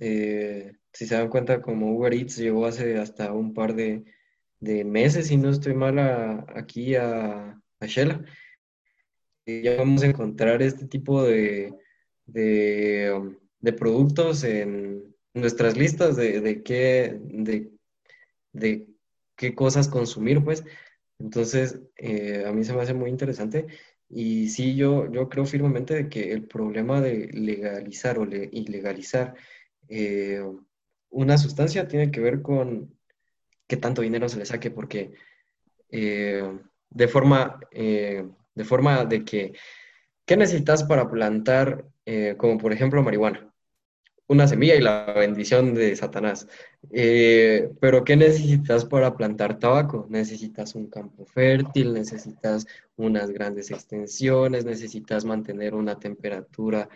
eh, 0.00 0.72
si 0.92 1.06
se 1.06 1.14
dan 1.16 1.28
cuenta, 1.28 1.62
como 1.62 1.94
Uber 1.96 2.14
Eats 2.14 2.36
llegó 2.36 2.66
hace 2.66 2.98
hasta 2.98 3.32
un 3.32 3.54
par 3.54 3.74
de, 3.74 4.04
meses, 4.60 5.30
y 5.30 5.36
no 5.36 5.50
estoy 5.50 5.74
mal, 5.74 5.98
aquí 6.54 6.94
a, 6.94 7.60
a 7.80 7.86
Shela. 7.86 8.24
Ya 9.46 9.76
vamos 9.76 10.02
a 10.02 10.06
encontrar 10.06 10.62
este 10.62 10.86
tipo 10.86 11.22
de, 11.22 11.74
de, 12.26 13.72
productos 13.78 14.44
en 14.44 15.14
nuestras 15.34 15.76
listas 15.76 16.16
de, 16.16 16.62
qué, 16.62 17.18
de, 18.52 18.86
qué 19.36 19.54
cosas 19.54 19.88
consumir, 19.88 20.42
pues. 20.42 20.64
Entonces, 21.18 21.80
eh, 21.96 22.44
a 22.46 22.52
mí 22.52 22.64
se 22.64 22.72
me 22.72 22.82
hace 22.82 22.94
muy 22.94 23.10
interesante. 23.10 23.66
Y 24.08 24.48
sí, 24.48 24.76
yo, 24.76 25.10
yo 25.10 25.28
creo 25.28 25.44
firmemente 25.44 25.94
de 25.94 26.08
que 26.08 26.32
el 26.32 26.46
problema 26.46 27.00
de 27.00 27.28
legalizar 27.32 28.18
o 28.18 28.24
ilegalizar 28.24 29.34
eh, 29.88 30.42
una 31.10 31.38
sustancia 31.38 31.86
tiene 31.88 32.10
que 32.10 32.20
ver 32.20 32.42
con 32.42 32.94
qué 33.66 33.76
tanto 33.76 34.02
dinero 34.02 34.28
se 34.28 34.38
le 34.38 34.46
saque, 34.46 34.70
porque 34.70 35.14
eh, 35.90 36.58
de, 36.90 37.08
forma, 37.08 37.60
eh, 37.70 38.26
de 38.54 38.64
forma 38.64 39.04
de 39.04 39.24
que, 39.24 39.52
¿qué 40.24 40.36
necesitas 40.36 40.84
para 40.84 41.10
plantar, 41.10 41.86
como 42.36 42.58
por 42.58 42.72
ejemplo 42.72 43.02
marihuana? 43.02 43.50
Una 44.26 44.48
semilla 44.48 44.74
y 44.74 44.80
la 44.80 45.12
bendición 45.16 45.74
de 45.74 45.94
Satanás. 45.96 46.48
pero 46.90 48.04
¿qué 48.04 48.16
necesitas 48.16 48.84
para 48.84 49.16
plantar 49.16 49.58
tabaco? 49.58 50.06
Necesitas 50.08 50.74
un 50.74 50.88
campo 50.88 51.26
fértil, 51.26 51.92
necesitas 51.92 52.66
unas 52.96 53.30
grandes 53.30 53.70
extensiones, 53.70 54.64
necesitas 54.64 55.24
mantener 55.24 55.74
una 55.74 55.98
temperatura 55.98 56.88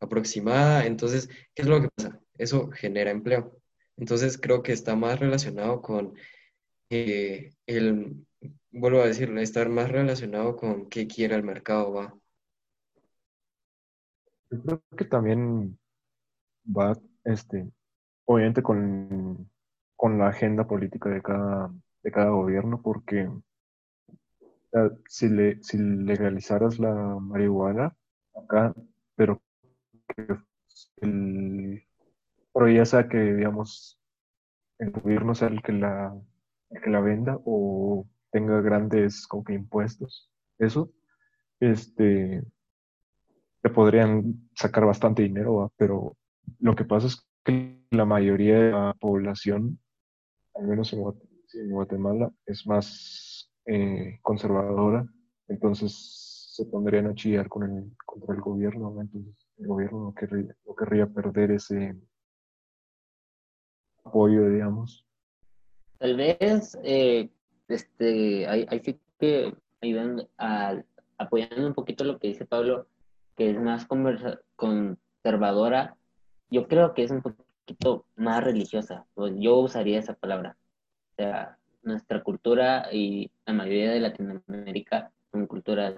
aproximada. 0.00 0.86
Entonces, 0.86 1.28
¿qué 1.54 1.62
es 1.62 1.68
lo 1.68 1.80
que 1.80 1.88
pasa? 1.94 2.20
Eso 2.38 2.70
genera 2.70 3.10
empleo. 3.10 3.60
Entonces, 3.96 4.38
creo 4.38 4.62
que 4.62 4.72
está 4.72 4.96
más 4.96 5.20
relacionado 5.20 5.82
con 5.82 6.14
eh, 6.88 7.52
el, 7.66 8.26
vuelvo 8.70 9.02
a 9.02 9.06
decirlo, 9.06 9.40
estar 9.40 9.68
más 9.68 9.90
relacionado 9.90 10.56
con 10.56 10.88
qué 10.88 11.06
quiere 11.06 11.34
el 11.34 11.42
mercado, 11.42 11.92
va. 11.92 12.14
Yo 14.50 14.60
creo 14.62 14.82
que 14.96 15.04
también 15.04 15.78
va, 16.66 16.98
este, 17.24 17.70
obviamente 18.24 18.62
con, 18.62 19.48
con 19.96 20.18
la 20.18 20.28
agenda 20.28 20.66
política 20.66 21.10
de 21.10 21.22
cada, 21.22 21.72
de 22.02 22.10
cada 22.10 22.30
gobierno, 22.30 22.80
porque 22.82 23.28
si, 25.06 25.28
le, 25.28 25.62
si 25.62 25.78
legalizaras 25.78 26.78
la 26.78 26.94
marihuana 26.94 27.94
acá, 28.34 28.74
pero 29.14 29.40
el, 31.02 31.82
pero 32.52 32.68
ya 32.68 32.84
sea 32.84 33.08
que, 33.08 33.18
digamos, 33.18 33.98
el 34.78 34.90
gobierno 34.90 35.34
sea 35.34 35.48
el 35.48 35.62
que 35.62 35.72
la, 35.72 36.14
que 36.82 36.90
la 36.90 37.00
venda 37.00 37.38
o 37.44 38.06
tenga 38.30 38.60
grandes 38.60 39.26
como 39.26 39.44
que 39.44 39.54
impuestos, 39.54 40.30
eso, 40.58 40.92
este, 41.60 42.42
te 43.62 43.70
podrían 43.70 44.48
sacar 44.54 44.86
bastante 44.86 45.22
dinero, 45.22 45.72
pero 45.76 46.16
lo 46.58 46.74
que 46.74 46.84
pasa 46.84 47.08
es 47.08 47.26
que 47.44 47.84
la 47.90 48.04
mayoría 48.04 48.58
de 48.58 48.70
la 48.72 48.96
población, 48.98 49.78
al 50.54 50.66
menos 50.66 50.92
en, 50.92 51.02
Guatemala, 51.70 52.32
es 52.46 52.66
más 52.66 53.50
eh, 53.66 54.18
conservadora, 54.22 55.04
entonces 55.48 56.50
se 56.54 56.64
pondrían 56.66 57.06
a 57.06 57.14
chillar 57.14 57.48
con 57.48 57.64
el, 57.64 57.96
contra 58.06 58.34
el 58.34 58.40
gobierno, 58.40 58.96
entonces 59.00 59.34
el 59.60 59.66
gobierno 59.66 60.04
no 60.04 60.14
querría, 60.14 60.56
no 60.66 60.74
querría 60.74 61.06
perder 61.06 61.52
ese 61.52 61.96
apoyo, 64.04 64.48
digamos. 64.48 65.04
Tal 65.98 66.16
vez, 66.16 66.78
eh, 66.82 67.28
este, 67.68 68.46
hay, 68.46 68.66
sí 68.80 68.98
que 69.18 69.54
ayudan 69.82 70.26
a, 70.38 70.82
apoyando 71.18 71.66
un 71.66 71.74
poquito 71.74 72.04
lo 72.04 72.18
que 72.18 72.28
dice 72.28 72.46
Pablo, 72.46 72.86
que 73.36 73.50
es 73.50 73.60
más 73.60 73.86
conservadora, 74.56 75.96
yo 76.50 76.66
creo 76.66 76.94
que 76.94 77.04
es 77.04 77.10
un 77.10 77.22
poquito 77.22 78.06
más 78.16 78.42
religiosa, 78.42 79.06
pues 79.14 79.34
yo 79.36 79.58
usaría 79.58 79.98
esa 79.98 80.14
palabra. 80.14 80.56
O 81.12 81.14
sea, 81.16 81.58
nuestra 81.82 82.22
cultura 82.22 82.88
y 82.92 83.30
la 83.46 83.52
mayoría 83.52 83.92
de 83.92 84.00
Latinoamérica 84.00 85.12
son 85.30 85.46
culturas 85.46 85.94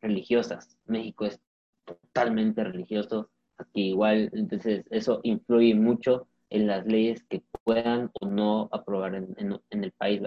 religiosas. 0.00 0.78
México 0.86 1.26
es 1.26 1.40
totalmente 1.86 2.62
religioso, 2.64 3.30
aquí 3.56 3.88
igual, 3.90 4.30
entonces 4.32 4.84
eso 4.90 5.20
influye 5.22 5.74
mucho 5.74 6.28
en 6.50 6.66
las 6.66 6.86
leyes 6.86 7.24
que 7.28 7.42
puedan 7.64 8.10
o 8.20 8.26
no 8.26 8.68
aprobar 8.72 9.14
en, 9.14 9.60
el 9.70 9.92
país. 9.92 10.20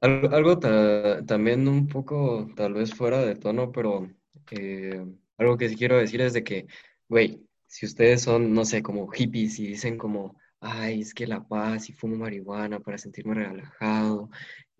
Algo, 0.00 0.34
algo 0.34 0.58
ta- 0.58 1.24
también 1.24 1.66
un 1.68 1.88
poco 1.88 2.48
tal 2.54 2.74
vez 2.74 2.94
fuera 2.94 3.20
de 3.22 3.34
tono, 3.34 3.72
pero 3.72 4.08
eh, 4.52 5.04
algo 5.38 5.56
que 5.56 5.68
sí 5.68 5.76
quiero 5.76 5.98
decir 5.98 6.20
es 6.20 6.32
de 6.32 6.44
que, 6.44 6.66
güey, 7.08 7.42
si 7.66 7.86
ustedes 7.86 8.22
son, 8.22 8.54
no 8.54 8.64
sé, 8.64 8.82
como 8.82 9.08
hippies 9.08 9.58
y 9.58 9.68
dicen 9.68 9.98
como, 9.98 10.36
ay, 10.60 11.00
es 11.00 11.12
que 11.12 11.26
la 11.26 11.42
paz 11.46 11.88
y 11.88 11.92
fumo 11.92 12.16
marihuana 12.16 12.80
para 12.80 12.98
sentirme 12.98 13.34
relajado 13.34 14.30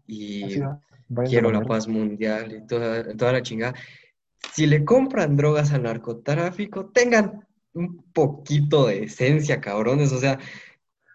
y 0.06 0.60
quiero 1.28 1.50
la 1.50 1.62
paz 1.62 1.88
mundial 1.88 2.52
y 2.52 2.66
toda, 2.66 3.14
toda 3.16 3.32
la 3.32 3.42
chingada, 3.42 3.74
si 4.52 4.66
le 4.66 4.84
compran 4.84 5.36
drogas 5.36 5.72
al 5.72 5.82
narcotráfico, 5.84 6.86
tengan 6.90 7.46
un 7.72 8.02
poquito 8.12 8.86
de 8.86 9.04
esencia, 9.04 9.60
cabrones, 9.60 10.12
o 10.12 10.18
sea, 10.18 10.38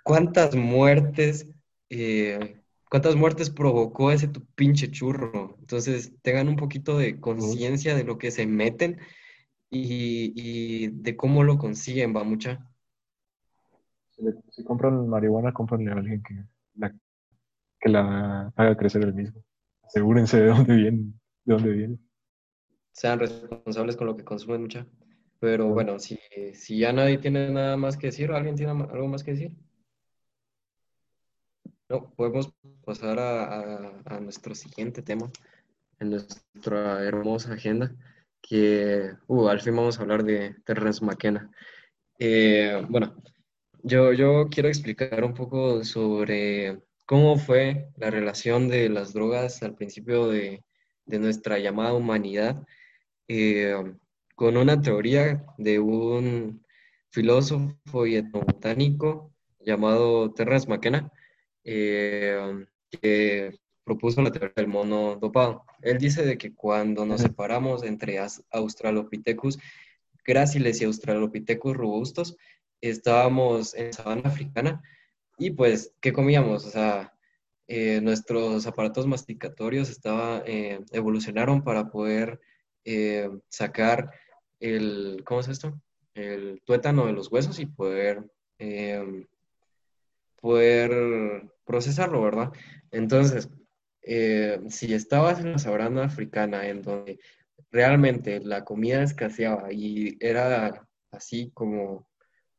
¿cuántas 0.04 0.56
muertes, 0.56 1.48
eh, 1.90 2.58
cuántas 2.90 3.16
muertes 3.16 3.50
provocó 3.50 4.12
ese 4.12 4.28
tu 4.28 4.46
pinche 4.56 4.92
churro? 4.92 5.58
Entonces, 5.60 6.14
tengan 6.22 6.48
un 6.50 6.56
poquito 6.56 6.98
de 6.98 7.20
conciencia 7.20 7.96
de 7.96 8.04
lo 8.04 8.18
que 8.18 8.32
se 8.32 8.46
meten 8.48 9.00
y, 9.70 10.34
y 10.36 10.88
de 10.90 11.16
cómo 11.16 11.44
lo 11.44 11.58
consiguen, 11.58 12.16
va 12.16 12.24
mucha. 12.24 12.68
Si, 14.12 14.24
le- 14.24 14.36
si 14.50 14.64
compran 14.64 15.08
marihuana, 15.08 15.54
cómpranle 15.54 15.92
a 15.92 15.96
alguien 15.96 16.22
que 16.22 16.36
la, 16.76 16.94
que 17.80 17.90
la 17.90 18.54
haga 18.56 18.78
crecer 18.78 19.04
el 19.04 19.14
mismo. 19.14 19.44
Asegúrense 19.84 20.40
de 20.42 20.48
dónde 20.48 20.76
viene, 20.76 21.14
de 21.46 21.54
dónde 21.54 21.70
viene. 21.72 21.98
Sean 22.92 23.20
responsables 23.20 23.96
con 23.96 24.08
lo 24.08 24.16
que 24.16 24.24
consumen, 24.24 24.62
mucha. 24.62 24.86
Pero 25.40 25.68
bueno, 25.70 25.98
si, 26.00 26.20
si 26.54 26.80
ya 26.80 26.94
nadie 26.94 27.18
tiene 27.18 27.50
nada 27.50 27.78
más 27.78 27.98
que 27.98 28.08
decir, 28.08 28.32
¿alguien 28.32 28.56
tiene 28.56 28.72
algo 28.72 29.08
más 29.08 29.24
que 29.24 29.32
decir? 29.32 29.52
No, 31.90 32.10
podemos 32.16 32.54
pasar 32.86 33.20
a, 33.20 33.44
a- 33.44 34.02
a 34.06 34.20
nuestro 34.20 34.56
siguiente 34.56 35.02
tema 35.02 35.30
en 36.00 36.12
nuestra 36.12 37.04
hermosa 37.04 37.54
agenda, 37.54 37.94
que 38.42 39.12
uh, 39.28 39.48
al 39.48 39.62
fin 39.62 39.76
vamos 39.76 40.00
a 40.00 40.02
hablar 40.02 40.24
de 40.24 40.56
Terrence 40.66 41.04
McKenna. 41.04 41.52
Eh, 42.18 42.82
bueno, 42.90 43.16
yo, 43.84 44.14
yo 44.14 44.48
quiero 44.50 44.70
explicar 44.70 45.24
un 45.24 45.34
poco 45.34 45.84
sobre 45.84 46.82
cómo 47.06 47.38
fue 47.38 47.90
la 47.98 48.10
relación 48.10 48.68
de 48.68 48.90
las 48.90 49.14
drogas 49.14 49.62
al 49.64 49.76
principio 49.76 50.28
de, 50.28 50.64
de 51.06 51.20
nuestra 51.20 51.60
llamada 51.60 51.94
humanidad, 51.94 52.66
eh, 53.28 53.76
con 54.36 54.58
una 54.58 54.82
teoría 54.82 55.46
de 55.58 55.80
un 55.80 56.66
filósofo 57.10 58.06
y 58.06 58.16
etnobotánico 58.16 59.34
llamado 59.60 60.34
Terrence 60.34 60.68
McKenna, 60.68 61.12
eh, 61.64 62.66
que 62.90 63.60
propuso 63.84 64.22
la 64.22 64.32
teoría 64.32 64.54
del 64.56 64.68
mono 64.68 65.16
dopado. 65.16 65.64
Él 65.82 65.98
dice 65.98 66.26
de 66.26 66.38
que 66.38 66.54
cuando 66.54 67.06
nos 67.06 67.22
separamos 67.22 67.84
entre 67.84 68.20
Australopithecus 68.52 69.60
gráciles 70.24 70.82
y 70.82 70.86
Australopithecus 70.86 71.76
robustos, 71.76 72.38
estábamos 72.80 73.74
en 73.76 73.94
sabana 73.94 74.24
africana 74.26 74.82
y 75.38 75.52
pues, 75.52 75.94
¿qué 76.02 76.14
comíamos? 76.14 76.66
O 76.66 76.70
sea, 76.70 77.14
eh, 77.68 78.00
nuestros 78.02 78.68
aparatos 78.68 79.08
masticatorios 79.08 79.90
estaba, 79.90 80.44
eh, 80.46 80.80
evolucionaron 80.92 81.64
para 81.64 81.90
poder 81.90 82.40
eh, 82.86 83.30
sacar 83.50 84.12
el, 84.60 85.22
¿cómo 85.26 85.42
es 85.42 85.48
esto? 85.48 85.80
El 86.14 86.62
tuétano 86.66 87.06
de 87.06 87.14
los 87.14 87.32
huesos 87.32 87.60
y 87.60 87.66
poder, 87.66 88.30
eh, 88.60 89.26
poder 90.42 91.50
procesarlo, 91.66 92.22
¿verdad? 92.22 92.52
Entonces, 92.92 93.50
eh, 94.02 94.60
si 94.70 94.94
estabas 94.94 95.40
en 95.40 95.54
la 95.54 95.60
sabana 95.60 96.04
africana 96.04 96.68
en 96.68 96.82
donde 96.82 97.20
realmente 97.72 98.40
la 98.40 98.64
comida 98.66 99.04
escaseaba 99.04 99.72
y 99.72 100.18
era 100.20 100.88
así 101.12 101.52
como 101.54 102.08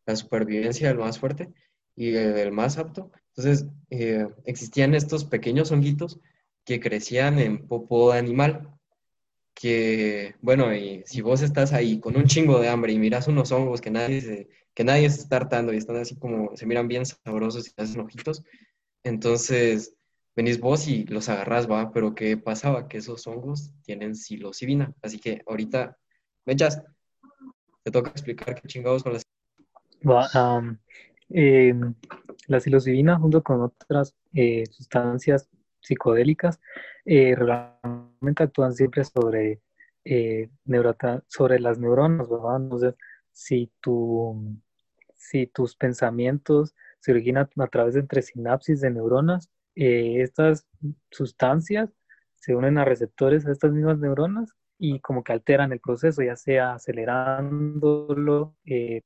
la 0.06 0.16
supervivencia 0.16 0.88
del 0.88 0.98
más 0.98 1.18
fuerte 1.18 1.52
y 1.94 2.10
del 2.12 2.52
más 2.52 2.78
apto. 2.78 3.12
Entonces, 3.34 3.66
existían 4.44 4.94
estos 4.94 5.24
pequeños 5.24 5.72
honguitos 5.72 6.20
que 6.64 6.80
crecían 6.80 7.38
en 7.38 7.66
popó 7.66 8.12
de 8.12 8.18
animal, 8.18 8.72
que, 9.54 10.34
bueno, 10.40 10.74
y 10.74 11.02
si 11.06 11.20
vos 11.20 11.42
estás 11.42 11.72
ahí 11.72 12.00
con 12.00 12.16
un 12.16 12.26
chingo 12.26 12.58
de 12.60 12.68
hambre 12.68 12.92
y 12.92 12.98
miras 12.98 13.28
unos 13.28 13.52
hongos 13.52 13.80
que 13.80 13.90
nadie 13.90 14.20
se, 14.20 14.48
que 14.74 14.84
nadie 14.84 15.08
se 15.10 15.20
está 15.20 15.36
hartando 15.36 15.72
y 15.72 15.76
están 15.76 15.96
así 15.96 16.16
como, 16.16 16.56
se 16.56 16.66
miran 16.66 16.88
bien 16.88 17.04
sabrosos 17.04 17.68
y 17.68 17.80
hacen 17.80 18.00
ojitos, 18.00 18.42
entonces 19.04 19.94
venís 20.34 20.60
vos 20.60 20.88
y 20.88 21.04
los 21.04 21.28
agarrás, 21.28 21.70
va, 21.70 21.92
pero 21.92 22.14
¿qué 22.14 22.36
pasaba? 22.36 22.88
Que 22.88 22.98
esos 22.98 23.26
hongos 23.26 23.72
tienen 23.82 24.14
psilocibina, 24.14 24.94
así 25.02 25.18
que 25.18 25.42
ahorita, 25.46 25.98
mechas, 26.46 26.82
te 27.82 27.90
toca 27.90 28.10
explicar 28.10 28.54
qué 28.54 28.66
chingados 28.68 29.02
con 29.02 29.12
las... 29.12 29.22
Em, 31.34 31.94
la 32.46 32.60
psilocibina 32.60 33.18
junto 33.18 33.42
con 33.42 33.62
otras 33.62 34.14
eh, 34.34 34.64
sustancias 34.70 35.48
psicodélicas 35.82 36.60
eh, 37.04 37.34
realmente 37.36 38.44
actúan 38.44 38.72
siempre 38.74 39.04
sobre, 39.04 39.60
eh, 40.04 40.50
sobre 41.26 41.60
las 41.60 41.78
neuronas, 41.78 42.28
¿verdad? 42.28 42.56
Entonces, 42.56 42.94
si, 43.32 43.70
tu, 43.80 44.58
si 45.14 45.46
tus 45.46 45.76
pensamientos 45.76 46.74
se 47.00 47.12
originan 47.12 47.48
a 47.58 47.66
través 47.66 47.94
de 47.94 48.00
entre 48.00 48.22
sinapsis 48.22 48.80
de 48.80 48.90
neuronas, 48.90 49.50
eh, 49.74 50.22
estas 50.22 50.66
sustancias 51.10 51.90
se 52.36 52.54
unen 52.54 52.78
a 52.78 52.84
receptores 52.84 53.46
a 53.46 53.52
estas 53.52 53.72
mismas 53.72 53.98
neuronas 53.98 54.54
y 54.78 55.00
como 55.00 55.22
que 55.22 55.32
alteran 55.32 55.72
el 55.72 55.80
proceso, 55.80 56.22
ya 56.22 56.36
sea 56.36 56.74
acelerándolo, 56.74 58.56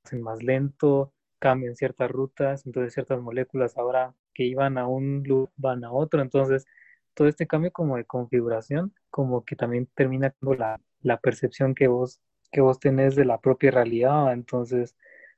hacen 0.05 0.22
más 0.22 0.43
lento, 0.43 1.12
cambian 1.39 1.77
ciertas 1.77 2.11
rutas, 2.11 2.64
entonces 2.66 2.95
ciertas 2.95 3.20
moléculas 3.20 3.77
ahora 3.77 4.14
que 4.37 4.45
iban 4.45 4.76
a 4.78 4.87
un 4.87 5.22
loop 5.24 5.51
van 5.57 5.84
a 5.84 5.93
otro, 5.93 6.20
entonces 6.20 6.66
todo 7.14 7.28
este 7.28 7.47
cambio 7.47 7.72
como 7.72 7.97
de 7.97 8.05
configuración, 8.05 8.93
como 9.11 9.45
que 9.45 9.57
también 9.57 9.89
termina 9.95 10.30
con 10.32 10.59
la, 10.59 10.80
la 11.01 11.18
percepción 11.18 11.74
que 11.74 11.89
vos, 11.89 12.20
que 12.53 12.61
vos 12.61 12.78
tenés 12.78 13.16
de 13.16 13.24
la 13.24 13.41
propia 13.41 13.70
realidad, 13.70 14.32
entonces 14.32 14.97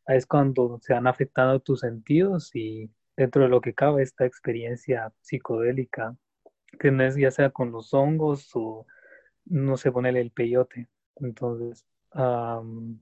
es 0.09 0.27
cuando 0.27 0.81
se 0.83 0.95
han 0.95 1.07
afectado 1.07 1.61
tus 1.61 1.81
sentidos 1.81 2.51
y 2.57 2.91
dentro 3.17 3.43
de 3.43 3.49
lo 3.49 3.61
que 3.61 3.75
cabe 3.75 4.03
esta 4.03 4.25
experiencia 4.27 5.13
psicodélica, 5.21 6.17
tenés 6.81 7.17
ya 7.17 7.31
sea 7.31 7.51
con 7.51 7.71
los 7.71 7.95
hongos 7.95 8.51
o 8.55 8.87
no 9.45 9.77
sé, 9.77 9.93
ponerle 9.93 10.21
el 10.21 10.31
peyote. 10.31 10.89
Entonces, 11.17 11.87
am, 12.13 13.01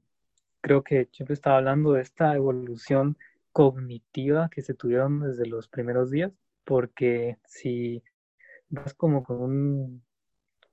creo 0.61 0.83
que 0.83 1.09
siempre 1.13 1.35
estaba 1.35 1.59
hablando 1.59 1.93
de 1.93 2.03
esta 2.03 2.35
evolución 2.35 3.17
cognitiva 3.57 4.51
que 4.51 4.61
se 4.61 4.75
tuvieron 4.75 5.21
desde 5.21 5.47
los 5.47 5.67
primeros 5.67 6.11
días, 6.11 6.31
porque 6.63 7.39
si 7.47 8.03
vas 8.69 8.93
como 8.93 9.25
con 9.25 9.41
un, 9.41 10.05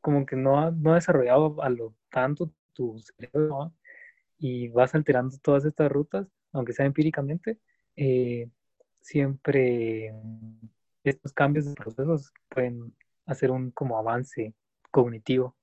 como 0.01 0.25
que 0.25 0.35
no 0.35 0.59
ha, 0.59 0.69
no 0.71 0.93
desarrollado 0.93 1.61
a 1.63 1.69
lo 1.69 1.95
tanto 2.09 2.51
tu 2.73 2.99
cerebro, 2.99 3.73
y 4.37 4.67
vas 4.67 4.93
alterando 4.95 5.37
todas 5.41 5.63
estas 5.63 5.89
rutas, 5.89 6.27
aunque 6.51 6.73
sea 6.73 6.85
empíricamente, 6.85 7.57
eh, 7.95 8.49
siempre 8.99 10.13
estos 11.05 11.31
cambios 11.31 11.65
de 11.65 11.75
procesos 11.75 12.33
pueden 12.49 12.93
hacer 13.25 13.51
un 13.51 13.71
como 13.71 13.97
avance 13.97 14.53
cognitivo. 14.91 15.55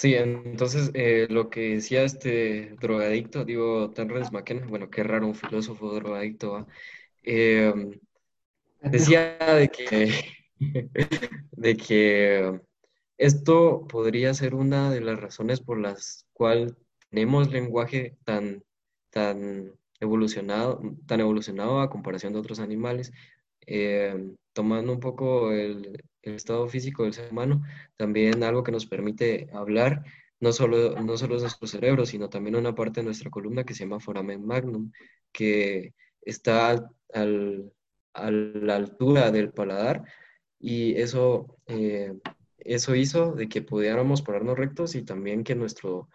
Sí, 0.00 0.14
entonces 0.14 0.90
eh, 0.94 1.26
lo 1.28 1.50
que 1.50 1.74
decía 1.74 2.04
este 2.04 2.70
drogadicto, 2.80 3.44
digo, 3.44 3.90
Terrence 3.90 4.30
McKenna, 4.32 4.66
bueno, 4.66 4.88
qué 4.88 5.02
raro 5.02 5.26
un 5.26 5.34
filósofo 5.34 5.92
drogadicto, 5.94 6.52
¿va? 6.52 6.66
Eh, 7.22 7.74
decía 8.82 9.36
de 9.38 9.68
que, 9.68 10.12
de 11.52 11.76
que 11.76 12.60
esto 13.18 13.86
podría 13.88 14.34
ser 14.34 14.54
una 14.54 14.90
de 14.90 15.02
las 15.02 15.20
razones 15.20 15.60
por 15.60 15.78
las 15.78 16.26
cuales 16.32 16.74
tenemos 17.10 17.50
lenguaje 17.50 18.16
tan, 18.24 18.64
tan 19.10 19.74
evolucionado, 20.00 20.80
tan 21.06 21.20
evolucionado 21.20 21.80
a 21.80 21.90
comparación 21.90 22.32
de 22.32 22.38
otros 22.40 22.60
animales, 22.60 23.12
eh, 23.66 24.34
tomando 24.54 24.92
un 24.92 25.00
poco 25.00 25.52
el, 25.52 26.02
el 26.22 26.34
estado 26.34 26.68
físico 26.68 27.04
del 27.04 27.12
ser 27.14 27.30
humano, 27.32 27.62
también 27.96 28.42
algo 28.42 28.62
que 28.62 28.72
nos 28.72 28.86
permite 28.86 29.48
hablar, 29.52 30.04
no 30.40 30.52
solo, 30.52 31.00
no 31.02 31.16
solo 31.16 31.36
es 31.36 31.42
nuestro 31.42 31.66
cerebro, 31.68 32.06
sino 32.06 32.28
también 32.30 32.56
una 32.56 32.74
parte 32.74 33.00
de 33.00 33.04
nuestra 33.06 33.30
columna 33.30 33.64
que 33.64 33.74
se 33.74 33.84
llama 33.84 34.00
foramen 34.00 34.44
magnum, 34.46 34.90
que 35.32 35.94
está 36.22 36.70
al- 37.14 37.72
a 38.14 38.30
la 38.30 38.76
altura 38.76 39.30
del 39.30 39.52
paladar 39.52 40.04
y 40.58 40.94
eso, 41.00 41.56
eh, 41.66 42.12
eso 42.58 42.94
hizo 42.94 43.32
de 43.32 43.48
que 43.48 43.62
pudiéramos 43.62 44.22
pararnos 44.22 44.58
rectos 44.58 44.94
y 44.94 45.02
también 45.04 45.44
que, 45.44 45.54
nuestro, 45.54 46.08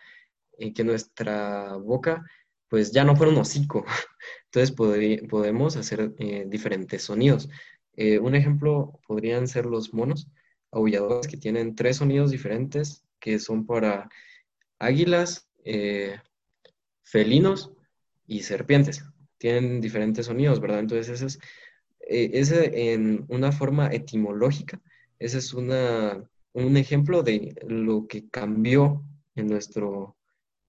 eh, 0.58 0.74
que 0.74 0.84
nuestra 0.84 1.76
boca 1.78 2.24
pues 2.70 2.92
ya 2.92 3.04
no 3.04 3.16
fuera 3.16 3.32
un 3.32 3.38
hocico. 3.40 3.86
Entonces 4.46 4.76
podri- 4.76 5.28
podemos 5.30 5.78
hacer 5.78 6.14
eh, 6.20 6.46
diferentes 6.48 7.04
sonidos. 7.04 7.50
Eh, 7.98 8.20
un 8.20 8.36
ejemplo 8.36 9.00
podrían 9.08 9.48
ser 9.48 9.66
los 9.66 9.94
monos 9.94 10.28
aulladores 10.72 11.28
que 11.28 11.38
tienen 11.38 11.76
tres 11.76 11.98
sonidos 11.98 12.32
diferentes 12.32 13.04
que 13.20 13.40
son 13.40 13.66
para 13.66 14.10
águilas, 14.80 15.48
eh, 15.64 16.18
felinos 17.04 17.72
y 18.28 18.42
serpientes. 18.42 19.04
Tienen 19.38 19.80
diferentes 19.82 20.26
sonidos, 20.26 20.60
¿verdad? 20.60 20.80
Entonces 20.80 21.10
ese 21.10 21.26
es, 21.26 22.52
eh, 22.52 22.94
en 22.94 23.26
una 23.30 23.52
forma 23.52 23.88
etimológica, 23.88 24.82
ese 25.18 25.38
es 25.38 25.54
una, 25.54 26.22
un 26.54 26.78
ejemplo 26.78 27.24
de 27.24 27.56
lo 27.68 28.08
que 28.08 28.28
cambió 28.30 29.04
en 29.36 29.48
nuestro, 29.48 30.18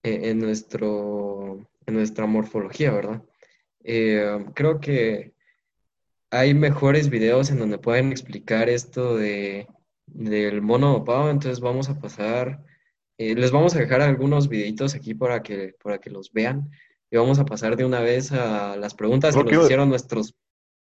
en 0.03 0.39
nuestro, 0.39 1.67
en 1.85 1.93
nuestra 1.93 2.25
morfología, 2.25 2.91
¿verdad? 2.91 3.23
creo 4.53 4.81
que 4.81 5.33
hay 6.31 6.53
mejores 6.53 7.09
videos 7.09 7.49
en 7.49 7.59
donde 7.59 7.77
pueden 7.77 8.11
explicar 8.11 8.69
esto 8.69 9.15
de, 9.15 9.67
del 10.05 10.61
mono 10.61 11.03
pavo, 11.03 11.29
entonces 11.29 11.59
vamos 11.59 11.89
a 11.89 11.99
pasar, 11.99 12.63
eh, 13.17 13.35
les 13.35 13.51
vamos 13.51 13.75
a 13.75 13.79
dejar 13.79 14.01
algunos 14.01 14.49
videitos 14.49 14.95
aquí 14.95 15.13
para 15.13 15.41
que, 15.41 15.75
para 15.83 15.99
que 15.99 16.09
los 16.09 16.31
vean 16.31 16.69
y 17.09 17.17
vamos 17.17 17.39
a 17.39 17.45
pasar 17.45 17.77
de 17.77 17.85
una 17.85 18.01
vez 18.01 18.31
a 18.31 18.75
las 18.75 18.93
preguntas 18.93 19.35
que 19.35 19.43
nos 19.43 19.65
hicieron 19.65 19.89
nuestros 19.89 20.35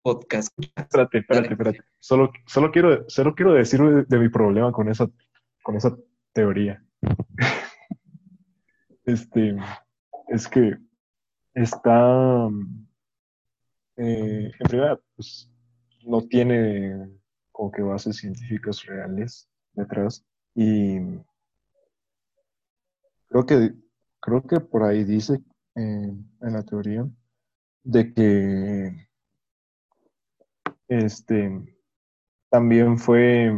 podcasts. 0.03 0.55
Espérate, 0.76 1.18
espérate, 1.18 1.53
espérate. 1.53 1.80
Solo, 1.99 2.32
solo, 2.47 2.70
quiero, 2.70 3.05
solo 3.09 3.34
quiero 3.34 3.55
decir 3.55 3.80
de, 3.80 4.18
mi 4.18 4.28
problema 4.28 4.72
con 4.72 4.88
esa, 4.88 5.09
con 5.62 5.76
esa 5.76 5.97
teoría. 6.32 6.82
este, 9.05 9.57
es 10.28 10.49
que 10.49 10.76
está, 11.55 12.49
eh, 13.97 14.51
en 14.59 14.68
realidad, 14.68 15.01
pues, 15.16 15.51
no 16.05 16.22
tiene 16.22 17.09
como 17.53 17.70
que 17.70 17.82
bases 17.82 18.16
científicas 18.16 18.84
reales 18.86 19.49
detrás. 19.74 20.24
Y 20.55 20.99
creo 23.28 23.47
que, 23.47 23.74
creo 24.20 24.43
que 24.43 24.61
por 24.61 24.82
ahí 24.82 25.05
dice 25.05 25.43
eh, 25.74 26.12
en 26.40 26.53
la 26.53 26.62
teoría 26.62 27.09
de 27.84 28.12
que 28.12 29.09
este 30.88 31.76
también 32.51 32.99
fue 32.99 33.51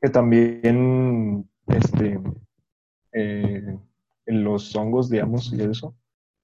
que 0.00 0.10
también 0.10 1.48
este 1.68 2.20
eh, 3.12 3.78
en 4.26 4.44
los 4.44 4.74
hongos 4.74 5.08
digamos 5.08 5.52
y 5.52 5.62
eso 5.62 5.96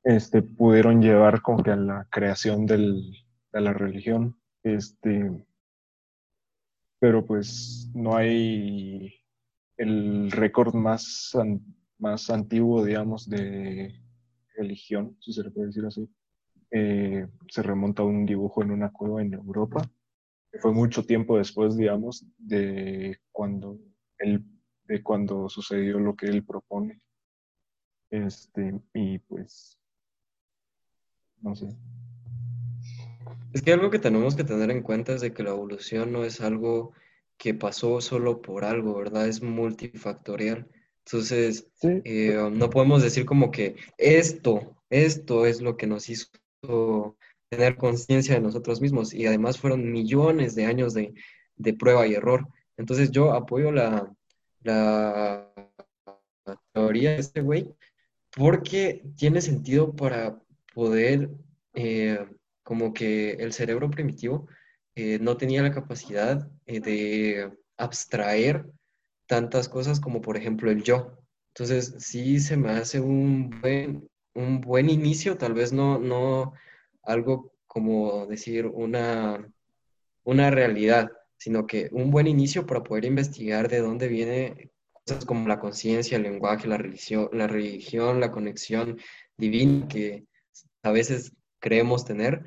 este 0.05 0.43
pudieron 0.43 1.03
llevar 1.03 1.43
como 1.43 1.63
que 1.63 1.71
a 1.71 1.77
la 1.77 2.07
creación 2.11 2.67
del, 2.67 3.17
de 3.53 3.61
la 3.61 3.73
religión 3.73 4.41
este, 4.63 5.47
pero 6.99 7.25
pues 7.25 7.91
no 7.95 8.17
hay 8.17 9.15
el 9.77 10.31
récord 10.31 10.75
más, 10.75 11.37
más 11.99 12.31
antiguo, 12.31 12.85
digamos, 12.85 13.29
de 13.29 13.95
religión, 14.57 15.17
si 15.21 15.33
se 15.33 15.43
le 15.43 15.51
puede 15.51 15.69
decir 15.69 15.87
así. 15.87 16.09
Eh, 16.73 17.27
se 17.49 17.63
remonta 17.63 18.03
a 18.03 18.07
un 18.07 18.27
dibujo 18.27 18.63
en 18.63 18.71
una 18.71 18.93
cueva 18.93 19.23
en 19.23 19.33
Europa. 19.33 19.91
Fue 20.61 20.73
mucho 20.73 21.05
tiempo 21.05 21.39
después, 21.39 21.77
digamos, 21.77 22.27
de 22.37 23.19
cuando, 23.33 23.79
él, 24.19 24.45
de 24.85 25.03
cuando 25.03 25.49
sucedió 25.49 25.99
lo 25.99 26.15
que 26.15 26.27
él 26.27 26.45
propone. 26.45 27.01
Este, 28.11 28.79
y 28.93 29.19
pues, 29.21 29.80
no 31.43 31.55
sé. 31.55 31.69
Es 33.53 33.63
que 33.63 33.73
algo 33.73 33.91
que 33.91 33.99
tenemos 33.99 34.37
que 34.37 34.45
tener 34.45 34.71
en 34.71 34.83
cuenta 34.83 35.15
es 35.15 35.21
de 35.21 35.33
que 35.33 35.43
la 35.43 35.51
evolución 35.51 36.13
no 36.13 36.25
es 36.25 36.41
algo 36.41 36.93
que 37.37 37.55
pasó 37.55 38.01
solo 38.01 38.43
por 38.43 38.65
algo, 38.65 38.95
¿verdad? 38.95 39.27
Es 39.27 39.43
multifactorial. 39.43 40.69
Entonces, 41.05 41.67
eh, 41.83 42.37
no 42.53 42.71
podemos 42.71 43.03
decir 43.03 43.25
como 43.25 43.51
que 43.51 43.77
esto, 43.99 44.77
esto 44.91 45.47
es 45.47 45.61
lo 45.61 45.77
que 45.77 45.87
nos 45.87 46.09
hizo 46.09 46.29
tener 47.49 47.77
conciencia 47.77 48.35
de 48.35 48.41
nosotros 48.41 48.81
mismos. 48.81 49.13
Y 49.13 49.27
además 49.27 49.59
fueron 49.59 49.91
millones 49.91 50.55
de 50.55 50.67
años 50.67 50.95
de, 50.95 51.13
prueba 51.79 52.07
y 52.07 52.15
error. 52.15 52.47
Entonces 52.77 53.11
yo 53.11 53.33
apoyo 53.33 53.73
la, 53.73 54.13
la 54.63 55.53
teoría 56.73 57.13
de 57.13 57.19
este 57.19 57.41
güey 57.41 57.69
porque 58.37 59.03
tiene 59.17 59.41
sentido 59.41 59.93
para 59.97 60.39
poder 60.75 61.31
eh, 61.75 62.27
como 62.63 62.93
que 62.93 63.33
el 63.33 63.53
cerebro 63.53 63.91
primitivo 63.91 64.49
eh, 64.95 65.19
no 65.21 65.37
tenía 65.37 65.63
la 65.63 65.73
capacidad 65.73 66.49
eh, 66.67 66.81
de 66.81 67.53
abstraer 67.77 68.67
tantas 69.27 69.69
cosas 69.69 70.01
como 70.01 70.21
por 70.21 70.37
ejemplo 70.37 70.71
el 70.71 70.83
yo. 70.83 71.19
Entonces 71.55 71.95
sí 71.99 72.41
se 72.41 72.57
me 72.57 72.71
hace 72.71 73.01
un 73.01 73.51
buen, 73.61 74.09
un 74.35 74.61
buen 74.61 74.91
inicio, 74.91 75.37
tal 75.37 75.55
vez 75.55 75.73
no, 75.73 75.99
no 75.99 76.53
algo 77.03 77.53
como 77.67 78.27
decir 78.27 78.67
una, 78.67 79.49
una 80.25 80.51
realidad, 80.51 81.11
sino 81.39 81.67
que 81.67 81.89
un 81.93 82.11
buen 82.11 82.27
inicio 82.27 82.67
para 82.67 82.83
poder 82.83 83.05
investigar 83.05 83.69
de 83.69 83.79
dónde 83.79 84.09
viene 84.09 84.71
cosas 84.93 85.25
como 85.25 85.49
la 85.49 85.61
conciencia, 85.61 86.17
el 86.17 86.25
lenguaje, 86.25 86.69
la 86.69 86.77
religión, 86.77 87.29
la 87.33 87.47
religión, 87.47 88.21
la 88.21 88.31
conexión 88.31 88.99
divina 89.37 89.89
que 89.89 90.27
a 90.83 90.91
veces 90.91 91.33
creemos 91.59 92.05
tener 92.05 92.45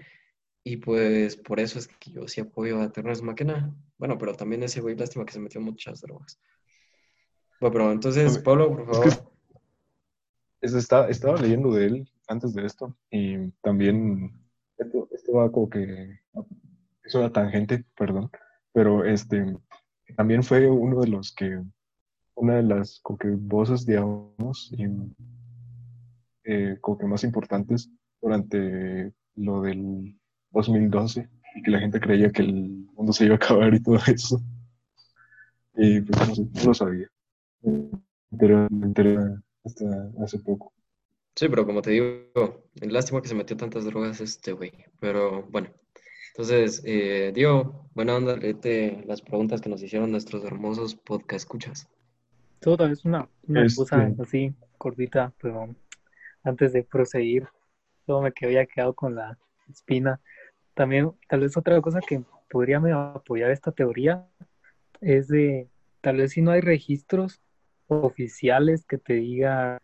y 0.64 0.78
pues 0.78 1.36
por 1.36 1.60
eso 1.60 1.78
es 1.78 1.88
que 1.88 2.12
yo 2.12 2.28
sí 2.28 2.42
apoyo 2.42 2.82
a 2.82 2.92
Terrence 2.92 3.22
Máquina. 3.24 3.76
Bueno, 3.98 4.18
pero 4.18 4.34
también 4.34 4.64
ese 4.64 4.80
güey, 4.80 4.96
lástima 4.96 5.26
que 5.26 5.34
se 5.34 5.40
metió 5.40 5.60
muchas 5.60 6.02
drogas. 6.02 6.40
Bueno, 7.60 7.74
pero 7.74 7.92
entonces, 7.92 8.38
Pablo, 8.40 8.70
por 8.70 8.86
favor. 8.86 9.34
estaba, 10.62 11.10
estaba 11.10 11.40
leyendo 11.40 11.72
de 11.74 11.86
él 11.86 12.12
antes 12.28 12.54
de 12.54 12.66
esto 12.66 12.96
y 13.12 13.50
también 13.62 14.34
esto, 14.78 15.34
va 15.34 15.52
como 15.52 15.70
que 15.70 16.20
es 17.04 17.16
una 17.16 17.32
tangente, 17.32 17.86
perdón, 17.98 18.32
pero 18.72 19.04
este 19.04 19.58
también 20.16 20.44
fue 20.44 20.70
uno 20.70 21.02
de 21.02 21.08
los 21.08 21.34
que 21.34 21.62
una 22.36 22.56
de 22.56 22.64
las 22.64 23.00
como 23.02 23.18
que 23.18 23.30
voces, 23.30 23.86
digamos, 23.86 24.72
y, 24.78 24.86
eh, 26.46 26.78
como 26.82 26.98
que 26.98 27.06
más 27.06 27.24
importantes 27.24 27.90
durante 28.24 29.11
lo 29.36 29.61
del 29.61 30.15
2012 30.51 31.30
y 31.55 31.61
que 31.61 31.71
la 31.71 31.80
gente 31.80 31.99
creía 31.99 32.32
que 32.32 32.41
el 32.41 32.88
mundo 32.95 33.11
se 33.11 33.26
iba 33.26 33.34
a 33.34 33.38
acabar 33.38 33.74
y 33.74 33.84
todo 33.84 33.97
eso. 34.07 34.41
Y 35.76 36.01
pues 36.01 36.28
no, 36.28 36.36
sé, 36.36 36.41
no 36.41 36.63
lo 36.65 36.74
sabía. 36.74 37.07
Me 37.61 38.86
enteré, 38.86 39.17
hasta 39.63 39.86
hace 40.24 40.39
poco. 40.39 40.74
Sí, 41.36 41.49
pero 41.49 41.65
como 41.65 41.82
te 41.82 41.91
digo, 41.91 42.67
lástima 42.82 43.21
que 43.21 43.28
se 43.28 43.36
metió 43.36 43.57
tantas 43.57 43.86
drogas 43.86 44.21
este 44.21 44.53
güey. 44.53 44.71
Pero 44.99 45.43
bueno, 45.49 45.69
entonces, 46.30 46.82
eh, 46.86 47.32
Diego, 47.34 47.89
buena 47.93 48.15
onda, 48.15 48.38
léete 48.38 49.03
las 49.05 49.21
preguntas 49.21 49.61
que 49.61 49.69
nos 49.69 49.82
hicieron 49.82 50.11
nuestros 50.11 50.43
hermosos 50.45 50.95
podcast 50.95 51.43
escuchas. 51.43 51.89
Todo 52.59 52.86
es 52.86 53.03
una, 53.03 53.28
una 53.47 53.65
este 53.65 53.78
cosa 53.78 54.13
así 54.19 54.53
cortita, 54.78 55.34
pero 55.41 55.76
antes 56.43 56.74
de 56.74 56.84
proseguir, 56.84 57.47
todo 58.06 58.22
me 58.22 58.32
que 58.32 58.45
había 58.45 58.66
quedado 58.66 58.93
con 58.93 59.16
la 59.16 59.38
espina. 59.70 60.22
También, 60.74 61.12
tal 61.28 61.41
vez 61.41 61.56
otra 61.58 61.80
cosa 61.82 61.99
que 62.01 62.24
podría 62.49 62.78
apoyar 63.14 63.51
esta 63.51 63.72
teoría 63.72 64.28
es 65.01 65.28
de, 65.28 65.70
tal 66.01 66.18
vez 66.18 66.32
si 66.32 66.41
no 66.41 66.51
hay 66.51 66.62
registros 66.62 67.41
oficiales 67.88 68.86
que 68.86 68.97
te 68.97 69.16
diga 69.16 69.82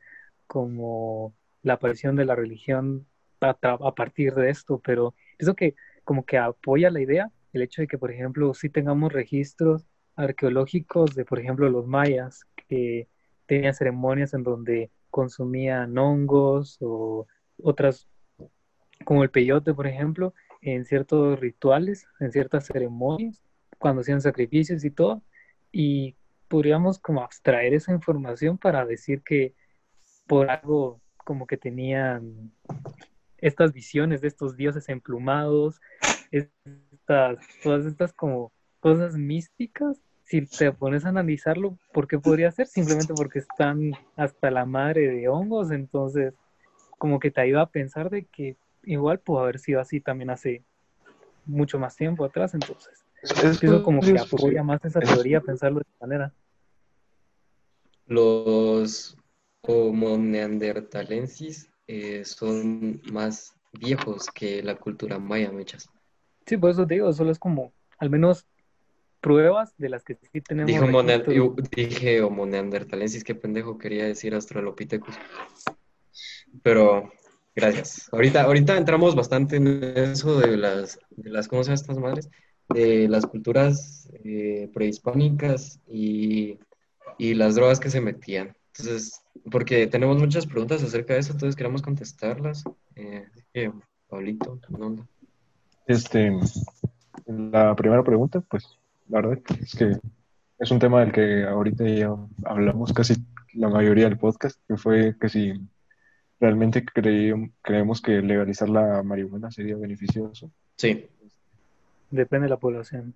como 0.47 1.34
la 1.61 1.74
aparición 1.74 2.15
de 2.15 2.26
la 2.26 2.36
religión 2.36 3.05
a, 3.41 3.95
partir 3.95 4.34
de 4.34 4.49
esto, 4.49 4.82
pero 4.84 5.15
eso 5.38 5.55
que 5.55 5.76
como 6.03 6.26
que 6.26 6.38
apoya 6.38 6.89
la 6.89 7.01
idea, 7.01 7.32
el 7.53 7.61
hecho 7.61 7.82
de 7.82 7.88
que, 7.88 7.97
por 7.97 8.11
ejemplo, 8.11 8.53
si 8.53 8.70
tengamos 8.70 9.13
registros 9.13 9.86
arqueológicos 10.15 11.15
de, 11.15 11.26
por 11.26 11.39
ejemplo, 11.39 11.70
los 11.70 11.88
mayas, 11.88 12.45
que 12.67 13.07
tenían 13.45 13.74
ceremonias 13.74 14.34
en 14.34 14.43
donde 14.43 14.91
consumían 15.09 15.97
hongos 15.97 16.78
o 16.82 17.28
otras, 17.64 18.07
como 19.05 19.24
el 19.24 19.30
peyote, 19.30 19.74
por 19.74 19.88
ejemplo, 19.88 20.34
en 20.62 20.86
ciertos 20.86 21.39
rituales, 21.39 22.07
en 22.20 22.32
ciertas 22.32 22.66
ceremonias, 22.66 23.41
cuando 23.78 24.01
hacían 24.01 24.22
sacrificios 24.22 24.84
y 24.84 24.91
todo, 24.91 25.24
y 25.72 26.16
podríamos 26.47 26.99
como 26.99 27.22
abstraer 27.22 27.74
esa 27.74 27.93
información 27.93 28.57
para 28.57 28.86
decir 28.86 29.22
que 29.22 29.53
por 30.28 30.49
algo 30.49 31.01
como 31.18 31.47
que 31.47 31.57
tenían 31.57 32.51
estas 33.38 33.72
visiones 33.72 34.22
de 34.22 34.28
estos 34.28 34.57
dioses 34.57 34.89
emplumados, 34.89 35.80
estas, 36.32 37.39
todas 37.64 37.86
estas 37.86 38.14
como 38.14 38.51
cosas 38.80 39.16
místicas, 39.16 40.01
si 40.24 40.45
te 40.45 40.72
pones 40.72 41.05
a 41.05 41.10
analizarlo, 41.10 41.78
¿por 41.91 42.07
qué 42.07 42.20
podría 42.20 42.51
ser? 42.51 42.68
Simplemente 42.68 43.14
porque 43.16 43.39
están 43.39 43.93
hasta 44.16 44.51
la 44.51 44.66
madre 44.66 45.07
de 45.07 45.28
hongos, 45.28 45.72
entonces 45.72 46.34
como 47.00 47.20
que 47.20 47.32
te 47.32 47.41
ayuda 47.41 47.64
a 47.64 47.70
pensar 47.72 48.12
de 48.12 48.26
que 48.26 48.58
igual 48.84 49.20
pudo 49.20 49.39
haber 49.39 49.58
sido 49.58 49.82
así 49.82 50.00
también 50.00 50.30
hace 50.30 50.64
mucho 51.45 51.80
más 51.80 51.95
tiempo 51.95 52.24
atrás, 52.24 52.54
entonces. 52.54 53.04
Es, 53.24 53.58
Pienso 53.60 53.82
como 53.82 54.02
que 54.02 54.20
apoya 54.20 54.62
más 54.62 54.86
esa 54.86 55.00
Es- 55.00 55.10
teoría 55.12 55.41
pensarlo 55.41 55.80
de 55.80 55.86
esta 55.89 56.06
manera. 56.06 56.34
Los 58.06 59.18
Homo 59.62 60.18
neanderthalensis 60.18 61.70
eh, 61.88 62.24
son 62.26 63.02
más 63.12 63.54
viejos 63.74 64.28
que 64.34 64.64
la 64.64 64.76
cultura 64.76 65.20
maya, 65.20 65.52
mechas. 65.52 65.89
Sí, 66.45 66.58
por 66.58 66.72
eso 66.72 66.88
te 66.88 66.95
digo, 66.95 67.12
solo 67.14 67.32
es 67.32 67.38
como, 67.39 67.72
al 67.97 68.10
menos 68.10 68.47
pruebas 69.22 69.76
de 69.78 69.89
las 69.89 70.04
que 70.04 70.16
sí 70.32 70.41
tenemos 70.41 70.72
Dije 70.72 70.82
Homo, 70.82 71.04
nean- 71.04 71.24
registro. 71.26 71.34
yo 71.34 71.56
dije 71.72 72.22
Homo 72.22 72.45
neanderthalensis, 72.45 73.24
qué 73.24 73.36
pendejo 73.36 73.78
quería 73.78 74.06
decir 74.06 74.34
Australopithecus. 74.34 75.16
Pero 76.64 77.12
gracias. 77.56 78.10
Ahorita, 78.12 78.43
ahorita 78.43 78.78
entramos 78.78 79.16
bastante 79.16 79.58
en 79.58 79.84
eso 79.84 80.39
de 80.39 80.58
las, 80.58 81.00
de 81.12 81.30
las, 81.30 81.47
¿cómo 81.47 81.64
se 81.64 81.74
estas 81.74 81.97
madres? 81.97 82.30
De 82.70 83.08
las 83.08 83.26
culturas 83.26 84.10
eh, 84.24 84.70
prehispánicas 84.74 85.80
y, 85.88 86.60
y 87.18 87.34
las 87.34 87.56
drogas 87.56 87.80
que 87.80 87.89
se 87.89 88.02
metían. 88.02 88.56
Entonces, 88.78 89.22
porque 89.52 89.88
tenemos 89.88 90.18
muchas 90.18 90.45
preguntas 90.45 90.84
acerca 90.84 91.14
de 91.14 91.20
eso, 91.20 91.34
entonces 91.34 91.56
queremos 91.56 91.82
contestarlas. 91.82 92.64
Eh, 92.95 93.26
que, 93.54 93.72
Pablito, 94.08 94.60
¿qué 94.60 94.74
onda? 94.82 95.08
Este, 95.88 96.32
la 97.26 97.76
primera 97.76 98.04
pregunta, 98.04 98.41
pues, 98.41 98.64
la 99.08 99.22
verdad 99.22 99.39
es 99.62 99.76
que 99.76 99.97
es 100.60 100.72
un 100.72 100.80
tema 100.80 101.00
del 101.02 101.12
que 101.12 101.43
ahorita 101.43 101.88
ya 101.88 102.16
hablamos 102.45 102.93
casi 102.93 103.16
la 103.54 103.70
mayoría 103.70 104.06
del 104.06 104.18
podcast, 104.18 104.60
que 104.68 104.78
fue 104.78 105.16
que 105.20 105.30
si 105.30 105.54
realmente 106.39 106.85
creí- 106.85 107.51
creemos 107.61 108.01
que 108.01 108.21
legalizar 108.21 108.69
la 108.69 109.03
marihuana 109.03 109.51
sería 109.51 109.75
beneficioso. 109.75 110.49
Sí, 110.77 111.07
Depende 112.11 112.45
de 112.45 112.49
la 112.49 112.57
población. 112.57 113.13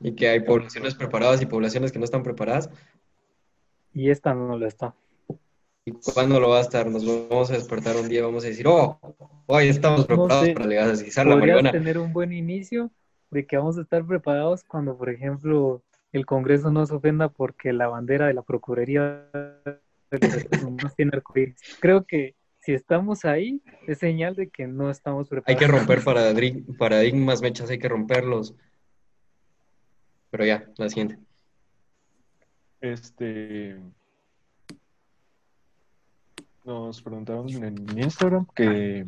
y 0.00 0.12
que 0.16 0.28
hay 0.28 0.40
poblaciones 0.40 0.96
preparadas 0.96 1.40
y 1.42 1.46
poblaciones 1.46 1.92
que 1.92 1.98
no 2.00 2.04
están 2.04 2.24
preparadas. 2.24 2.68
Y 3.94 4.10
esta 4.10 4.34
no 4.34 4.58
lo 4.58 4.66
está. 4.66 4.94
¿Y 5.84 5.92
cuándo 5.92 6.40
lo 6.40 6.48
va 6.50 6.58
a 6.58 6.62
estar? 6.62 6.86
Nos 6.88 7.04
vamos 7.06 7.50
a 7.50 7.54
despertar 7.54 7.94
un 7.96 8.08
día 8.08 8.18
y 8.20 8.22
vamos 8.22 8.44
a 8.44 8.48
decir, 8.48 8.66
oh, 8.66 8.98
hoy 9.46 9.68
estamos 9.68 10.04
preparados 10.06 10.46
sé. 10.46 10.54
para 10.54 10.66
legalizar 10.66 11.26
la 11.26 11.36
marihuana. 11.36 11.70
tener 11.70 11.98
un 11.98 12.12
buen 12.12 12.32
inicio 12.32 12.90
de 13.30 13.46
que 13.46 13.56
vamos 13.56 13.78
a 13.78 13.82
estar 13.82 14.04
preparados 14.04 14.64
cuando, 14.64 14.96
por 14.96 15.08
ejemplo, 15.08 15.82
el 16.12 16.26
Congreso 16.26 16.72
no 16.72 16.84
se 16.84 16.94
ofenda 16.94 17.28
porque 17.28 17.72
la 17.72 17.86
bandera 17.88 18.26
de 18.26 18.34
la 18.34 18.42
Procuraduría 18.42 19.28
tiene 20.18 21.10
arcoíris. 21.14 21.56
Creo 21.80 22.04
que 22.04 22.34
si 22.60 22.72
estamos 22.72 23.24
ahí, 23.24 23.62
es 23.86 23.98
señal 23.98 24.36
de 24.36 24.48
que 24.48 24.66
no 24.66 24.90
estamos 24.90 25.26
Hay 25.26 25.56
preparados. 25.56 25.60
que 25.60 25.66
romper 25.66 26.76
paradigmas, 26.78 27.42
mechas, 27.42 27.70
hay 27.70 27.78
que 27.78 27.88
romperlos. 27.88 28.54
Pero 30.30 30.44
ya, 30.44 30.64
la 30.76 30.88
siguiente. 30.88 31.18
Este, 32.80 33.78
nos 36.64 37.02
preguntaron 37.02 37.48
en 37.48 37.98
Instagram 37.98 38.46
que 38.54 39.06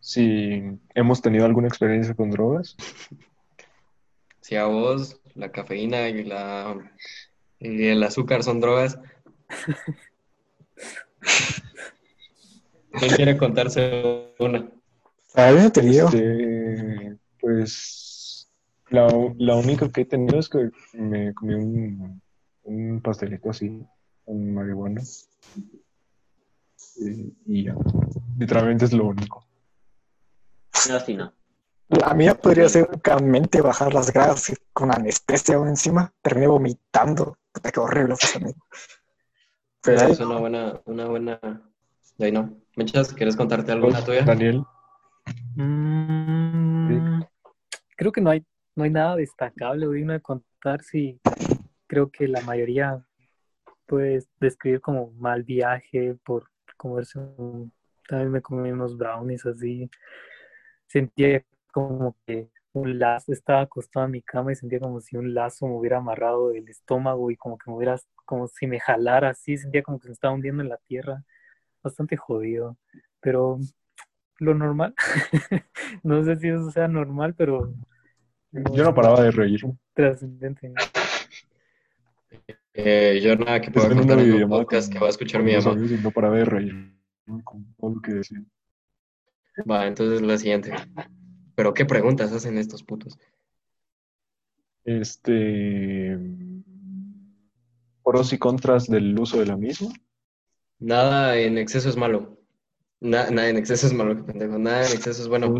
si 0.00 0.78
hemos 0.94 1.22
tenido 1.22 1.44
alguna 1.44 1.68
experiencia 1.68 2.14
con 2.14 2.30
drogas. 2.30 2.76
Si 4.42 4.56
a 4.56 4.64
vos 4.64 5.20
la 5.34 5.52
cafeína 5.52 6.08
y 6.08 6.24
la 6.24 6.74
y 7.60 7.86
el 7.86 8.02
azúcar 8.02 8.42
son 8.42 8.58
drogas, 8.58 8.98
¿quién 12.92 13.14
quiere 13.16 13.36
contarse 13.36 14.34
una? 14.38 14.70
A 15.34 15.50
mí 15.50 15.58
me 15.58 15.66
he 15.66 15.70
tenido. 15.70 16.06
Este, 16.08 17.16
pues 17.40 18.48
la, 18.88 19.06
la 19.38 19.56
única 19.56 19.88
que 19.88 20.02
he 20.02 20.04
tenido 20.04 20.38
es 20.38 20.48
que 20.48 20.70
me 20.94 21.32
comí 21.34 21.54
un, 21.54 22.22
un 22.64 23.00
pastelito 23.00 23.50
así 23.50 23.84
con 24.24 24.54
marihuana. 24.54 25.02
Y, 26.96 27.34
y 27.46 27.64
ya. 27.64 27.74
Literalmente 28.38 28.84
es 28.84 28.92
lo 28.92 29.06
único. 29.06 29.46
No, 30.88 31.00
sí, 31.00 31.14
no. 31.14 31.32
La 31.88 32.14
mía 32.14 32.34
podría 32.34 32.68
ser 32.68 32.86
únicamente 32.88 33.60
bajar 33.60 33.92
las 33.92 34.12
gradas 34.12 34.52
con 34.72 34.94
anestesia 34.94 35.56
aún 35.56 35.68
encima. 35.68 36.12
Terminé 36.22 36.46
vomitando. 36.46 37.36
Puta, 37.52 37.72
qué 37.72 37.80
horrible 37.80 38.16
fue 38.16 38.30
también. 38.32 38.56
Pero 39.82 40.02
es 40.02 40.20
una 40.20 40.38
buena, 40.38 40.80
una 40.84 41.06
buena. 41.06 41.40
De 42.18 42.26
ahí 42.26 42.32
no. 42.32 42.56
Mechas, 42.76 43.12
¿quieres 43.14 43.36
contarte 43.36 43.72
alguna 43.72 44.04
tuya? 44.04 44.22
Daniel, 44.22 44.64
Mm, 45.56 47.02
creo 47.96 48.12
que 48.12 48.20
no 48.20 48.30
hay, 48.30 48.44
no 48.76 48.84
hay 48.84 48.90
nada 48.90 49.16
destacable 49.16 49.86
o 49.86 49.90
digno 49.90 50.12
de 50.12 50.20
contar 50.20 50.82
si 50.82 51.20
creo 51.86 52.10
que 52.10 52.28
la 52.28 52.40
mayoría 52.42 53.04
puedes 53.86 54.28
describir 54.38 54.80
como 54.80 55.10
mal 55.12 55.42
viaje 55.42 56.16
por 56.24 56.48
comerse 56.76 57.18
un, 57.18 57.72
también 58.08 58.30
me 58.30 58.40
comí 58.40 58.70
unos 58.70 58.96
brownies 58.96 59.44
así 59.44 59.90
sentía 60.86 61.44
como 61.72 62.16
que 62.26 62.48
un 62.72 62.98
lazo 62.98 63.32
estaba 63.32 63.62
acostado 63.62 64.06
en 64.06 64.12
mi 64.12 64.22
cama 64.22 64.52
y 64.52 64.56
sentía 64.56 64.78
como 64.78 65.00
si 65.00 65.16
un 65.16 65.34
lazo 65.34 65.66
me 65.66 65.74
hubiera 65.74 65.98
amarrado 65.98 66.52
el 66.52 66.68
estómago 66.68 67.30
y 67.30 67.36
como 67.36 67.58
que 67.58 67.70
me 67.70 67.76
hubiera 67.76 67.98
como 68.30 68.46
si 68.46 68.68
me 68.68 68.78
jalara 68.78 69.30
así 69.30 69.56
sentía 69.56 69.82
como 69.82 69.98
que 69.98 70.06
me 70.06 70.12
estaba 70.14 70.32
hundiendo 70.32 70.62
en 70.62 70.68
la 70.68 70.76
tierra 70.76 71.24
bastante 71.82 72.16
jodido 72.16 72.76
pero 73.20 73.58
lo 74.38 74.54
normal 74.54 74.94
no 76.04 76.22
sé 76.22 76.36
si 76.38 76.48
eso 76.48 76.70
sea 76.70 76.86
normal 76.86 77.34
pero 77.34 77.74
yo 78.52 78.84
no 78.84 78.94
paraba 78.94 79.22
de 79.22 79.32
reír. 79.32 79.60
trascendente 79.94 80.72
Eh, 82.72 83.20
yo 83.20 83.34
nada 83.34 83.60
que 83.60 83.72
pueda 83.72 83.88
contar 83.88 84.20
en 84.20 84.44
un 84.44 84.48
podcast 84.48 84.86
con- 84.86 84.92
que 84.94 85.00
va 85.00 85.06
a 85.08 85.10
escuchar 85.10 85.42
mi 85.42 85.56
mamá. 85.56 85.74
no 85.74 86.10
paraba 86.12 86.36
de 86.36 86.44
reír 86.44 86.94
con 87.44 87.74
todo 87.74 87.94
lo 87.96 88.00
que 88.00 88.14
decía. 88.14 88.42
Va, 89.68 89.86
entonces 89.86 90.22
la 90.22 90.38
siguiente. 90.38 90.72
Pero 91.56 91.74
¿qué 91.74 91.84
preguntas 91.84 92.32
hacen 92.32 92.58
estos 92.58 92.82
putos? 92.82 93.18
Este, 94.84 96.18
pros 98.10 98.32
y 98.32 98.38
contras 98.38 98.86
del 98.88 99.18
uso 99.18 99.38
de 99.38 99.46
la 99.46 99.56
misma. 99.56 99.92
Nada 100.80 101.38
en 101.38 101.58
exceso 101.58 101.88
es 101.88 101.96
malo. 101.96 102.38
Na- 103.00 103.30
nada 103.30 103.48
en 103.48 103.56
exceso 103.56 103.86
es 103.86 103.92
malo, 103.92 104.16
qué 104.16 104.22
pendejo. 104.32 104.58
Nada 104.58 104.86
en 104.86 104.92
exceso 104.92 105.22
es 105.22 105.28
bueno. 105.28 105.54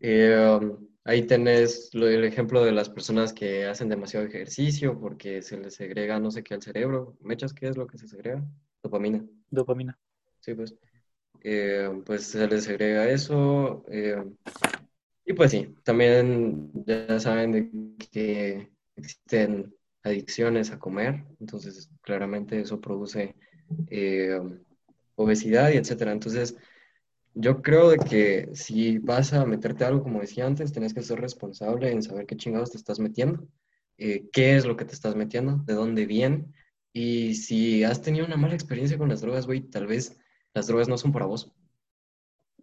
Eh, 0.00 0.58
um, 0.60 0.88
ahí 1.04 1.22
tenés 1.26 1.90
lo- 1.94 2.08
el 2.08 2.24
ejemplo 2.24 2.64
de 2.64 2.72
las 2.72 2.88
personas 2.88 3.32
que 3.32 3.66
hacen 3.66 3.88
demasiado 3.88 4.26
ejercicio 4.26 4.98
porque 4.98 5.42
se 5.42 5.58
les 5.58 5.74
segrega 5.74 6.18
no 6.18 6.30
sé 6.30 6.42
qué 6.42 6.54
al 6.54 6.62
cerebro. 6.62 7.16
¿Mechas 7.20 7.52
qué 7.54 7.68
es 7.68 7.76
lo 7.76 7.86
que 7.86 7.98
se 7.98 8.08
segrega? 8.08 8.44
Dopamina. 8.82 9.24
dopamina 9.50 9.98
Sí, 10.40 10.54
pues. 10.54 10.74
Eh, 11.42 11.88
pues 12.04 12.24
se 12.24 12.46
les 12.48 12.64
segrega 12.64 13.08
eso. 13.08 13.84
eh, 13.88 14.24
y 15.24 15.34
pues 15.34 15.50
sí, 15.50 15.74
también 15.84 16.70
ya 16.86 17.20
saben 17.20 17.52
de 17.52 17.70
que 18.10 18.70
existen 18.96 19.74
adicciones 20.02 20.70
a 20.70 20.78
comer, 20.78 21.24
entonces 21.40 21.90
claramente 22.02 22.60
eso 22.60 22.80
produce 22.80 23.34
eh, 23.88 24.40
obesidad 25.16 25.70
y 25.70 25.76
etcétera. 25.76 26.12
Entonces, 26.12 26.56
yo 27.34 27.62
creo 27.62 27.90
de 27.90 27.98
que 27.98 28.48
si 28.54 28.98
vas 28.98 29.32
a 29.32 29.44
meterte 29.44 29.84
algo, 29.84 30.02
como 30.02 30.20
decía 30.20 30.46
antes, 30.46 30.72
tienes 30.72 30.94
que 30.94 31.02
ser 31.02 31.20
responsable 31.20 31.90
en 31.90 32.02
saber 32.02 32.26
qué 32.26 32.36
chingados 32.36 32.72
te 32.72 32.78
estás 32.78 32.98
metiendo, 32.98 33.46
eh, 33.96 34.28
qué 34.32 34.56
es 34.56 34.64
lo 34.64 34.76
que 34.76 34.84
te 34.84 34.94
estás 34.94 35.14
metiendo, 35.14 35.58
de 35.64 35.74
dónde 35.74 36.06
viene. 36.06 36.46
Y 36.92 37.34
si 37.34 37.84
has 37.84 38.02
tenido 38.02 38.26
una 38.26 38.36
mala 38.36 38.54
experiencia 38.54 38.98
con 38.98 39.08
las 39.08 39.20
drogas, 39.20 39.46
güey, 39.46 39.60
tal 39.60 39.86
vez 39.86 40.18
las 40.54 40.66
drogas 40.66 40.88
no 40.88 40.98
son 40.98 41.12
para 41.12 41.26
vos. 41.26 41.52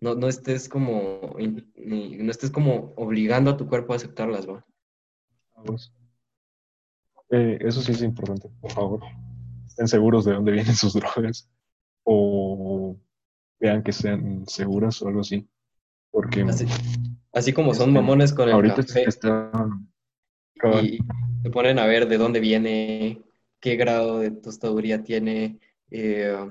No, 0.02 0.16
no 0.16 0.28
estés 0.28 0.68
como, 0.68 1.38
no 1.40 2.32
estés 2.32 2.52
como 2.52 2.94
obligando 2.98 3.52
a 3.52 3.58
tu 3.58 3.68
cuerpo 3.68 3.94
a 3.94 3.96
aceptarlas. 3.96 4.46
Vamos. 5.56 5.94
Eh, 7.30 7.58
eso 7.62 7.82
sí 7.82 7.92
es 7.92 8.02
importante, 8.02 8.50
por 8.62 8.72
favor. 8.72 9.02
Estén 9.66 9.88
seguros 9.88 10.26
de 10.26 10.34
dónde 10.34 10.52
vienen 10.52 10.76
sus 10.76 10.94
drogas 11.16 11.50
o 12.04 12.98
vean 13.60 13.84
que 13.84 13.92
sean 13.92 14.46
seguras 14.48 15.02
o 15.02 15.08
algo 15.08 15.22
así. 15.22 15.48
Porque 16.12 16.44
Así, 16.44 16.66
así 17.34 17.52
como 17.52 17.74
son 17.74 17.90
Este, 17.90 18.00
mamones 18.00 18.34
con 18.34 18.48
el 18.48 18.56
ahorita 18.56 18.78
café 18.78 19.04
está 19.08 19.52
y 20.82 21.00
se 21.44 21.50
ponen 21.50 21.80
a 21.80 21.86
ver 21.86 22.08
de 22.08 22.18
dónde 22.18 22.40
viene, 22.40 23.22
qué 23.60 23.76
grado 23.76 24.20
de 24.20 24.32
tostaduría 24.32 25.04
tiene, 25.04 25.60
eh, 25.92 26.50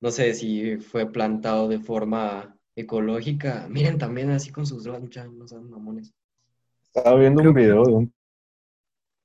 no 0.00 0.10
sé 0.10 0.34
si 0.34 0.78
fue 0.78 1.12
plantado 1.12 1.68
de 1.68 1.78
forma 1.78 2.56
ecológica. 2.74 3.66
Miren 3.68 3.98
también 3.98 4.30
así 4.30 4.50
con 4.50 4.66
sus 4.66 4.84
drogas, 4.84 5.02
muchachos, 5.02 5.34
no 5.34 5.46
sean 5.46 5.70
mamones. 5.70 6.14
Estaba 6.82 7.18
viendo 7.18 7.42
un 7.42 7.54
video 7.54 7.84
de 7.84 7.92
un 7.92 8.12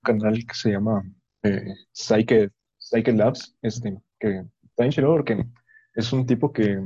canal 0.04 0.46
que 0.46 0.54
se 0.54 0.72
llama 0.72 1.04
eh, 1.44 1.74
Psyche, 1.92 2.50
Psyche 2.78 3.14
Labs, 3.14 3.56
este, 3.62 3.98
que 4.20 4.46
está 4.64 4.84
bien 4.84 4.92
chido 4.92 5.08
porque 5.08 5.46
es 5.96 6.14
un 6.14 6.26
tipo 6.26 6.52
que 6.52 6.84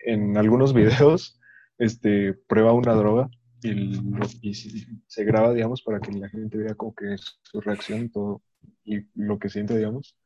en 0.00 0.36
algunos 0.36 0.72
videos 0.74 1.40
este, 1.78 2.34
prueba 2.46 2.72
una 2.72 2.94
droga 2.94 3.28
y, 3.62 3.98
y 4.42 4.54
se 4.54 5.24
graba, 5.24 5.52
digamos, 5.54 5.82
para 5.82 6.00
que 6.00 6.12
la 6.12 6.28
gente 6.28 6.58
vea 6.58 6.74
como 6.74 6.94
que 6.94 7.14
es 7.14 7.38
su 7.42 7.60
reacción 7.60 8.10
todo, 8.10 8.42
y 8.84 9.06
lo 9.14 9.38
que 9.38 9.48
siente, 9.48 9.76
digamos. 9.76 10.16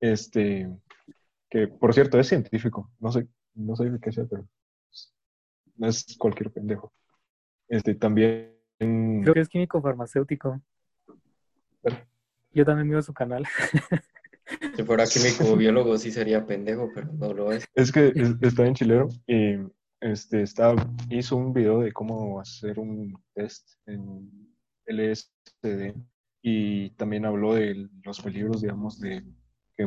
Este, 0.00 0.68
que 1.48 1.68
por 1.68 1.94
cierto 1.94 2.18
es 2.18 2.28
científico, 2.28 2.90
no 2.98 3.12
sé, 3.12 3.28
no 3.54 3.76
sé 3.76 3.90
qué 4.00 4.12
sea, 4.12 4.24
pero 4.24 4.46
no 5.76 5.88
es 5.88 6.16
cualquier 6.18 6.50
pendejo. 6.50 6.92
Este, 7.68 7.94
también... 7.94 8.56
Creo 8.78 9.34
que 9.34 9.40
es 9.40 9.48
químico 9.48 9.80
farmacéutico. 9.80 10.60
Yo 12.52 12.64
también 12.64 12.88
miro 12.88 13.02
su 13.02 13.12
canal. 13.12 13.44
Si 14.74 14.82
fuera 14.82 15.04
químico 15.06 15.52
o 15.52 15.56
biólogo 15.56 15.96
sí 15.96 16.10
sería 16.10 16.44
pendejo, 16.44 16.90
pero 16.92 17.12
no 17.12 17.32
lo 17.32 17.52
es. 17.52 17.64
Es 17.74 17.92
que 17.92 18.12
está 18.40 18.66
en 18.66 18.74
chilero 18.74 19.08
y 19.28 19.58
este, 20.00 20.42
está, 20.42 20.74
hizo 21.08 21.36
un 21.36 21.52
video 21.52 21.80
de 21.80 21.92
cómo 21.92 22.40
hacer 22.40 22.80
un 22.80 23.14
test 23.34 23.74
en 23.86 24.28
LSD 24.86 25.94
y 26.42 26.90
también 26.90 27.26
habló 27.26 27.54
de 27.54 27.88
los 28.02 28.20
peligros, 28.20 28.62
digamos, 28.62 28.98
de 28.98 29.22
que 29.76 29.86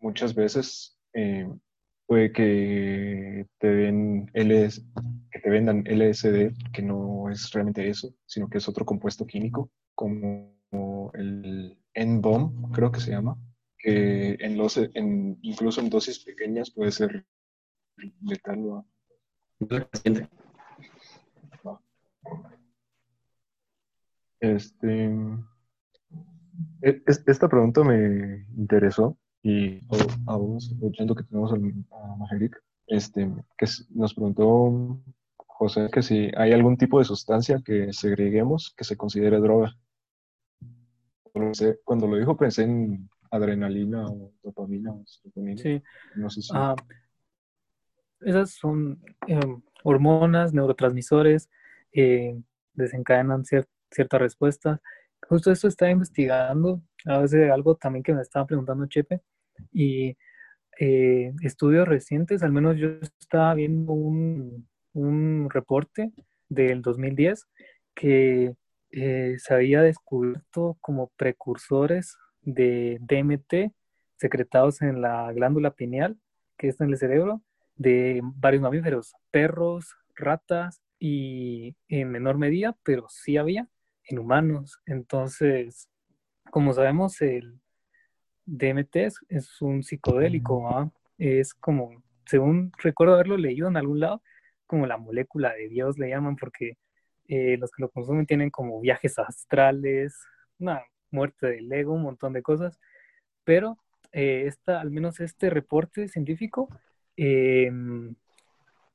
muchas 0.00 0.34
veces 0.34 0.98
eh, 1.12 1.48
puede 2.06 2.32
que 2.32 3.46
te 3.58 3.68
den 3.68 4.30
LS, 4.32 4.82
que 5.30 5.40
te 5.40 5.50
vendan 5.50 5.84
LSD, 5.86 6.52
que 6.72 6.82
no 6.82 7.28
es 7.30 7.50
realmente 7.52 7.88
eso, 7.88 8.14
sino 8.26 8.48
que 8.48 8.58
es 8.58 8.68
otro 8.68 8.84
compuesto 8.86 9.26
químico, 9.26 9.70
como 9.94 10.56
el 11.14 11.76
N-bomb, 11.98 12.72
creo 12.72 12.92
que 12.92 13.00
se 13.00 13.10
llama, 13.10 13.36
que 13.76 14.36
en 14.40 14.56
los, 14.56 14.76
en, 14.76 15.38
incluso 15.42 15.80
en 15.80 15.90
dosis 15.90 16.20
pequeñas 16.20 16.70
puede 16.70 16.92
ser 16.92 17.24
letal. 18.22 18.84
Este, 24.40 25.06
e, 26.82 27.02
esta 27.06 27.48
pregunta 27.48 27.82
me 27.82 28.46
interesó 28.56 29.16
y 29.42 29.78
a 30.26 30.36
vos, 30.36 30.72
aprovechando 30.76 31.14
que 31.14 31.24
tenemos 31.24 31.52
a 31.52 32.16
Majeric, 32.16 32.62
este, 32.86 33.28
que 33.56 33.66
nos 33.90 34.14
preguntó 34.14 35.00
José 35.36 35.88
que 35.92 36.02
si 36.02 36.30
hay 36.36 36.52
algún 36.52 36.76
tipo 36.76 36.98
de 36.98 37.04
sustancia 37.04 37.60
que 37.64 37.92
segreguemos 37.92 38.72
que 38.76 38.84
se 38.84 38.96
considere 38.96 39.40
droga. 39.40 39.76
Cuando 41.84 42.06
lo 42.06 42.16
dijo 42.16 42.36
pensé 42.36 42.64
en 42.64 43.08
adrenalina 43.30 44.06
o 44.06 44.32
dopamina 44.42 44.92
o 44.92 45.04
Sí. 45.56 45.82
No 46.16 46.30
sé 46.30 46.42
si... 46.42 46.50
Ah, 46.54 46.74
esas 48.20 48.50
son 48.50 49.00
em, 49.26 49.62
hormonas, 49.84 50.52
neurotransmisores, 50.52 51.48
eh, 51.92 52.36
desencadenan 52.72 53.44
ciertas 53.44 54.20
respuestas. 54.20 54.80
Justo 55.28 55.50
esto 55.50 55.68
estaba 55.68 55.90
investigando, 55.90 56.82
a 57.04 57.18
veces 57.18 57.50
algo 57.50 57.76
también 57.76 58.02
que 58.02 58.14
me 58.14 58.22
estaba 58.22 58.46
preguntando 58.46 58.86
Chepe, 58.86 59.20
y 59.72 60.16
eh, 60.80 61.32
estudios 61.42 61.86
recientes, 61.86 62.42
al 62.42 62.52
menos 62.52 62.76
yo 62.76 62.88
estaba 63.20 63.54
viendo 63.54 63.92
un, 63.92 64.68
un 64.92 65.48
reporte 65.50 66.12
del 66.48 66.82
2010 66.82 67.46
que 67.94 68.54
eh, 68.90 69.36
se 69.38 69.54
había 69.54 69.82
descubierto 69.82 70.78
como 70.80 71.08
precursores 71.16 72.16
de 72.42 72.98
DMT 73.00 73.72
secretados 74.16 74.82
en 74.82 75.00
la 75.02 75.32
glándula 75.32 75.72
pineal, 75.72 76.18
que 76.56 76.68
está 76.68 76.84
en 76.84 76.90
el 76.90 76.96
cerebro, 76.98 77.42
de 77.76 78.20
varios 78.22 78.62
mamíferos, 78.62 79.14
perros, 79.30 79.96
ratas 80.16 80.82
y 80.98 81.76
en 81.88 82.10
menor 82.10 82.38
medida, 82.38 82.76
pero 82.82 83.06
sí 83.08 83.36
había 83.36 83.68
en 84.04 84.18
humanos. 84.18 84.80
Entonces, 84.86 85.88
como 86.50 86.72
sabemos, 86.72 87.20
el 87.20 87.60
DMT 88.46 88.96
es, 89.28 89.60
un 89.60 89.82
psicodélico, 89.82 90.92
es 91.18 91.54
como, 91.54 92.02
según 92.26 92.72
recuerdo 92.78 93.14
haberlo 93.14 93.36
leído 93.36 93.68
en 93.68 93.76
algún 93.76 94.00
lado, 94.00 94.22
como 94.66 94.86
la 94.86 94.96
molécula 94.96 95.52
de 95.54 95.68
Dios 95.68 95.98
le 95.98 96.08
llaman, 96.08 96.36
porque 96.36 96.76
eh, 97.28 97.56
los 97.58 97.70
que 97.70 97.82
lo 97.82 97.90
consumen 97.90 98.26
tienen 98.26 98.50
como 98.50 98.80
viajes 98.80 99.18
astrales, 99.18 100.16
una 100.58 100.82
muerte 101.10 101.46
del 101.46 101.72
ego, 101.72 101.94
un 101.94 102.02
montón 102.02 102.32
de 102.32 102.42
cosas, 102.42 102.78
pero 103.44 103.78
eh, 104.12 104.44
esta, 104.46 104.80
al 104.80 104.90
menos 104.90 105.20
este 105.20 105.50
reporte 105.50 106.08
científico 106.08 106.68
em, 107.16 108.14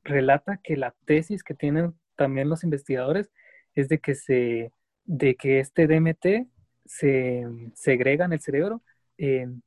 relata 0.04 0.58
que 0.62 0.76
la 0.76 0.94
tesis 1.04 1.42
que 1.44 1.54
tienen 1.54 1.94
también 2.16 2.48
los 2.48 2.64
investigadores 2.64 3.30
es 3.74 3.88
de 3.88 3.98
que, 3.98 4.14
se, 4.14 4.72
de 5.04 5.36
que 5.36 5.60
este 5.60 5.86
DMT 5.86 6.48
se 6.84 7.44
segrega 7.74 8.24
en 8.26 8.32
el 8.34 8.40
cerebro 8.40 8.82
en 9.16 9.62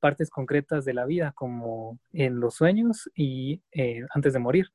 partes 0.00 0.30
concretas 0.30 0.84
de 0.84 0.94
la 0.94 1.04
vida, 1.06 1.32
como 1.32 1.98
en 2.12 2.40
los 2.40 2.54
sueños 2.54 3.10
y 3.14 3.62
eh, 3.72 4.02
antes 4.14 4.32
de 4.32 4.38
morir, 4.38 4.68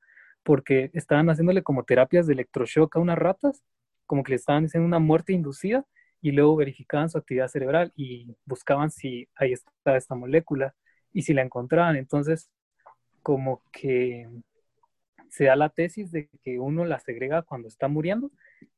porque 0.44 0.90
estaban 0.94 1.30
haciéndole 1.30 1.64
como 1.64 1.84
terapias 1.84 2.28
de 2.28 2.34
electroshock 2.34 2.96
a 2.96 3.00
unas 3.00 3.18
ratas, 3.18 3.64
como 4.06 4.24
que 4.24 4.32
le 4.32 4.36
estaban 4.38 4.66
haciendo 4.66 4.88
una 4.88 5.00
muerte 5.00 5.34
inducida 5.34 5.86
y 6.22 6.32
luego 6.32 6.56
verificaban 6.56 7.10
su 7.10 7.18
actividad 7.18 7.48
cerebral 7.48 7.94
y 7.96 8.36
buscaban 8.46 8.92
si 8.92 9.28
ahí 9.36 9.54
está 9.54 9.98
esta 9.98 10.16
molécula 10.16 10.74
y 11.14 11.24
si 11.24 11.34
la 11.34 11.42
encontraban. 11.42 11.96
Entonces, 11.96 12.50
como 13.22 13.62
que 13.72 14.28
se 15.30 15.46
da 15.46 15.56
la 15.56 15.70
tesis 15.70 16.12
de 16.12 16.30
que 16.44 16.60
uno 16.60 16.86
la 16.86 17.00
segrega 17.00 17.42
cuando 17.42 17.68
está 17.68 17.88
muriendo 17.88 18.32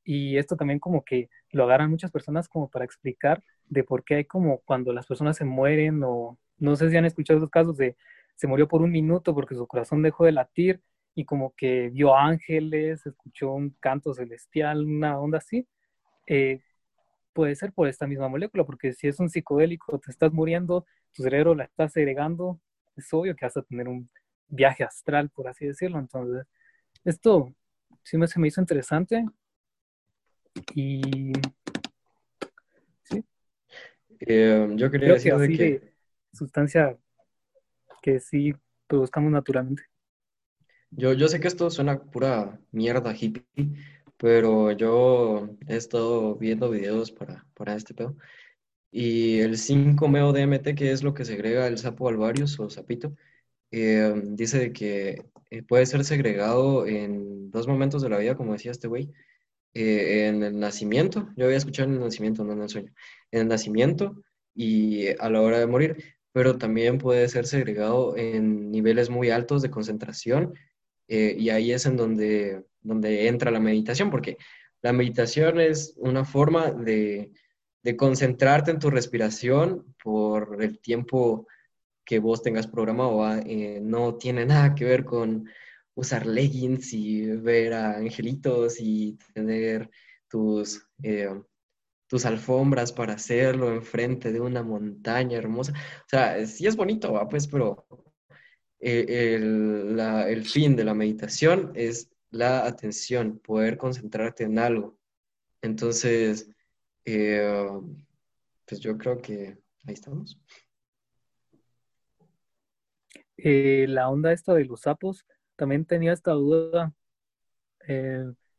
y 0.04 0.38
esto 0.38 0.56
también 0.56 0.80
como 0.80 1.04
que 1.04 1.30
lo 1.52 1.64
agarran 1.64 1.90
muchas 1.92 2.12
personas 2.12 2.50
como 2.50 2.70
para 2.70 2.86
explicar 2.86 3.44
de 3.68 3.84
por 3.84 4.04
qué 4.04 4.16
hay 4.16 4.26
como 4.26 4.60
cuando 4.62 4.92
las 4.94 5.06
personas 5.06 5.38
se 5.38 5.46
mueren 5.46 6.02
o 6.04 6.38
no 6.58 6.76
sé 6.76 6.90
si 6.90 6.98
han 6.98 7.06
escuchado 7.06 7.38
esos 7.38 7.50
casos 7.50 7.78
de 7.78 7.96
se 8.36 8.48
murió 8.48 8.68
por 8.68 8.82
un 8.82 8.92
minuto 8.92 9.34
porque 9.36 9.56
su 9.56 9.68
corazón 9.68 10.02
dejó 10.02 10.26
de 10.26 10.32
latir 10.32 10.82
y 11.20 11.26
como 11.26 11.54
que 11.54 11.90
vio 11.90 12.16
ángeles, 12.16 13.06
escuchó 13.06 13.52
un 13.52 13.72
canto 13.82 14.14
celestial, 14.14 14.86
una 14.86 15.20
onda 15.20 15.40
así. 15.40 15.68
Eh, 16.26 16.62
puede 17.34 17.56
ser 17.56 17.74
por 17.74 17.90
esta 17.90 18.08
misma 18.08 18.30
molécula, 18.30 18.64
porque 18.64 18.94
si 18.94 19.10
es 19.10 19.20
un 19.20 19.30
psicodélico, 19.30 20.00
te 20.00 20.12
estás 20.12 20.32
muriendo, 20.32 20.86
tu 21.14 21.24
cerebro 21.24 21.56
la 21.56 21.66
está 21.66 21.90
segregando, 21.90 22.62
es 22.96 23.14
obvio 23.14 23.36
que 23.36 23.46
vas 23.46 23.58
a 23.58 23.64
tener 23.64 23.90
un 23.90 24.10
viaje 24.48 24.86
astral, 24.86 25.30
por 25.30 25.50
así 25.50 25.66
decirlo. 25.66 26.00
Entonces, 26.00 26.48
esto 27.04 27.54
sí 28.02 28.18
me, 28.18 28.26
se 28.26 28.40
me 28.40 28.48
hizo 28.48 28.62
interesante. 28.62 29.26
Y 30.74 31.34
sí. 33.04 33.26
Eh, 34.22 34.70
yo 34.78 34.90
quería 34.90 35.16
decir 35.16 35.58
que, 35.58 35.80
de 35.80 35.94
sustancia 36.32 36.98
que 38.02 38.22
sí 38.22 38.56
produzcamos 38.88 39.34
naturalmente. 39.34 39.84
Yo, 40.92 41.14
yo 41.14 41.28
sé 41.28 41.40
que 41.40 41.48
esto 41.48 41.70
suena 41.70 42.02
pura 42.02 42.60
mierda 42.72 43.16
hippie, 43.16 43.46
pero 44.18 44.72
yo 44.72 45.50
he 45.68 45.76
estado 45.76 46.36
viendo 46.36 46.70
videos 46.70 47.12
para, 47.12 47.46
para 47.54 47.76
este 47.76 47.94
pedo. 47.94 48.18
Y 48.92 49.40
el 49.40 49.58
5-meo-DMT, 49.58 50.76
que 50.76 50.92
es 50.92 51.04
lo 51.04 51.14
que 51.14 51.26
segrega 51.26 51.68
el 51.68 51.78
sapo 51.78 52.10
alvarius 52.10 52.60
o 52.60 52.70
sapito, 52.70 53.16
eh, 53.72 54.14
dice 54.26 54.74
que 54.74 55.26
eh, 55.52 55.64
puede 55.64 55.86
ser 55.86 56.04
segregado 56.06 56.88
en 56.88 57.52
dos 57.52 57.68
momentos 57.68 58.02
de 58.02 58.10
la 58.10 58.18
vida, 58.18 58.36
como 58.36 58.54
decía 58.54 58.72
este 58.72 58.88
güey, 58.88 59.12
eh, 59.74 60.28
en 60.28 60.44
el 60.44 60.60
nacimiento, 60.60 61.30
yo 61.38 61.46
había 61.46 61.58
escuchado 61.58 61.90
en 61.90 61.96
el 61.96 62.02
nacimiento, 62.02 62.44
no 62.44 62.54
en 62.54 62.64
el 62.64 62.70
sueño, 62.70 62.94
en 63.32 63.42
el 63.42 63.48
nacimiento 63.48 64.24
y 64.56 65.10
a 65.20 65.30
la 65.30 65.42
hora 65.42 65.60
de 65.60 65.68
morir, 65.68 66.18
pero 66.32 66.58
también 66.58 66.98
puede 66.98 67.28
ser 67.30 67.46
segregado 67.46 68.18
en 68.18 68.72
niveles 68.72 69.10
muy 69.10 69.30
altos 69.30 69.62
de 69.62 69.70
concentración 69.70 70.54
y 71.10 71.50
ahí 71.50 71.72
es 71.72 71.86
en 71.86 71.98
donde 71.98 72.64
donde 72.82 73.28
entra 73.28 73.52
la 73.52 73.60
meditación, 73.60 74.10
porque 74.10 74.38
la 74.82 74.94
meditación 74.94 75.60
es 75.60 75.94
una 75.98 76.26
forma 76.26 76.72
de, 76.72 77.32
concentrarte 77.98 78.70
en 78.70 78.78
tu 78.78 78.92
respiración 78.92 79.96
por 80.04 80.62
el 80.62 80.80
tiempo 80.80 81.48
que 82.06 82.20
vos 82.20 82.44
tengas 82.44 82.68
programado. 82.68 83.28
Eh, 83.46 83.80
no 83.82 84.16
tiene 84.16 84.46
nada 84.46 84.76
que 84.76 84.86
ver 84.86 85.06
con 85.06 85.50
usar 85.96 86.28
leggings 86.28 86.94
y 86.94 87.26
ver 87.26 87.74
a 87.74 87.98
angelitos 87.98 88.80
y 88.80 89.18
tener 89.34 89.90
tus, 90.30 90.88
eh, 91.02 91.30
tus 92.08 92.26
alfombras 92.26 92.94
para 92.94 93.14
hacerlo 93.14 93.74
enfrente 93.74 94.32
de 94.32 94.40
una 94.40 94.62
montaña 94.62 95.38
hermosa. 95.38 95.74
O 95.74 96.10
sea, 96.10 96.46
sí 96.46 96.68
es 96.68 96.76
bonito, 96.76 97.20
pues, 97.28 97.48
pero 97.48 97.88
eh, 98.80 99.36
el, 99.36 100.00
el 100.00 100.46
fin 100.46 100.76
de 100.76 100.84
la 100.84 100.94
meditación 100.94 101.72
es 101.76 102.10
la 102.32 102.66
atención, 102.66 103.40
poder 103.40 103.78
concentrarte 103.78 104.44
en 104.44 104.60
algo. 104.60 104.98
Entonces, 105.62 106.50
eh, 107.06 107.68
pues 108.66 108.80
yo 108.80 108.98
creo 108.98 109.22
que 109.22 109.58
ahí 109.86 109.94
estamos. 109.94 110.40
Eh, 113.38 113.86
la 113.88 114.10
onda 114.10 114.32
esta 114.32 114.54
de 114.54 114.66
los 114.66 114.82
sapos, 114.82 115.26
también 115.56 115.86
tenía 115.86 116.14
esta 116.14 116.32
duda 116.32 116.94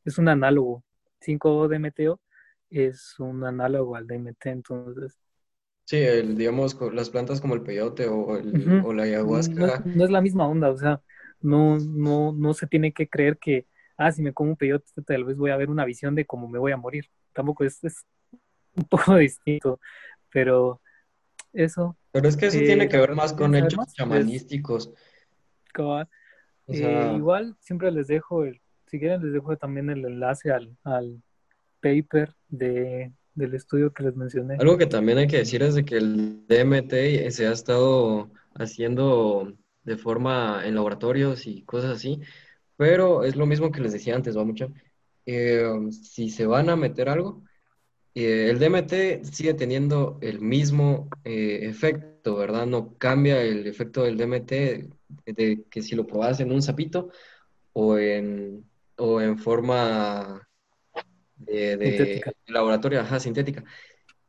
es 0.05 0.19
un 0.19 0.29
análogo. 0.29 0.85
5-DMTO 1.21 2.21
es 2.71 3.19
un 3.19 3.45
análogo 3.45 3.97
al 3.97 4.07
DMT, 4.07 4.47
entonces. 4.47 5.19
Sí, 5.91 5.97
el, 5.97 6.39
digamos, 6.39 6.79
las 6.93 7.11
plantas 7.11 7.41
como 7.41 7.55
el 7.55 7.63
peyote 7.63 8.07
o, 8.07 8.37
el, 8.37 8.81
o 8.85 8.93
la 8.93 9.03
ayahuasca. 9.03 9.83
no 9.85 10.05
es 10.05 10.11
la 10.11 10.21
misma 10.21 10.47
onda, 10.47 10.71
o 10.71 10.77
sea, 10.77 11.01
no, 11.41 11.79
no, 11.79 12.33
no 12.33 12.55
se 12.55 12.69
tiene 12.69 12.93
que 12.93 13.09
creer 13.09 13.39
que, 13.39 13.67
ah, 13.97 14.13
si 14.13 14.23
me 14.23 14.33
como 14.33 14.51
un 14.51 14.57
peyote, 14.57 14.87
tal 15.05 15.25
vez 15.25 15.37
voy 15.37 15.51
a 15.51 15.57
ver 15.57 15.69
una 15.69 15.85
visión 15.85 16.15
de 16.15 16.25
cómo 16.27 16.47
me 16.47 16.61
voy 16.61 16.71
a 16.71 16.77
morir. 16.77 17.07
Tampoco 17.33 17.65
es, 17.65 17.83
es 17.83 18.05
un 18.77 18.85
poco 18.89 19.17
distinto, 19.17 19.81
pero 20.33 20.81
eso, 21.53 21.97
Pero 22.13 22.29
es 22.29 22.37
que 22.37 22.47
eso 22.47 22.59
eh, 22.59 22.67
tiene 22.67 22.89
que 22.89 22.97
ver 22.97 23.07
¿quieren 23.07 23.17
más 23.17 23.33
con 23.33 23.57
hechos 23.57 23.79
más? 23.79 23.93
Chamanísticos. 23.93 24.93
O 25.77 26.05
Eh, 26.69 27.15
igual 27.17 27.57
siempre 27.59 27.91
les 27.91 28.07
dejo 28.07 28.45
el, 28.45 28.61
si 28.87 29.01
quieren 29.01 29.25
les 29.25 29.33
dejo 29.33 29.57
también 29.57 29.91
el 29.91 30.05
enlace 30.05 30.53
al, 30.53 30.77
al 30.85 31.21
paper 31.81 32.33
de, 32.49 33.13
del 33.41 33.55
estudio 33.55 33.93
que 33.93 34.05
les 34.05 34.17
mencioné. 34.17 34.57
algo 34.59 34.79
que 34.79 34.87
también 34.87 35.19
hay 35.19 35.27
que 35.27 35.39
decir 35.39 35.63
es 35.63 35.75
de 35.75 35.85
que 35.85 35.97
el 35.97 36.47
DMT 36.47 37.31
se 37.31 37.47
ha 37.47 37.53
estado 37.53 38.31
haciendo 38.55 39.53
de 39.85 39.97
forma 39.97 40.63
en 40.65 40.75
laboratorios 40.75 41.47
y 41.47 41.63
cosas 41.63 41.91
así, 41.97 42.21
pero 42.77 43.25
es 43.25 43.37
lo 43.37 43.47
mismo 43.47 43.73
que 43.73 43.81
les 43.81 43.93
decía 43.93 44.15
antes, 44.15 44.37
va 44.37 44.45
mucho. 44.45 44.73
Eh, 45.27 45.65
si 45.91 46.31
se 46.31 46.47
van 46.47 46.71
a 46.71 46.77
meter 46.77 47.09
algo, 47.09 47.43
eh, 48.15 48.51
el 48.51 48.59
DMT 48.59 49.25
sigue 49.25 49.55
teniendo 49.55 50.19
el 50.21 50.41
mismo 50.41 51.09
eh, 51.25 51.61
efecto, 51.63 52.37
¿verdad? 52.37 52.67
No 52.67 52.97
cambia 52.99 53.43
el 53.43 53.67
efecto 53.67 54.03
del 54.03 54.17
DMT 54.17 54.51
de 55.27 55.65
que 55.71 55.83
si 55.83 55.95
lo 55.95 56.07
probas 56.07 56.41
en 56.41 56.53
un 56.53 56.63
sapito 56.63 57.11
o 57.73 57.99
en, 57.99 58.65
o 58.97 59.21
en 59.21 59.39
forma 59.39 60.49
de, 61.47 61.77
de 61.77 62.23
laboratorio, 62.47 63.01
ajá, 63.01 63.21
sintética. 63.21 63.65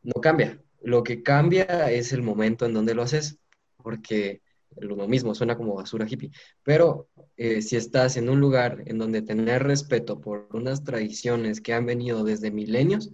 No 0.02 0.20
cambia. 0.20 0.62
Lo 0.82 1.02
que 1.02 1.22
cambia 1.22 1.90
es 1.90 2.12
el 2.12 2.22
momento 2.22 2.66
en 2.66 2.74
donde 2.74 2.94
lo 2.94 3.02
haces, 3.02 3.38
porque 3.76 4.42
lo 4.76 4.96
mismo 5.08 5.34
suena 5.34 5.56
como 5.56 5.74
basura 5.74 6.06
hippie. 6.08 6.30
Pero 6.62 7.08
eh, 7.36 7.62
si 7.62 7.76
estás 7.76 8.16
en 8.16 8.28
un 8.30 8.40
lugar 8.40 8.82
en 8.86 8.98
donde 8.98 9.22
tener 9.22 9.62
respeto 9.64 10.20
por 10.20 10.48
unas 10.52 10.84
tradiciones 10.84 11.60
que 11.60 11.74
han 11.74 11.86
venido 11.86 12.24
desde 12.24 12.50
milenios, 12.50 13.10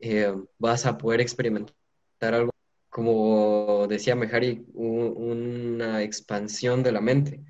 eh, 0.00 0.32
vas 0.58 0.86
a 0.86 0.98
poder 0.98 1.20
experimentar 1.20 1.74
algo, 2.20 2.52
como 2.90 3.86
decía 3.88 4.14
Mejari, 4.16 4.64
un- 4.74 5.14
una 5.16 6.02
expansión 6.02 6.82
de 6.82 6.92
la 6.92 7.00
mente. 7.00 7.40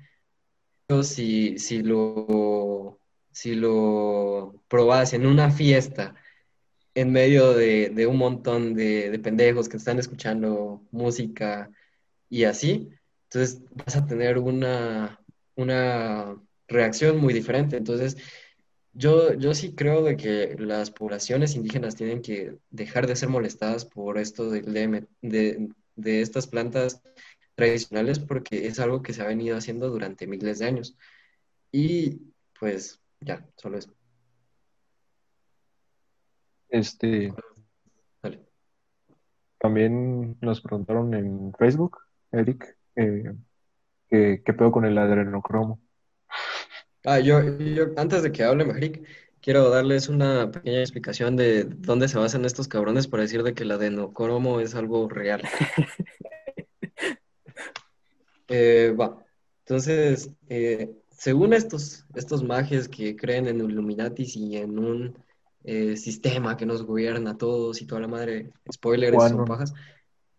Si, 1.03 1.57
si 1.59 1.83
lo, 1.83 2.99
si 3.31 3.55
lo 3.55 4.61
probas 4.67 5.13
en 5.13 5.25
una 5.25 5.51
fiesta, 5.51 6.15
en 6.95 7.11
medio 7.11 7.53
de, 7.53 7.89
de 7.89 8.07
un 8.07 8.17
montón 8.17 8.73
de, 8.73 9.09
de 9.09 9.19
pendejos 9.19 9.69
que 9.69 9.77
están 9.77 9.99
escuchando 9.99 10.81
música 10.91 11.69
y 12.29 12.43
así, 12.43 12.89
entonces 13.25 13.61
vas 13.75 13.95
a 13.95 14.05
tener 14.05 14.37
una, 14.39 15.19
una 15.55 16.35
reacción 16.67 17.17
muy 17.17 17.33
diferente. 17.33 17.77
Entonces, 17.77 18.17
yo, 18.93 19.33
yo 19.33 19.53
sí 19.53 19.75
creo 19.75 20.03
de 20.03 20.17
que 20.17 20.55
las 20.59 20.91
poblaciones 20.91 21.55
indígenas 21.55 21.95
tienen 21.95 22.21
que 22.21 22.57
dejar 22.69 23.07
de 23.07 23.15
ser 23.15 23.29
molestadas 23.29 23.85
por 23.85 24.17
esto 24.17 24.49
del 24.49 24.73
DM 24.73 25.07
de, 25.21 25.69
de 25.95 26.21
estas 26.21 26.47
plantas 26.47 27.01
tradicionales 27.55 28.19
porque 28.19 28.67
es 28.67 28.79
algo 28.79 29.01
que 29.03 29.13
se 29.13 29.21
ha 29.21 29.27
venido 29.27 29.57
haciendo 29.57 29.89
durante 29.89 30.27
miles 30.27 30.59
de 30.59 30.65
años. 30.65 30.97
Y 31.71 32.21
pues 32.59 32.98
ya, 33.21 33.45
solo 33.57 33.77
eso. 33.77 33.91
Este, 36.69 37.33
Vale. 38.21 38.39
también 39.57 40.37
nos 40.41 40.61
preguntaron 40.61 41.13
en 41.13 41.51
Facebook, 41.57 41.97
Eric, 42.31 42.77
eh, 42.95 43.33
que- 44.07 44.41
qué 44.45 44.53
pedo 44.53 44.71
con 44.71 44.85
el 44.85 44.97
adrenocromo. 44.97 45.79
Ah, 47.05 47.19
yo, 47.19 47.41
yo 47.57 47.85
antes 47.97 48.21
de 48.23 48.31
que 48.31 48.43
hable 48.43 48.65
Mejic, 48.65 49.03
quiero 49.41 49.69
darles 49.69 50.09
una 50.09 50.51
pequeña 50.51 50.81
explicación 50.81 51.35
de 51.35 51.63
dónde 51.63 52.07
se 52.07 52.19
basan 52.19 52.45
estos 52.45 52.67
cabrones 52.67 53.07
para 53.07 53.23
decir 53.23 53.41
de 53.41 53.53
que 53.53 53.63
el 53.63 53.71
adenocromo 53.71 54.59
es 54.59 54.75
algo 54.75 55.07
real. 55.09 55.41
Eh, 58.51 58.95
va. 58.99 59.23
Entonces, 59.59 60.31
eh, 60.47 60.91
según 61.19 61.53
estos, 61.53 62.05
estos 62.15 62.43
mages 62.43 62.87
que 62.87 63.13
creen 63.17 63.47
en 63.47 63.59
Illuminatis 63.59 64.37
y 64.37 64.55
en 64.55 64.79
un 64.79 65.17
eh, 65.65 65.97
sistema 65.97 66.55
que 66.55 66.65
nos 66.65 66.83
gobierna 66.83 67.31
a 67.31 67.37
todos 67.37 67.81
y 67.81 67.85
toda 67.85 67.99
la 67.99 68.07
madre, 68.07 68.53
spoilers, 68.71 69.17
son 69.29 69.43
pajas. 69.43 69.73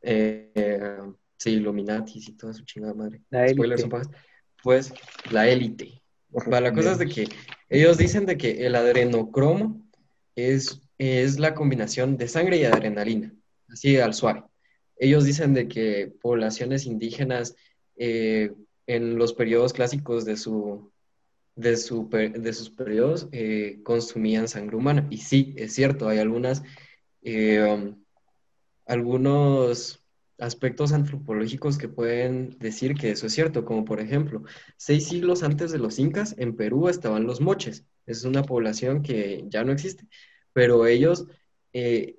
Eh, 0.00 0.50
eh, 0.54 0.98
sí, 1.36 1.50
Illuminatis 1.50 2.30
y 2.30 2.32
toda 2.32 2.54
su 2.54 2.64
chingada 2.64 2.94
madre. 2.94 3.20
La 3.28 3.46
Spoilers, 3.46 3.60
élite. 3.60 3.80
son 3.82 3.90
pajas. 3.90 4.08
Pues, 4.62 4.94
la 5.30 5.46
élite. 5.48 6.00
La 6.46 6.72
cosa 6.72 6.92
es 6.92 6.98
de 6.98 7.08
que 7.08 7.28
ellos 7.68 7.98
dicen 7.98 8.24
de 8.24 8.38
que 8.38 8.66
el 8.66 8.74
adrenocromo 8.74 9.86
es, 10.34 10.80
es 10.96 11.38
la 11.38 11.54
combinación 11.54 12.16
de 12.16 12.26
sangre 12.26 12.56
y 12.56 12.64
adrenalina, 12.64 13.34
así 13.68 13.98
al 13.98 14.14
suave. 14.14 14.44
Ellos 14.96 15.24
dicen 15.24 15.52
de 15.52 15.68
que 15.68 16.10
poblaciones 16.22 16.86
indígenas 16.86 17.54
eh, 17.96 18.52
en 18.94 19.18
los 19.18 19.32
periodos 19.32 19.72
clásicos 19.72 20.24
de, 20.24 20.36
su, 20.36 20.90
de, 21.54 21.76
su, 21.76 22.08
de 22.08 22.52
sus 22.52 22.70
periodos 22.70 23.28
eh, 23.30 23.80
consumían 23.84 24.48
sangre 24.48 24.76
humana. 24.76 25.06
Y 25.10 25.18
sí, 25.18 25.54
es 25.56 25.74
cierto, 25.74 26.08
hay 26.08 26.18
algunas, 26.18 26.64
eh, 27.22 27.62
um, 27.62 28.02
algunos 28.86 30.04
aspectos 30.38 30.92
antropológicos 30.92 31.78
que 31.78 31.88
pueden 31.88 32.58
decir 32.58 32.94
que 32.94 33.12
eso 33.12 33.26
es 33.26 33.32
cierto, 33.32 33.64
como 33.64 33.84
por 33.84 34.00
ejemplo, 34.00 34.42
seis 34.76 35.06
siglos 35.06 35.44
antes 35.44 35.70
de 35.70 35.78
los 35.78 36.00
incas, 36.00 36.34
en 36.36 36.56
Perú 36.56 36.88
estaban 36.88 37.24
los 37.24 37.40
moches. 37.40 37.84
Es 38.06 38.24
una 38.24 38.42
población 38.42 39.02
que 39.02 39.44
ya 39.48 39.62
no 39.62 39.70
existe, 39.70 40.08
pero 40.52 40.86
ellos, 40.86 41.26
eh, 41.72 42.18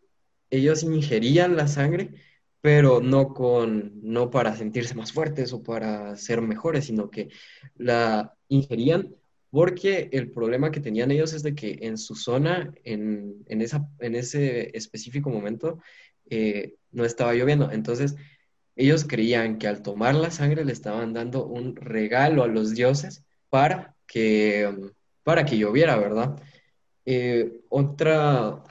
ellos 0.50 0.84
ingerían 0.84 1.58
la 1.58 1.68
sangre, 1.68 2.14
pero 2.62 3.02
no 3.02 3.34
con, 3.34 4.00
no 4.04 4.30
para 4.30 4.56
sentirse 4.56 4.96
más 4.96 5.12
fuertes 5.12 5.52
o 5.52 5.64
para 5.64 6.16
ser 6.16 6.42
mejores, 6.42 6.86
sino 6.86 7.10
que 7.10 7.30
la 7.76 8.36
ingerían 8.48 9.16
porque 9.52 10.10
el 10.14 10.32
problema 10.32 10.72
que 10.72 10.80
tenían 10.80 11.12
ellos 11.12 11.34
es 11.34 11.44
de 11.44 11.54
que 11.54 11.80
en 11.82 11.98
su 11.98 12.16
zona, 12.16 12.74
en, 12.86 13.44
en 13.48 13.62
esa, 13.62 13.86
en 14.00 14.16
ese 14.16 14.76
específico 14.76 15.30
momento, 15.30 15.80
eh, 16.30 16.76
no 16.92 17.04
estaba 17.04 17.34
lloviendo. 17.34 17.70
Entonces, 17.70 18.16
ellos 18.78 19.06
creían 19.06 19.58
que 19.58 19.68
al 19.68 19.82
tomar 19.82 20.16
la 20.16 20.32
sangre 20.32 20.64
le 20.64 20.72
estaban 20.72 21.14
dando 21.14 21.46
un 21.46 21.76
regalo 21.76 22.44
a 22.44 22.48
los 22.48 22.74
dioses 22.74 23.26
para 23.50 23.96
que, 24.08 24.68
um, 24.68 24.90
para 25.24 25.46
que 25.46 25.58
lloviera, 25.58 25.98
¿verdad? 25.98 26.42
Eh, 27.06 27.52
otra, 27.68 28.64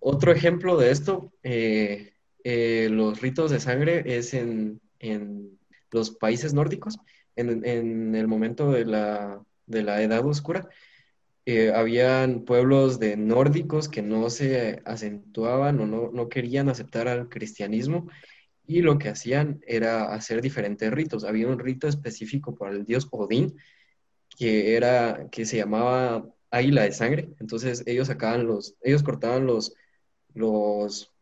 otro 0.00 0.32
ejemplo 0.32 0.78
de 0.78 0.90
esto, 0.90 1.32
eh, 1.42 2.13
eh, 2.44 2.88
los 2.90 3.20
ritos 3.20 3.50
de 3.50 3.60
sangre 3.60 4.04
es 4.18 4.34
en, 4.34 4.80
en 5.00 5.58
los 5.90 6.10
países 6.12 6.54
nórdicos, 6.54 6.98
en, 7.36 7.64
en 7.66 8.14
el 8.14 8.28
momento 8.28 8.70
de 8.72 8.84
la, 8.86 9.42
de 9.66 9.82
la 9.82 10.02
Edad 10.02 10.24
Oscura. 10.26 10.68
eh, 11.46 11.72
habían 11.74 12.44
pueblos 12.44 12.98
de 12.98 13.16
nórdicos 13.16 13.88
que 13.88 14.02
no 14.02 14.30
se 14.30 14.80
acentuaban 14.84 15.80
o 15.80 15.86
no, 15.86 16.10
no 16.12 16.28
querían 16.28 16.68
aceptar 16.68 17.08
al 17.08 17.28
cristianismo 17.28 18.10
y 18.66 18.82
lo 18.82 18.98
que 18.98 19.10
hacían 19.10 19.60
era 19.66 20.14
hacer 20.14 20.40
diferentes 20.42 20.90
ritos. 20.92 21.24
Había 21.24 21.48
un 21.48 21.58
rito 21.58 21.88
específico 21.88 22.54
para 22.56 22.72
el 22.74 22.84
dios 22.86 23.08
Odín 23.10 23.56
que 24.38 24.76
era, 24.76 25.28
que 25.30 25.46
se 25.46 25.58
llamaba 25.58 26.26
águila 26.50 26.82
de 26.84 26.92
sangre. 26.92 27.30
Entonces 27.40 27.84
ellos 27.86 28.08
sacaban 28.08 28.46
los, 28.46 28.76
ellos 28.82 29.02
cortaban 29.02 29.46
los, 29.46 29.74
los 30.34 31.13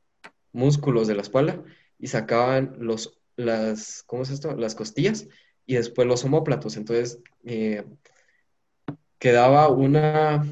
músculos 0.52 1.08
de 1.08 1.14
la 1.14 1.22
espalda 1.22 1.62
y 1.98 2.08
sacaban 2.08 2.76
los, 2.78 3.18
las, 3.36 4.02
¿cómo 4.06 4.22
es 4.22 4.30
esto? 4.30 4.54
Las 4.56 4.74
costillas 4.74 5.28
y 5.66 5.74
después 5.74 6.06
los 6.06 6.24
omóplatos. 6.24 6.76
Entonces 6.76 7.18
eh, 7.44 7.84
quedaba 9.18 9.68
una, 9.68 10.44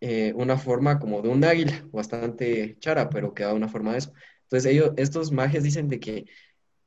eh, 0.00 0.32
una 0.36 0.58
forma 0.58 0.98
como 0.98 1.22
de 1.22 1.28
un 1.28 1.44
águila, 1.44 1.84
bastante 1.92 2.76
chara, 2.78 3.08
pero 3.10 3.34
quedaba 3.34 3.54
una 3.54 3.68
forma 3.68 3.92
de 3.92 3.98
eso. 3.98 4.12
Entonces 4.42 4.70
ellos, 4.72 4.92
estos 4.96 5.32
mages 5.32 5.62
dicen 5.62 5.88
de 5.88 6.00
que 6.00 6.26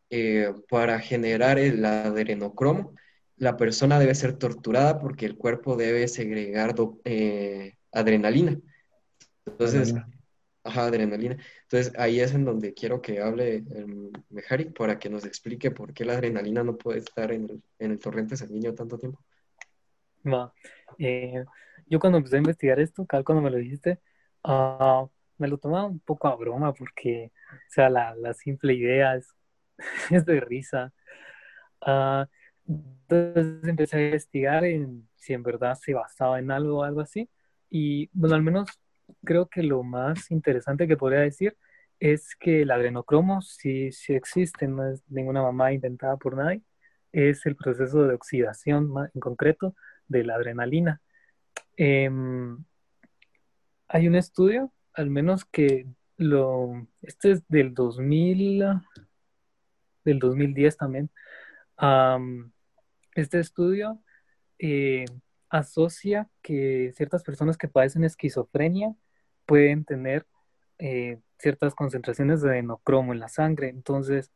eh, 0.10 0.54
para 0.70 1.00
generar 1.00 1.60
el 1.60 1.84
adrenocromo, 1.84 2.96
la 3.36 3.58
persona 3.58 4.00
debe 4.00 4.16
ser 4.16 4.34
torturada 4.34 5.00
porque 5.00 5.26
el 5.26 5.36
cuerpo 5.36 5.76
debe 5.76 6.08
segregar 6.08 6.76
adrenalina. 7.92 8.60
Entonces. 9.46 9.94
Ajá, 10.68 10.86
adrenalina. 10.86 11.38
Entonces 11.64 11.94
ahí 11.98 12.20
es 12.20 12.34
en 12.34 12.46
donde 12.46 12.74
quiero 12.74 13.02
que 13.02 13.22
hable 13.22 13.64
Mejari 14.30 14.66
para 14.66 15.00
que 15.00 15.10
nos 15.10 15.26
explique 15.26 15.72
por 15.72 15.94
qué 15.94 16.06
la 16.06 16.14
adrenalina 16.14 16.64
no 16.64 16.78
puede 16.78 17.00
estar 17.00 17.32
en 17.32 17.50
el, 17.50 17.64
en 17.80 17.92
el 17.92 18.00
torrente 18.00 18.38
sanguíneo 18.38 18.76
tanto 18.76 18.98
tiempo. 18.98 19.20
Va. 20.26 20.54
Eh, 20.98 21.44
yo 21.88 22.00
cuando 22.00 22.18
empecé 22.18 22.36
a 22.36 22.40
investigar 22.40 22.80
esto, 22.80 23.06
cada 23.06 23.24
cuando 23.24 23.42
me 23.42 23.52
lo 23.52 23.58
dijiste, 23.58 24.00
ah, 24.44 25.08
me 25.38 25.48
lo 25.48 25.58
tomaba 25.58 25.86
un 25.86 26.00
poco 26.00 26.28
a 26.28 26.36
broma 26.36 26.74
porque, 26.74 27.32
o 27.52 27.70
sea, 27.70 27.90
la, 27.90 28.16
la 28.16 28.34
simple 28.34 28.74
idea 28.74 29.16
es, 29.16 29.28
es 30.12 30.26
de 30.26 30.40
risa. 30.40 30.94
Ah, 31.82 32.28
entonces 32.68 33.68
empecé 33.70 33.98
a 33.98 34.06
investigar 34.06 34.66
en 34.66 35.08
si 35.16 35.34
en 35.34 35.44
verdad 35.44 35.76
se 35.76 35.94
basaba 35.94 36.40
en 36.40 36.52
algo 36.52 36.80
o 36.80 36.84
algo 36.84 37.02
así. 37.02 37.30
Y 37.70 38.10
bueno, 38.14 38.36
al 38.36 38.44
menos 38.44 38.68
creo 39.24 39.48
que 39.48 39.64
lo 39.64 39.84
más 39.84 40.32
interesante 40.32 40.88
que 40.88 40.98
podría 40.98 41.22
decir 41.22 41.58
es 42.00 42.36
que 42.36 42.62
el 42.62 42.72
adrenocromo 42.72 43.42
sí, 43.42 43.92
sí 43.92 44.14
existe, 44.14 44.68
no 44.68 44.88
es 44.88 45.04
ninguna 45.10 45.42
mamá 45.42 45.74
inventada 45.74 46.18
por 46.18 46.38
nadie, 46.38 46.62
es 47.12 47.46
el 47.46 47.56
proceso 47.56 48.04
de 48.04 48.14
oxidación 48.16 48.94
en 49.14 49.20
concreto 49.20 49.76
de 50.08 50.24
la 50.24 50.36
adrenalina. 50.36 51.02
Em, 51.76 52.64
hay 53.88 54.08
un 54.08 54.16
estudio, 54.16 54.74
al 54.94 55.10
menos 55.10 55.46
que 55.46 55.88
lo, 56.18 56.88
este 57.02 57.32
es 57.32 57.48
del 57.48 57.74
2000, 57.74 58.64
del 60.04 60.20
2010 60.20 60.78
también. 60.78 61.10
este 63.16 63.40
estudio 63.40 64.02
eh, 64.60 65.06
asocia 65.50 66.30
que 66.42 66.94
ciertas 66.96 67.24
personas 67.24 67.58
que 67.58 67.68
padecen 67.68 68.04
esquizofrenia 68.04 68.96
pueden 69.46 69.86
tener 69.86 70.26
eh, 70.80 71.20
ciertas 71.40 71.76
concentraciones 71.76 72.42
de 72.42 72.58
enocromo 72.58 73.14
en 73.14 73.20
la 73.20 73.30
sangre. 73.30 73.70
Entonces, 73.70 74.32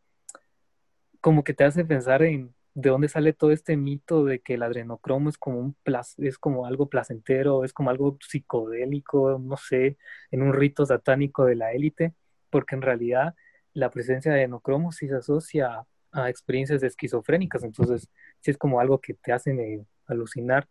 como 1.21 1.43
que 1.43 1.53
te 1.53 1.63
hace 1.63 1.85
pensar 1.85 2.23
en 2.23 2.53
de 2.73 2.89
dónde 2.89 3.09
sale 3.09 3.33
todo 3.33 3.51
este 3.51 3.75
mito 3.75 4.23
de 4.23 4.39
que 4.39 4.53
el 4.53 4.63
adrenocromo 4.63 5.29
es 5.29 5.37
como 5.37 5.59
un 5.59 5.75
es 6.17 6.37
como 6.37 6.65
algo 6.65 6.89
placentero, 6.89 7.65
es 7.65 7.73
como 7.73 7.89
algo 7.89 8.17
psicodélico, 8.21 9.39
no 9.39 9.57
sé, 9.57 9.97
en 10.31 10.41
un 10.41 10.53
rito 10.53 10.85
satánico 10.85 11.45
de 11.45 11.55
la 11.55 11.73
élite, 11.73 12.13
porque 12.49 12.75
en 12.75 12.81
realidad 12.81 13.35
la 13.73 13.89
presencia 13.91 14.31
de 14.31 14.39
adrenocromo 14.39 14.91
sí 14.91 15.07
se 15.07 15.15
asocia 15.15 15.85
a, 16.11 16.29
experiencias 16.29 16.83
esquizofrénicas, 16.83 17.63
entonces 17.63 18.09
sí 18.39 18.51
es 18.51 18.57
como 18.57 18.79
algo 18.79 18.99
que 18.99 19.13
te 19.15 19.31
hace 19.33 19.85
alucinar. 20.07 20.67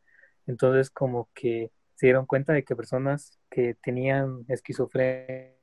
Entonces 0.50 0.90
como 0.90 1.28
que 1.32 1.70
se 1.94 2.06
dieron 2.06 2.26
cuenta 2.26 2.52
de 2.52 2.64
que 2.64 2.74
personas 2.74 3.38
que 3.50 3.74
tenían 3.82 4.44
esquizofrenia 4.48 5.54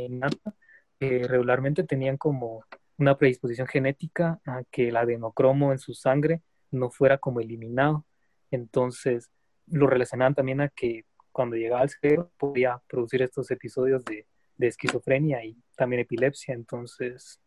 innata 0.00 0.54
eh, 0.98 1.26
regularmente 1.28 1.84
tenían 1.84 2.16
como 2.16 2.64
una 2.96 3.16
predisposición 3.16 3.66
genética 3.66 4.40
a 4.46 4.62
que 4.70 4.88
el 4.88 4.96
adenocromo 4.96 5.72
en 5.72 5.78
su 5.78 5.94
sangre 5.94 6.42
no 6.70 6.90
fuera 6.90 7.18
como 7.18 7.40
eliminado. 7.40 8.06
Entonces, 8.50 9.30
lo 9.66 9.86
relacionaban 9.86 10.34
también 10.34 10.60
a 10.60 10.68
que 10.68 11.04
cuando 11.32 11.56
llegaba 11.56 11.82
al 11.82 11.90
cerebro 11.90 12.30
podía 12.38 12.80
producir 12.88 13.22
estos 13.22 13.50
episodios 13.50 14.04
de, 14.04 14.26
esquizofrenia 14.58 15.42
y 15.42 15.56
también 15.74 16.00
epilepsia. 16.00 16.54
Entonces, 16.54 17.40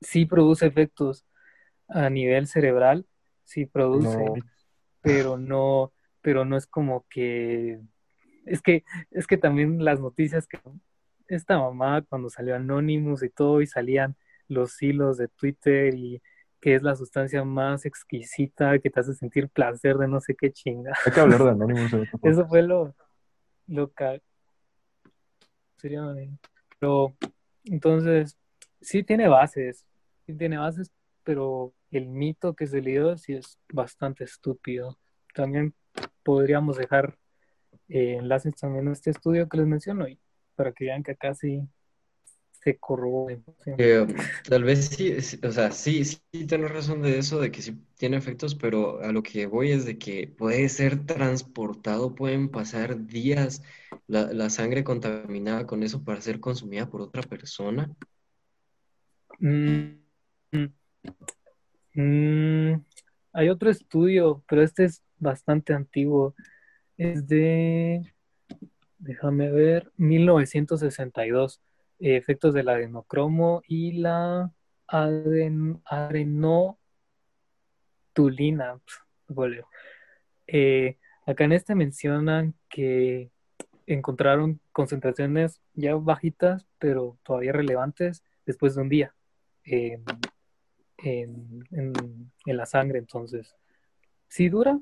sí 0.00 0.26
produce 0.26 0.66
efectos 0.66 1.24
a 1.88 2.10
nivel 2.10 2.48
cerebral, 2.48 3.06
sí 3.44 3.66
produce, 3.66 4.24
pero 5.02 5.36
no, 5.36 5.92
pero 6.20 6.44
no 6.44 6.56
es 6.56 6.66
como 6.66 7.06
que 7.08 7.80
es 8.46 8.62
que 8.62 8.84
es 9.10 9.26
que 9.26 9.36
también 9.36 9.84
las 9.84 10.00
noticias 10.00 10.46
que 10.46 10.58
esta 11.28 11.58
mamá 11.58 12.02
cuando 12.02 12.28
salió 12.28 12.56
Anonymous 12.56 13.22
y 13.22 13.28
todo 13.30 13.60
y 13.60 13.66
salían 13.66 14.16
los 14.48 14.80
hilos 14.82 15.18
de 15.18 15.28
Twitter 15.28 15.94
y 15.94 16.22
que 16.60 16.76
es 16.76 16.82
la 16.82 16.94
sustancia 16.94 17.42
más 17.44 17.84
exquisita 17.84 18.78
que 18.78 18.88
te 18.88 19.00
hace 19.00 19.14
sentir 19.14 19.48
placer 19.48 19.96
de 19.96 20.06
no 20.06 20.20
sé 20.20 20.36
qué 20.36 20.52
chinga. 20.52 20.92
Hay 21.04 21.12
que 21.12 21.20
hablar 21.20 21.42
de 21.42 21.50
Anonymous. 21.50 21.92
Eso 22.22 22.46
fue 22.46 22.62
lo, 22.62 22.94
lo 23.66 23.92
que... 23.92 24.22
Pero 26.78 27.12
entonces, 27.64 28.38
sí 28.80 29.02
tiene 29.02 29.26
bases, 29.26 29.84
sí 30.24 30.34
tiene 30.34 30.56
bases, 30.58 30.92
pero 31.24 31.74
el 31.90 32.06
mito 32.06 32.54
que 32.54 32.66
se 32.66 32.80
le 32.80 32.92
dio 32.92 33.16
sí 33.16 33.34
es 33.34 33.58
bastante 33.72 34.24
estúpido. 34.24 34.98
También 35.34 35.74
podríamos 36.22 36.76
dejar 36.76 37.18
eh, 37.88 38.16
enlaces 38.18 38.54
también 38.56 38.88
a 38.88 38.92
este 38.92 39.10
estudio 39.10 39.48
que 39.48 39.58
les 39.58 39.66
menciono 39.66 40.08
y 40.08 40.18
para 40.54 40.72
que 40.72 40.86
vean 40.86 41.02
que 41.02 41.12
acá 41.12 41.34
sí 41.34 41.68
se 42.62 42.78
corroe. 42.78 43.42
Eh, 43.76 44.06
tal 44.48 44.62
vez 44.62 44.86
sí, 44.86 45.16
o 45.42 45.50
sea, 45.50 45.72
sí, 45.72 46.04
sí 46.04 46.20
tienes 46.46 46.70
razón 46.70 47.02
de 47.02 47.18
eso, 47.18 47.40
de 47.40 47.50
que 47.50 47.60
sí 47.60 47.76
tiene 47.96 48.16
efectos, 48.16 48.54
pero 48.54 49.00
a 49.00 49.10
lo 49.10 49.22
que 49.22 49.46
voy 49.46 49.72
es 49.72 49.84
de 49.84 49.98
que 49.98 50.28
puede 50.28 50.68
ser 50.68 51.04
transportado, 51.04 52.14
pueden 52.14 52.48
pasar 52.48 53.06
días 53.06 53.62
la, 54.06 54.48
sangre 54.50 54.84
contaminada 54.84 55.66
con 55.66 55.82
eso 55.82 56.04
para 56.04 56.20
ser 56.20 56.38
consumida 56.38 56.88
por 56.88 57.00
otra 57.00 57.22
persona. 57.22 57.90
Mm, 59.40 59.96
mm, 61.94 62.74
hay 63.32 63.48
otro 63.48 63.70
estudio, 63.70 64.42
pero 64.46 64.62
este 64.62 64.84
es 64.84 65.02
bastante 65.18 65.72
antiguo. 65.72 66.34
Es 66.96 67.26
de, 67.26 68.02
déjame 68.98 69.50
ver, 69.50 69.90
1962 69.96 71.60
efectos 71.98 72.52
de 72.54 72.64
la 72.64 72.72
adenocromo 72.72 73.62
y 73.66 73.92
la 73.92 74.52
adenotulina. 74.86 76.80
Eh, 80.46 80.98
acá 81.26 81.44
en 81.44 81.52
este 81.52 81.74
mencionan 81.74 82.54
que 82.68 83.30
encontraron 83.86 84.60
concentraciones 84.72 85.60
ya 85.74 85.94
bajitas, 85.94 86.66
pero 86.78 87.18
todavía 87.22 87.52
relevantes 87.52 88.22
después 88.44 88.74
de 88.74 88.82
un 88.82 88.88
día 88.88 89.14
en, 91.02 92.30
la 92.46 92.66
sangre. 92.66 92.98
Entonces, 92.98 93.54
sí 94.28 94.48
dura, 94.48 94.78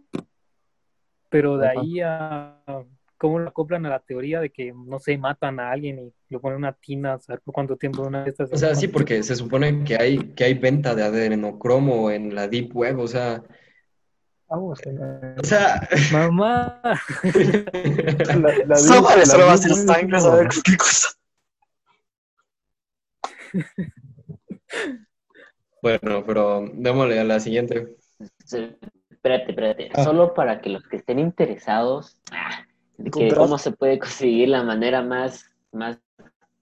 pero 1.29 1.57
de 1.59 1.68
ahí 1.68 2.01
a 2.01 2.62
cómo 3.21 3.39
lo 3.39 3.51
acoplan 3.51 3.85
a 3.85 3.91
la 3.91 4.01
teoría 4.01 4.41
de 4.41 4.51
que, 4.51 4.73
no 4.73 4.99
sé, 4.99 5.18
matan 5.18 5.61
a 5.61 5.71
alguien 5.71 5.99
y 5.99 6.12
lo 6.31 6.41
ponen 6.41 6.57
en 6.57 6.64
una 6.64 6.73
tina, 6.73 7.18
saber 7.18 7.43
por 7.43 7.53
cuánto 7.53 7.77
tiempo 7.77 8.03
una 8.03 8.25
de 8.25 8.31
estas... 8.31 8.51
O 8.51 8.57
sea, 8.57 8.74
sí, 8.74 8.89
porque 8.89 9.23
se 9.23 9.36
supone 9.36 9.85
que 9.85 9.97
hay, 9.97 10.19
que 10.32 10.44
hay 10.44 10.55
venta 10.55 10.94
de 10.94 11.03
adenocromo 11.03 12.11
en 12.11 12.35
la 12.35 12.49
Deep 12.49 12.74
Web, 12.74 12.99
o 12.99 13.07
sea... 13.07 13.43
o 14.49 14.74
sea... 15.43 15.86
¡Mamá! 16.12 16.81
la, 18.40 18.55
la 18.66 18.77
Solo 18.78 19.03
va 19.03 19.53
a 19.53 19.57
ser 19.59 19.74
sangre, 19.74 20.16
a 20.16 20.35
ver 20.36 20.49
qué 20.65 20.77
cosa. 20.78 21.09
bueno, 25.82 26.24
pero 26.27 26.65
démosle 26.73 27.20
a 27.20 27.24
la 27.24 27.40
siguiente. 27.40 27.97
Espérate, 29.11 29.51
espérate. 29.51 29.90
Ah. 29.94 30.05
Solo 30.05 30.35
para 30.35 30.61
que 30.61 30.70
los 30.70 30.86
que 30.86 30.97
estén 30.97 31.19
interesados... 31.19 32.16
Ah, 32.32 32.65
que 33.12 33.35
cómo 33.35 33.59
se 33.59 33.73
puede 33.73 33.98
conseguir 33.98 34.51
la 34.51 34.62
manera 34.62 35.02
más, 35.02 35.47
más 35.73 35.98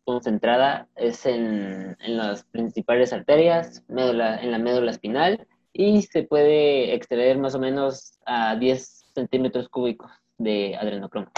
concentrada 0.05 0.89
es 0.97 1.27
en, 1.27 1.97
las 2.07 2.45
principales 2.45 3.12
arterias, 3.12 3.85
médula, 3.89 4.40
en 4.40 4.53
la 4.53 4.59
médula 4.59 4.90
espinal, 4.90 5.47
y 5.73 6.03
se 6.03 6.23
puede 6.23 6.95
extraer 6.95 7.39
más 7.39 7.55
o 7.55 7.59
menos 7.59 8.19
a 8.24 8.57
10 8.57 9.11
centímetros 9.15 9.69
cúbicos 9.69 10.11
de 10.39 10.77
adrenocromo. 10.77 11.31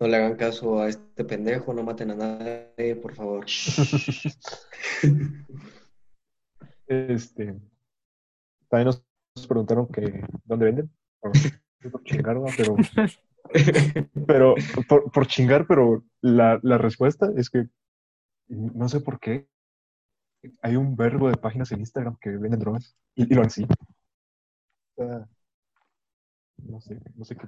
No 0.00 0.08
le 0.08 0.16
hagan 0.16 0.36
caso 0.36 0.80
a 0.80 0.88
este 0.88 1.24
pendejo, 1.24 1.72
no 1.74 1.82
maten 1.82 2.12
a 2.12 2.14
nadie, 2.14 2.96
por 2.96 3.14
favor. 3.14 3.44
este. 6.92 7.56
También 8.68 8.86
nos 8.86 9.46
preguntaron 9.46 9.86
que 9.88 10.24
dónde 10.44 10.66
venden. 10.66 10.90
Por 11.20 12.02
chingar, 12.04 12.36
pero 12.56 12.76
pero 14.26 14.54
por, 15.12 15.26
chingar, 15.26 15.66
pero 15.66 16.04
la, 16.20 16.58
respuesta 16.78 17.30
es 17.36 17.50
que 17.50 17.68
no 18.48 18.88
sé 18.88 19.00
por 19.00 19.18
qué 19.18 19.46
hay 20.60 20.76
un 20.76 20.96
verbo 20.96 21.28
de 21.28 21.36
páginas 21.36 21.70
en 21.72 21.80
Instagram 21.80 22.16
que 22.20 22.30
venden 22.30 22.60
drogas 22.60 22.96
y, 23.14 23.32
lo 23.32 23.42
así. 23.42 23.66
no 24.96 26.80
sé, 26.80 26.98
no 27.14 27.24
sé 27.24 27.36
qué. 27.36 27.46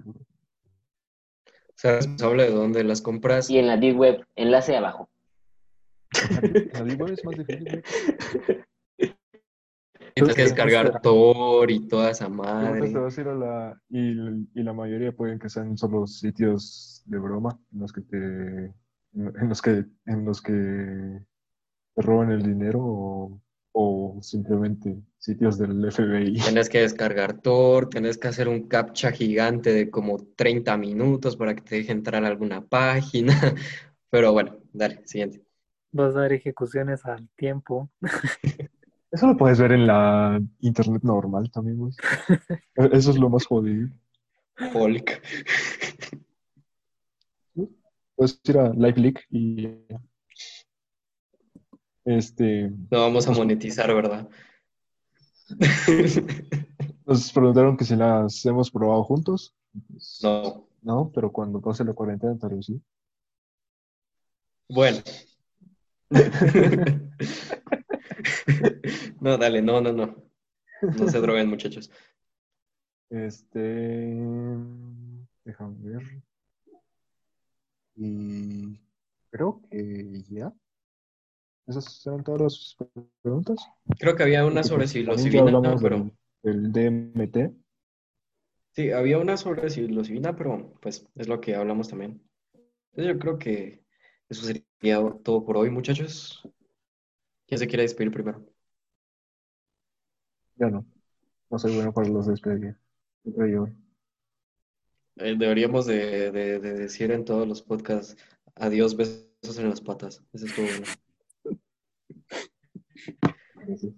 ¿Sabes 1.76 2.06
responsable 2.06 2.44
de 2.44 2.50
dónde 2.50 2.84
las 2.84 3.00
compras? 3.02 3.50
Y 3.50 3.58
en 3.58 3.66
la 3.66 3.76
Deep 3.76 3.98
Web, 3.98 4.26
enlace 4.36 4.76
abajo. 4.76 5.08
En 6.42 6.70
la 6.72 6.82
Deep 6.84 7.00
Web 7.00 7.12
es 7.14 7.24
más 7.24 7.36
difícil. 7.36 7.82
Tienes 10.15 10.36
que 10.36 10.43
descargar 10.43 11.01
Tor 11.01 11.70
y 11.70 11.89
toda 11.89 12.11
esa 12.11 12.28
madre. 12.28 12.93
y, 13.89 14.62
la 14.62 14.73
mayoría 14.73 15.12
pueden 15.12 15.39
que 15.39 15.49
sean 15.49 15.77
solo 15.77 16.07
sitios 16.07 17.03
de 17.07 17.19
broma 17.19 17.59
en 17.73 17.81
los 17.81 17.93
que 17.93 18.01
te 18.03 18.74
en 19.16 19.49
los 19.49 19.61
que 19.61 19.85
en 20.07 20.24
los 20.24 20.41
que 20.41 20.53
te 20.53 22.03
roban 22.03 22.31
el 22.31 22.43
dinero 22.43 22.81
o 22.81 23.41
o 23.77 24.20
simplemente 24.23 24.97
sitios 25.19 25.59
del 25.59 25.91
FBI. 25.91 26.35
Tienes 26.35 26.69
que 26.69 26.82
descargar 26.82 27.41
Tor, 27.41 27.89
tienes 27.89 28.19
que 28.19 28.28
hacer 28.28 28.49
un 28.49 28.69
captcha 28.69 29.11
gigante 29.11 29.73
de 29.73 29.91
como 29.91 30.16
30 30.36 30.77
minutos 30.77 31.36
para 31.36 31.57
que 31.57 31.62
te 31.62 31.77
deje 31.77 31.91
entrar 31.91 32.24
a 32.24 32.28
alguna 32.28 32.65
página. 32.65 33.35
Pero 34.11 34.32
bueno, 34.32 34.59
dale, 34.73 35.05
siguiente. 35.07 35.43
Vas 35.91 36.15
a 36.15 36.20
dar 36.20 36.32
ejecuciones 36.32 37.05
al 37.05 37.28
tiempo. 37.36 37.91
Eso 39.15 39.28
lo 39.28 39.36
puedes 39.36 39.61
ver 39.61 39.70
en 39.70 39.86
la 39.86 40.43
internet 40.59 41.05
normal 41.05 41.49
también, 41.53 41.78
güey. 41.78 41.93
Eso 42.93 43.12
es 43.12 43.16
lo 43.16 43.31
más 43.31 43.47
jodido. 43.47 43.89
Hulk. 44.74 45.23
Puedes 48.16 48.41
ir 48.45 48.59
a 48.59 48.70
LiveLeak 48.70 49.24
y 49.31 49.69
este 52.05 52.73
No 52.91 53.03
vamos 53.03 53.28
a 53.28 53.31
monetizar, 53.31 53.95
¿verdad? 53.95 54.28
nos 57.07 57.32
preguntaron 57.32 57.77
que 57.77 57.85
si 57.85 57.95
las 57.95 58.45
hemos 58.47 58.69
probado 58.69 59.05
juntos. 59.05 59.55
Pues, 59.91 60.19
No. 60.24 60.66
No, 60.82 61.12
pero 61.15 61.31
cuando 61.31 61.61
pase 61.61 61.85
la 61.85 61.93
cuarentena 61.93 62.36
tal 62.36 62.57
vez 62.57 62.66
sí. 62.66 62.82
Bueno. 64.69 64.99
No, 69.20 69.39
dale, 69.39 69.62
no, 69.62 69.81
no, 69.81 69.93
no. 69.93 70.16
No 70.82 71.09
se 71.09 71.20
droguen, 71.20 71.48
muchachos. 71.48 71.90
Este, 73.10 74.14
déjame 75.44 75.76
ver. 75.81 76.22
Y 77.97 78.81
creo 79.31 79.62
que 79.70 80.22
ya. 80.28 80.52
Esas 81.66 82.06
eran 82.06 82.22
todas 82.24 82.43
las 82.43 82.76
preguntas. 83.22 83.66
Creo 83.98 84.16
que 84.16 84.22
había 84.22 84.44
una 84.44 84.62
sobre 84.62 84.82
pues, 84.82 84.90
psilocibina, 84.90 85.43
hablamos 85.43 85.82
pero 85.82 86.10
del 86.43 86.72
DMT. 86.72 87.55
sí, 88.72 88.90
había 88.90 89.18
una 89.18 89.36
sobre 89.36 89.70
psilocibina, 89.70 90.36
pero 90.36 90.74
pues 90.81 91.06
es 91.14 91.28
lo 91.28 91.40
que 91.40 91.55
hablamos 91.55 91.89
también. 91.89 92.22
Entonces 92.93 93.14
yo 93.14 93.18
creo 93.18 93.39
que 93.39 93.85
eso 94.28 94.44
sería 94.44 95.01
todo 95.22 95.44
por 95.44 95.56
hoy, 95.56 95.70
muchachos. 95.70 96.47
¿Quién 97.46 97.58
se 97.58 97.66
quiere 97.66 97.82
despedir 97.82 98.10
primero? 98.12 98.44
Ya 100.56 100.68
no. 100.70 100.84
No 101.50 101.58
soy 101.58 101.74
bueno 101.74 101.92
para 101.92 102.08
los 102.08 102.26
despedidos. 102.26 102.76
Siempre 103.22 103.52
yo. 103.52 103.68
Eh, 105.16 105.36
deberíamos 105.38 105.86
de, 105.86 106.30
de- 106.32 106.58
de 106.58 106.72
decir 106.74 107.10
en 107.12 107.24
todos 107.24 107.46
los 107.46 107.62
podcasts 107.62 108.16
adiós, 108.56 108.96
besos 108.96 109.58
en 109.58 109.68
las 109.70 109.80
patas. 109.80 110.22
Eso 110.32 110.46
estuvo 110.46 110.66
bueno. 110.66 110.86
Gracias. 113.66 113.92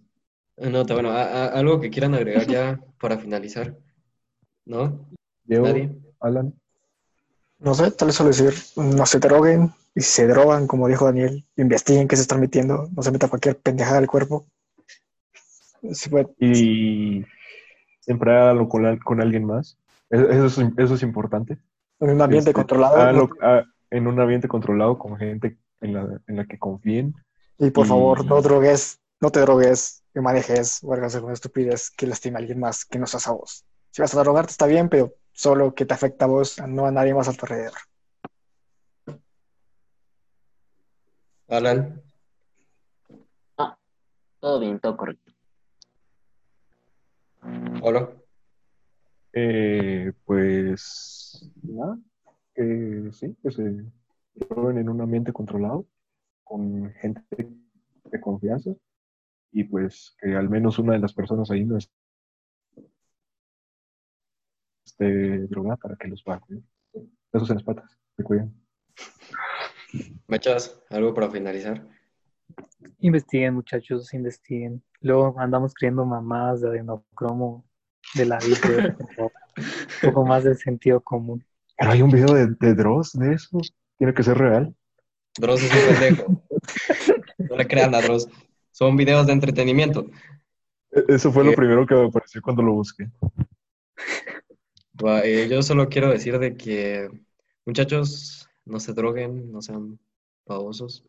Eh, 0.59 0.71
No, 0.71 0.81
está 0.83 0.95
bueno. 0.95 1.11
A- 1.11 1.23
a- 1.25 1.49
algo 1.49 1.81
que 1.81 1.91
quieran 1.91 2.15
agregar 2.15 2.47
ya 2.47 2.81
para 3.01 3.19
finalizar, 3.19 3.77
¿no? 4.65 5.09
Diego, 5.45 5.67
¿Nadie? 5.67 5.97
Alan, 6.21 6.55
No 7.59 7.73
sé, 7.75 7.91
tal 7.93 8.07
vez 8.09 8.17
solo 8.17 8.29
decir, 8.31 8.53
no 8.77 9.07
se 9.07 9.19
droguen. 9.19 9.71
Y 9.97 10.03
si 10.03 10.11
se 10.13 10.27
drogan, 10.29 10.69
como 10.69 10.87
dijo 10.87 11.07
Daniel, 11.07 11.45
investiguen 11.57 12.07
qué 12.07 12.15
se 12.15 12.23
están 12.23 12.39
metiendo. 12.41 12.89
No 12.95 13.03
se 13.03 13.11
meta 13.11 13.27
cualquier 13.29 13.59
pendejada 13.59 13.99
al 13.99 14.07
cuerpo. 14.07 14.47
Y 16.39 17.25
siempre 18.01 18.33
hágalo 18.37 18.69
con, 18.69 18.99
con 18.99 19.21
alguien 19.21 19.45
más. 19.45 19.79
E- 20.11 20.17
Eso 20.31 20.47
es, 20.47 20.59
eso 20.77 20.95
es 20.95 21.03
importante. 21.03 21.59
en 22.01 22.11
un 22.11 22.21
ambiente 22.23 22.51
Este, 22.51 22.61
controlado. 22.61 22.97
hágalo, 22.99 23.29
¿no? 23.29 23.37
ah, 23.43 23.63
en 23.91 24.07
un 24.07 24.21
ambiente 24.21 24.49
controlado 24.49 24.99
con 24.99 25.17
gente 25.17 25.57
en 25.81 25.95
la, 25.95 26.21
en 26.27 26.37
la 26.37 26.45
que 26.47 26.59
confíen. 26.59 27.15
Y 27.59 27.71
por 27.71 27.87
y- 27.87 27.89
favor, 27.89 28.25
no 28.27 28.43
drogues, 28.43 29.01
no 29.21 29.31
te 29.31 29.41
drogues, 29.41 30.03
que 30.13 30.21
manejes 30.21 30.81
o 30.83 30.93
hagas 30.93 31.15
alguna 31.15 31.35
estupidez 31.35 31.91
que 31.91 32.07
lastime 32.07 32.37
a 32.37 32.41
alguien 32.41 32.61
más 32.61 32.85
que 32.85 32.99
no 32.99 33.07
seas 33.07 33.29
a 33.29 33.33
vos. 33.33 33.65
Si 33.91 34.03
vas 34.03 34.15
a 34.15 34.21
drogarte 34.21 34.51
está 34.51 34.67
bien, 34.67 34.89
pero 34.89 35.15
solo 35.33 35.75
que 35.75 35.87
te 35.87 35.95
afecta 35.95 36.27
a 36.27 36.29
vos, 36.29 36.59
no 36.67 36.87
a 36.87 36.91
nadie 36.91 37.15
más 37.15 37.29
a 37.29 37.33
tu 37.33 37.47
alrededor. 37.47 37.75
Alan, 41.49 42.03
Todo 44.41 44.61
bien, 44.61 44.79
todo 44.81 44.97
correcto. 44.97 45.33
hola. 47.83 48.11
Eh, 49.33 50.13
pues 50.25 51.51
nada, 51.63 51.99
que 52.55 53.11
sí, 53.13 53.37
que 53.43 53.51
se 53.51 53.85
droguen 54.35 54.79
en 54.79 54.89
un 54.89 55.01
ambiente 55.01 55.33
controlado, 55.33 55.87
con 56.45 56.93
gente 56.95 57.23
de 57.31 58.21
confianza, 58.21 58.71
y 59.53 59.65
pues 59.65 60.17
que 60.21 60.35
al 60.35 60.49
menos 60.49 60.79
una 60.79 60.95
de 60.95 61.01
las 61.01 61.15
personas 61.15 61.51
ahí 61.51 61.65
no 61.65 61.79
esté 64.85 65.39
drogada 65.49 65.77
para 65.77 65.97
que 65.97 66.09
los 66.09 66.23
pueda 66.23 66.41
cuidar. 66.41 66.65
Besos 67.33 67.51
en 67.51 67.57
las 67.57 67.65
patas, 67.65 67.99
se 68.17 68.23
cuidan. 68.25 68.53
Mechas, 70.27 70.81
algo 70.91 71.15
para 71.15 71.31
finalizar. 71.31 71.87
Investiguen, 73.01 73.55
muchachos, 73.55 74.13
investiguen. 74.15 74.83
Luego 75.01 75.39
andamos 75.39 75.75
creyendo 75.75 76.05
mamadas 76.05 76.61
de 76.61 76.69
adenocromo 76.69 77.65
de 78.15 78.27
la 78.27 78.39
vida. 78.39 78.97
Un 79.17 79.31
poco 80.03 80.27
más 80.27 80.45
de 80.45 80.55
sentido 80.55 81.01
común. 81.01 81.45
Pero 81.79 81.91
hay 81.91 82.03
un 82.03 82.11
video 82.11 82.35
de, 82.35 82.47
de 82.59 82.75
Dross 82.75 83.13
de 83.13 83.35
eso, 83.35 83.59
tiene 83.99 84.15
que 84.15 84.23
ser 84.23 84.39
real. 84.39 84.75
Dross 85.39 85.63
es 85.63 85.73
un 85.73 85.95
pendejo. 85.95 86.43
No 87.39 87.57
le 87.57 87.67
crean 87.67 87.95
a 87.95 88.01
Dross. 88.01 88.29
Son 88.73 88.97
videos 88.97 89.27
de 89.27 89.33
entretenimiento. 89.33 90.07
E- 90.91 91.05
Eso 91.09 91.31
fue 91.33 91.45
lo 91.45 91.51
¿Qué? 91.51 91.57
primero 91.57 91.87
que 91.87 91.95
me 91.95 92.07
apareció 92.07 92.41
cuando 92.43 92.63
lo 92.63 92.73
busqué. 92.73 93.11
Eh, 95.25 95.49
yo 95.51 95.63
solo 95.63 95.89
quiero 95.89 96.11
decir 96.11 96.39
de 96.39 96.57
que, 96.57 97.11
muchachos, 97.67 98.46
no 98.67 98.81
se 98.81 98.93
droguen, 98.93 99.51
no 99.51 99.63
sean 99.63 99.99
pavosos. 100.45 101.05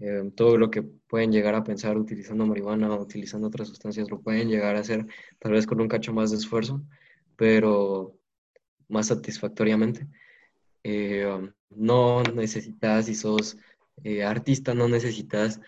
Eh, 0.00 0.32
todo 0.34 0.58
lo 0.58 0.70
que 0.70 0.82
pueden 0.82 1.30
llegar 1.30 1.54
a 1.54 1.62
pensar 1.62 1.96
utilizando 1.96 2.44
marihuana 2.46 2.92
o 2.92 3.00
utilizando 3.00 3.46
otras 3.46 3.68
sustancias 3.68 4.10
lo 4.10 4.20
pueden 4.20 4.48
llegar 4.48 4.74
a 4.74 4.80
hacer 4.80 5.06
tal 5.38 5.52
vez 5.52 5.66
con 5.66 5.80
un 5.80 5.88
cacho 5.88 6.12
más 6.12 6.30
de 6.30 6.38
esfuerzo, 6.38 6.82
pero 7.36 8.18
más 8.88 9.06
satisfactoriamente. 9.08 10.08
Um, 10.84 11.52
no 11.70 12.22
necesitas, 12.22 13.06
si 13.06 13.14
sos 13.14 13.56
eh, 14.02 14.24
artista, 14.24 14.74
no 14.74 14.88
necesitas 14.88 15.60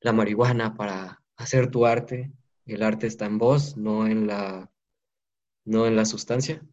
la 0.00 0.12
marihuana 0.12 0.74
para 0.74 1.22
hacer 1.36 1.70
tu 1.70 1.86
arte. 1.86 2.32
El 2.66 2.82
arte 2.82 3.06
está 3.06 3.26
en 3.26 3.38
vos, 3.38 3.76
no 3.76 4.06
en 4.06 4.26
la, 4.26 4.70
no 5.64 5.86
en 5.86 5.96
la 5.96 6.04
sustancia. 6.04 6.64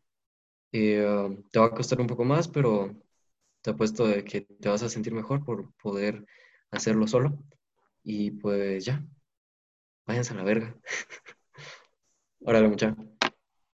Eh, 0.72 1.38
te 1.52 1.60
va 1.60 1.66
a 1.68 1.72
costar 1.72 2.00
un 2.00 2.08
poco 2.08 2.24
más, 2.24 2.48
pero 2.48 2.96
te 3.70 3.74
apuesto 3.76 4.08
de 4.08 4.24
que 4.24 4.42
te 4.42 4.70
vas 4.70 4.82
a 4.84 4.90
sentir 4.90 5.14
mejor 5.14 5.44
por 5.46 5.72
poder 5.76 6.26
hacerlo 6.72 7.08
solo. 7.08 7.38
Y 8.04 8.32
pues 8.32 8.86
ya, 8.86 9.06
váyanse 10.06 10.34
a 10.34 10.38
la 10.38 10.44
verga. 10.44 10.76
Órale, 12.46 12.68
muchacho. 12.68 13.19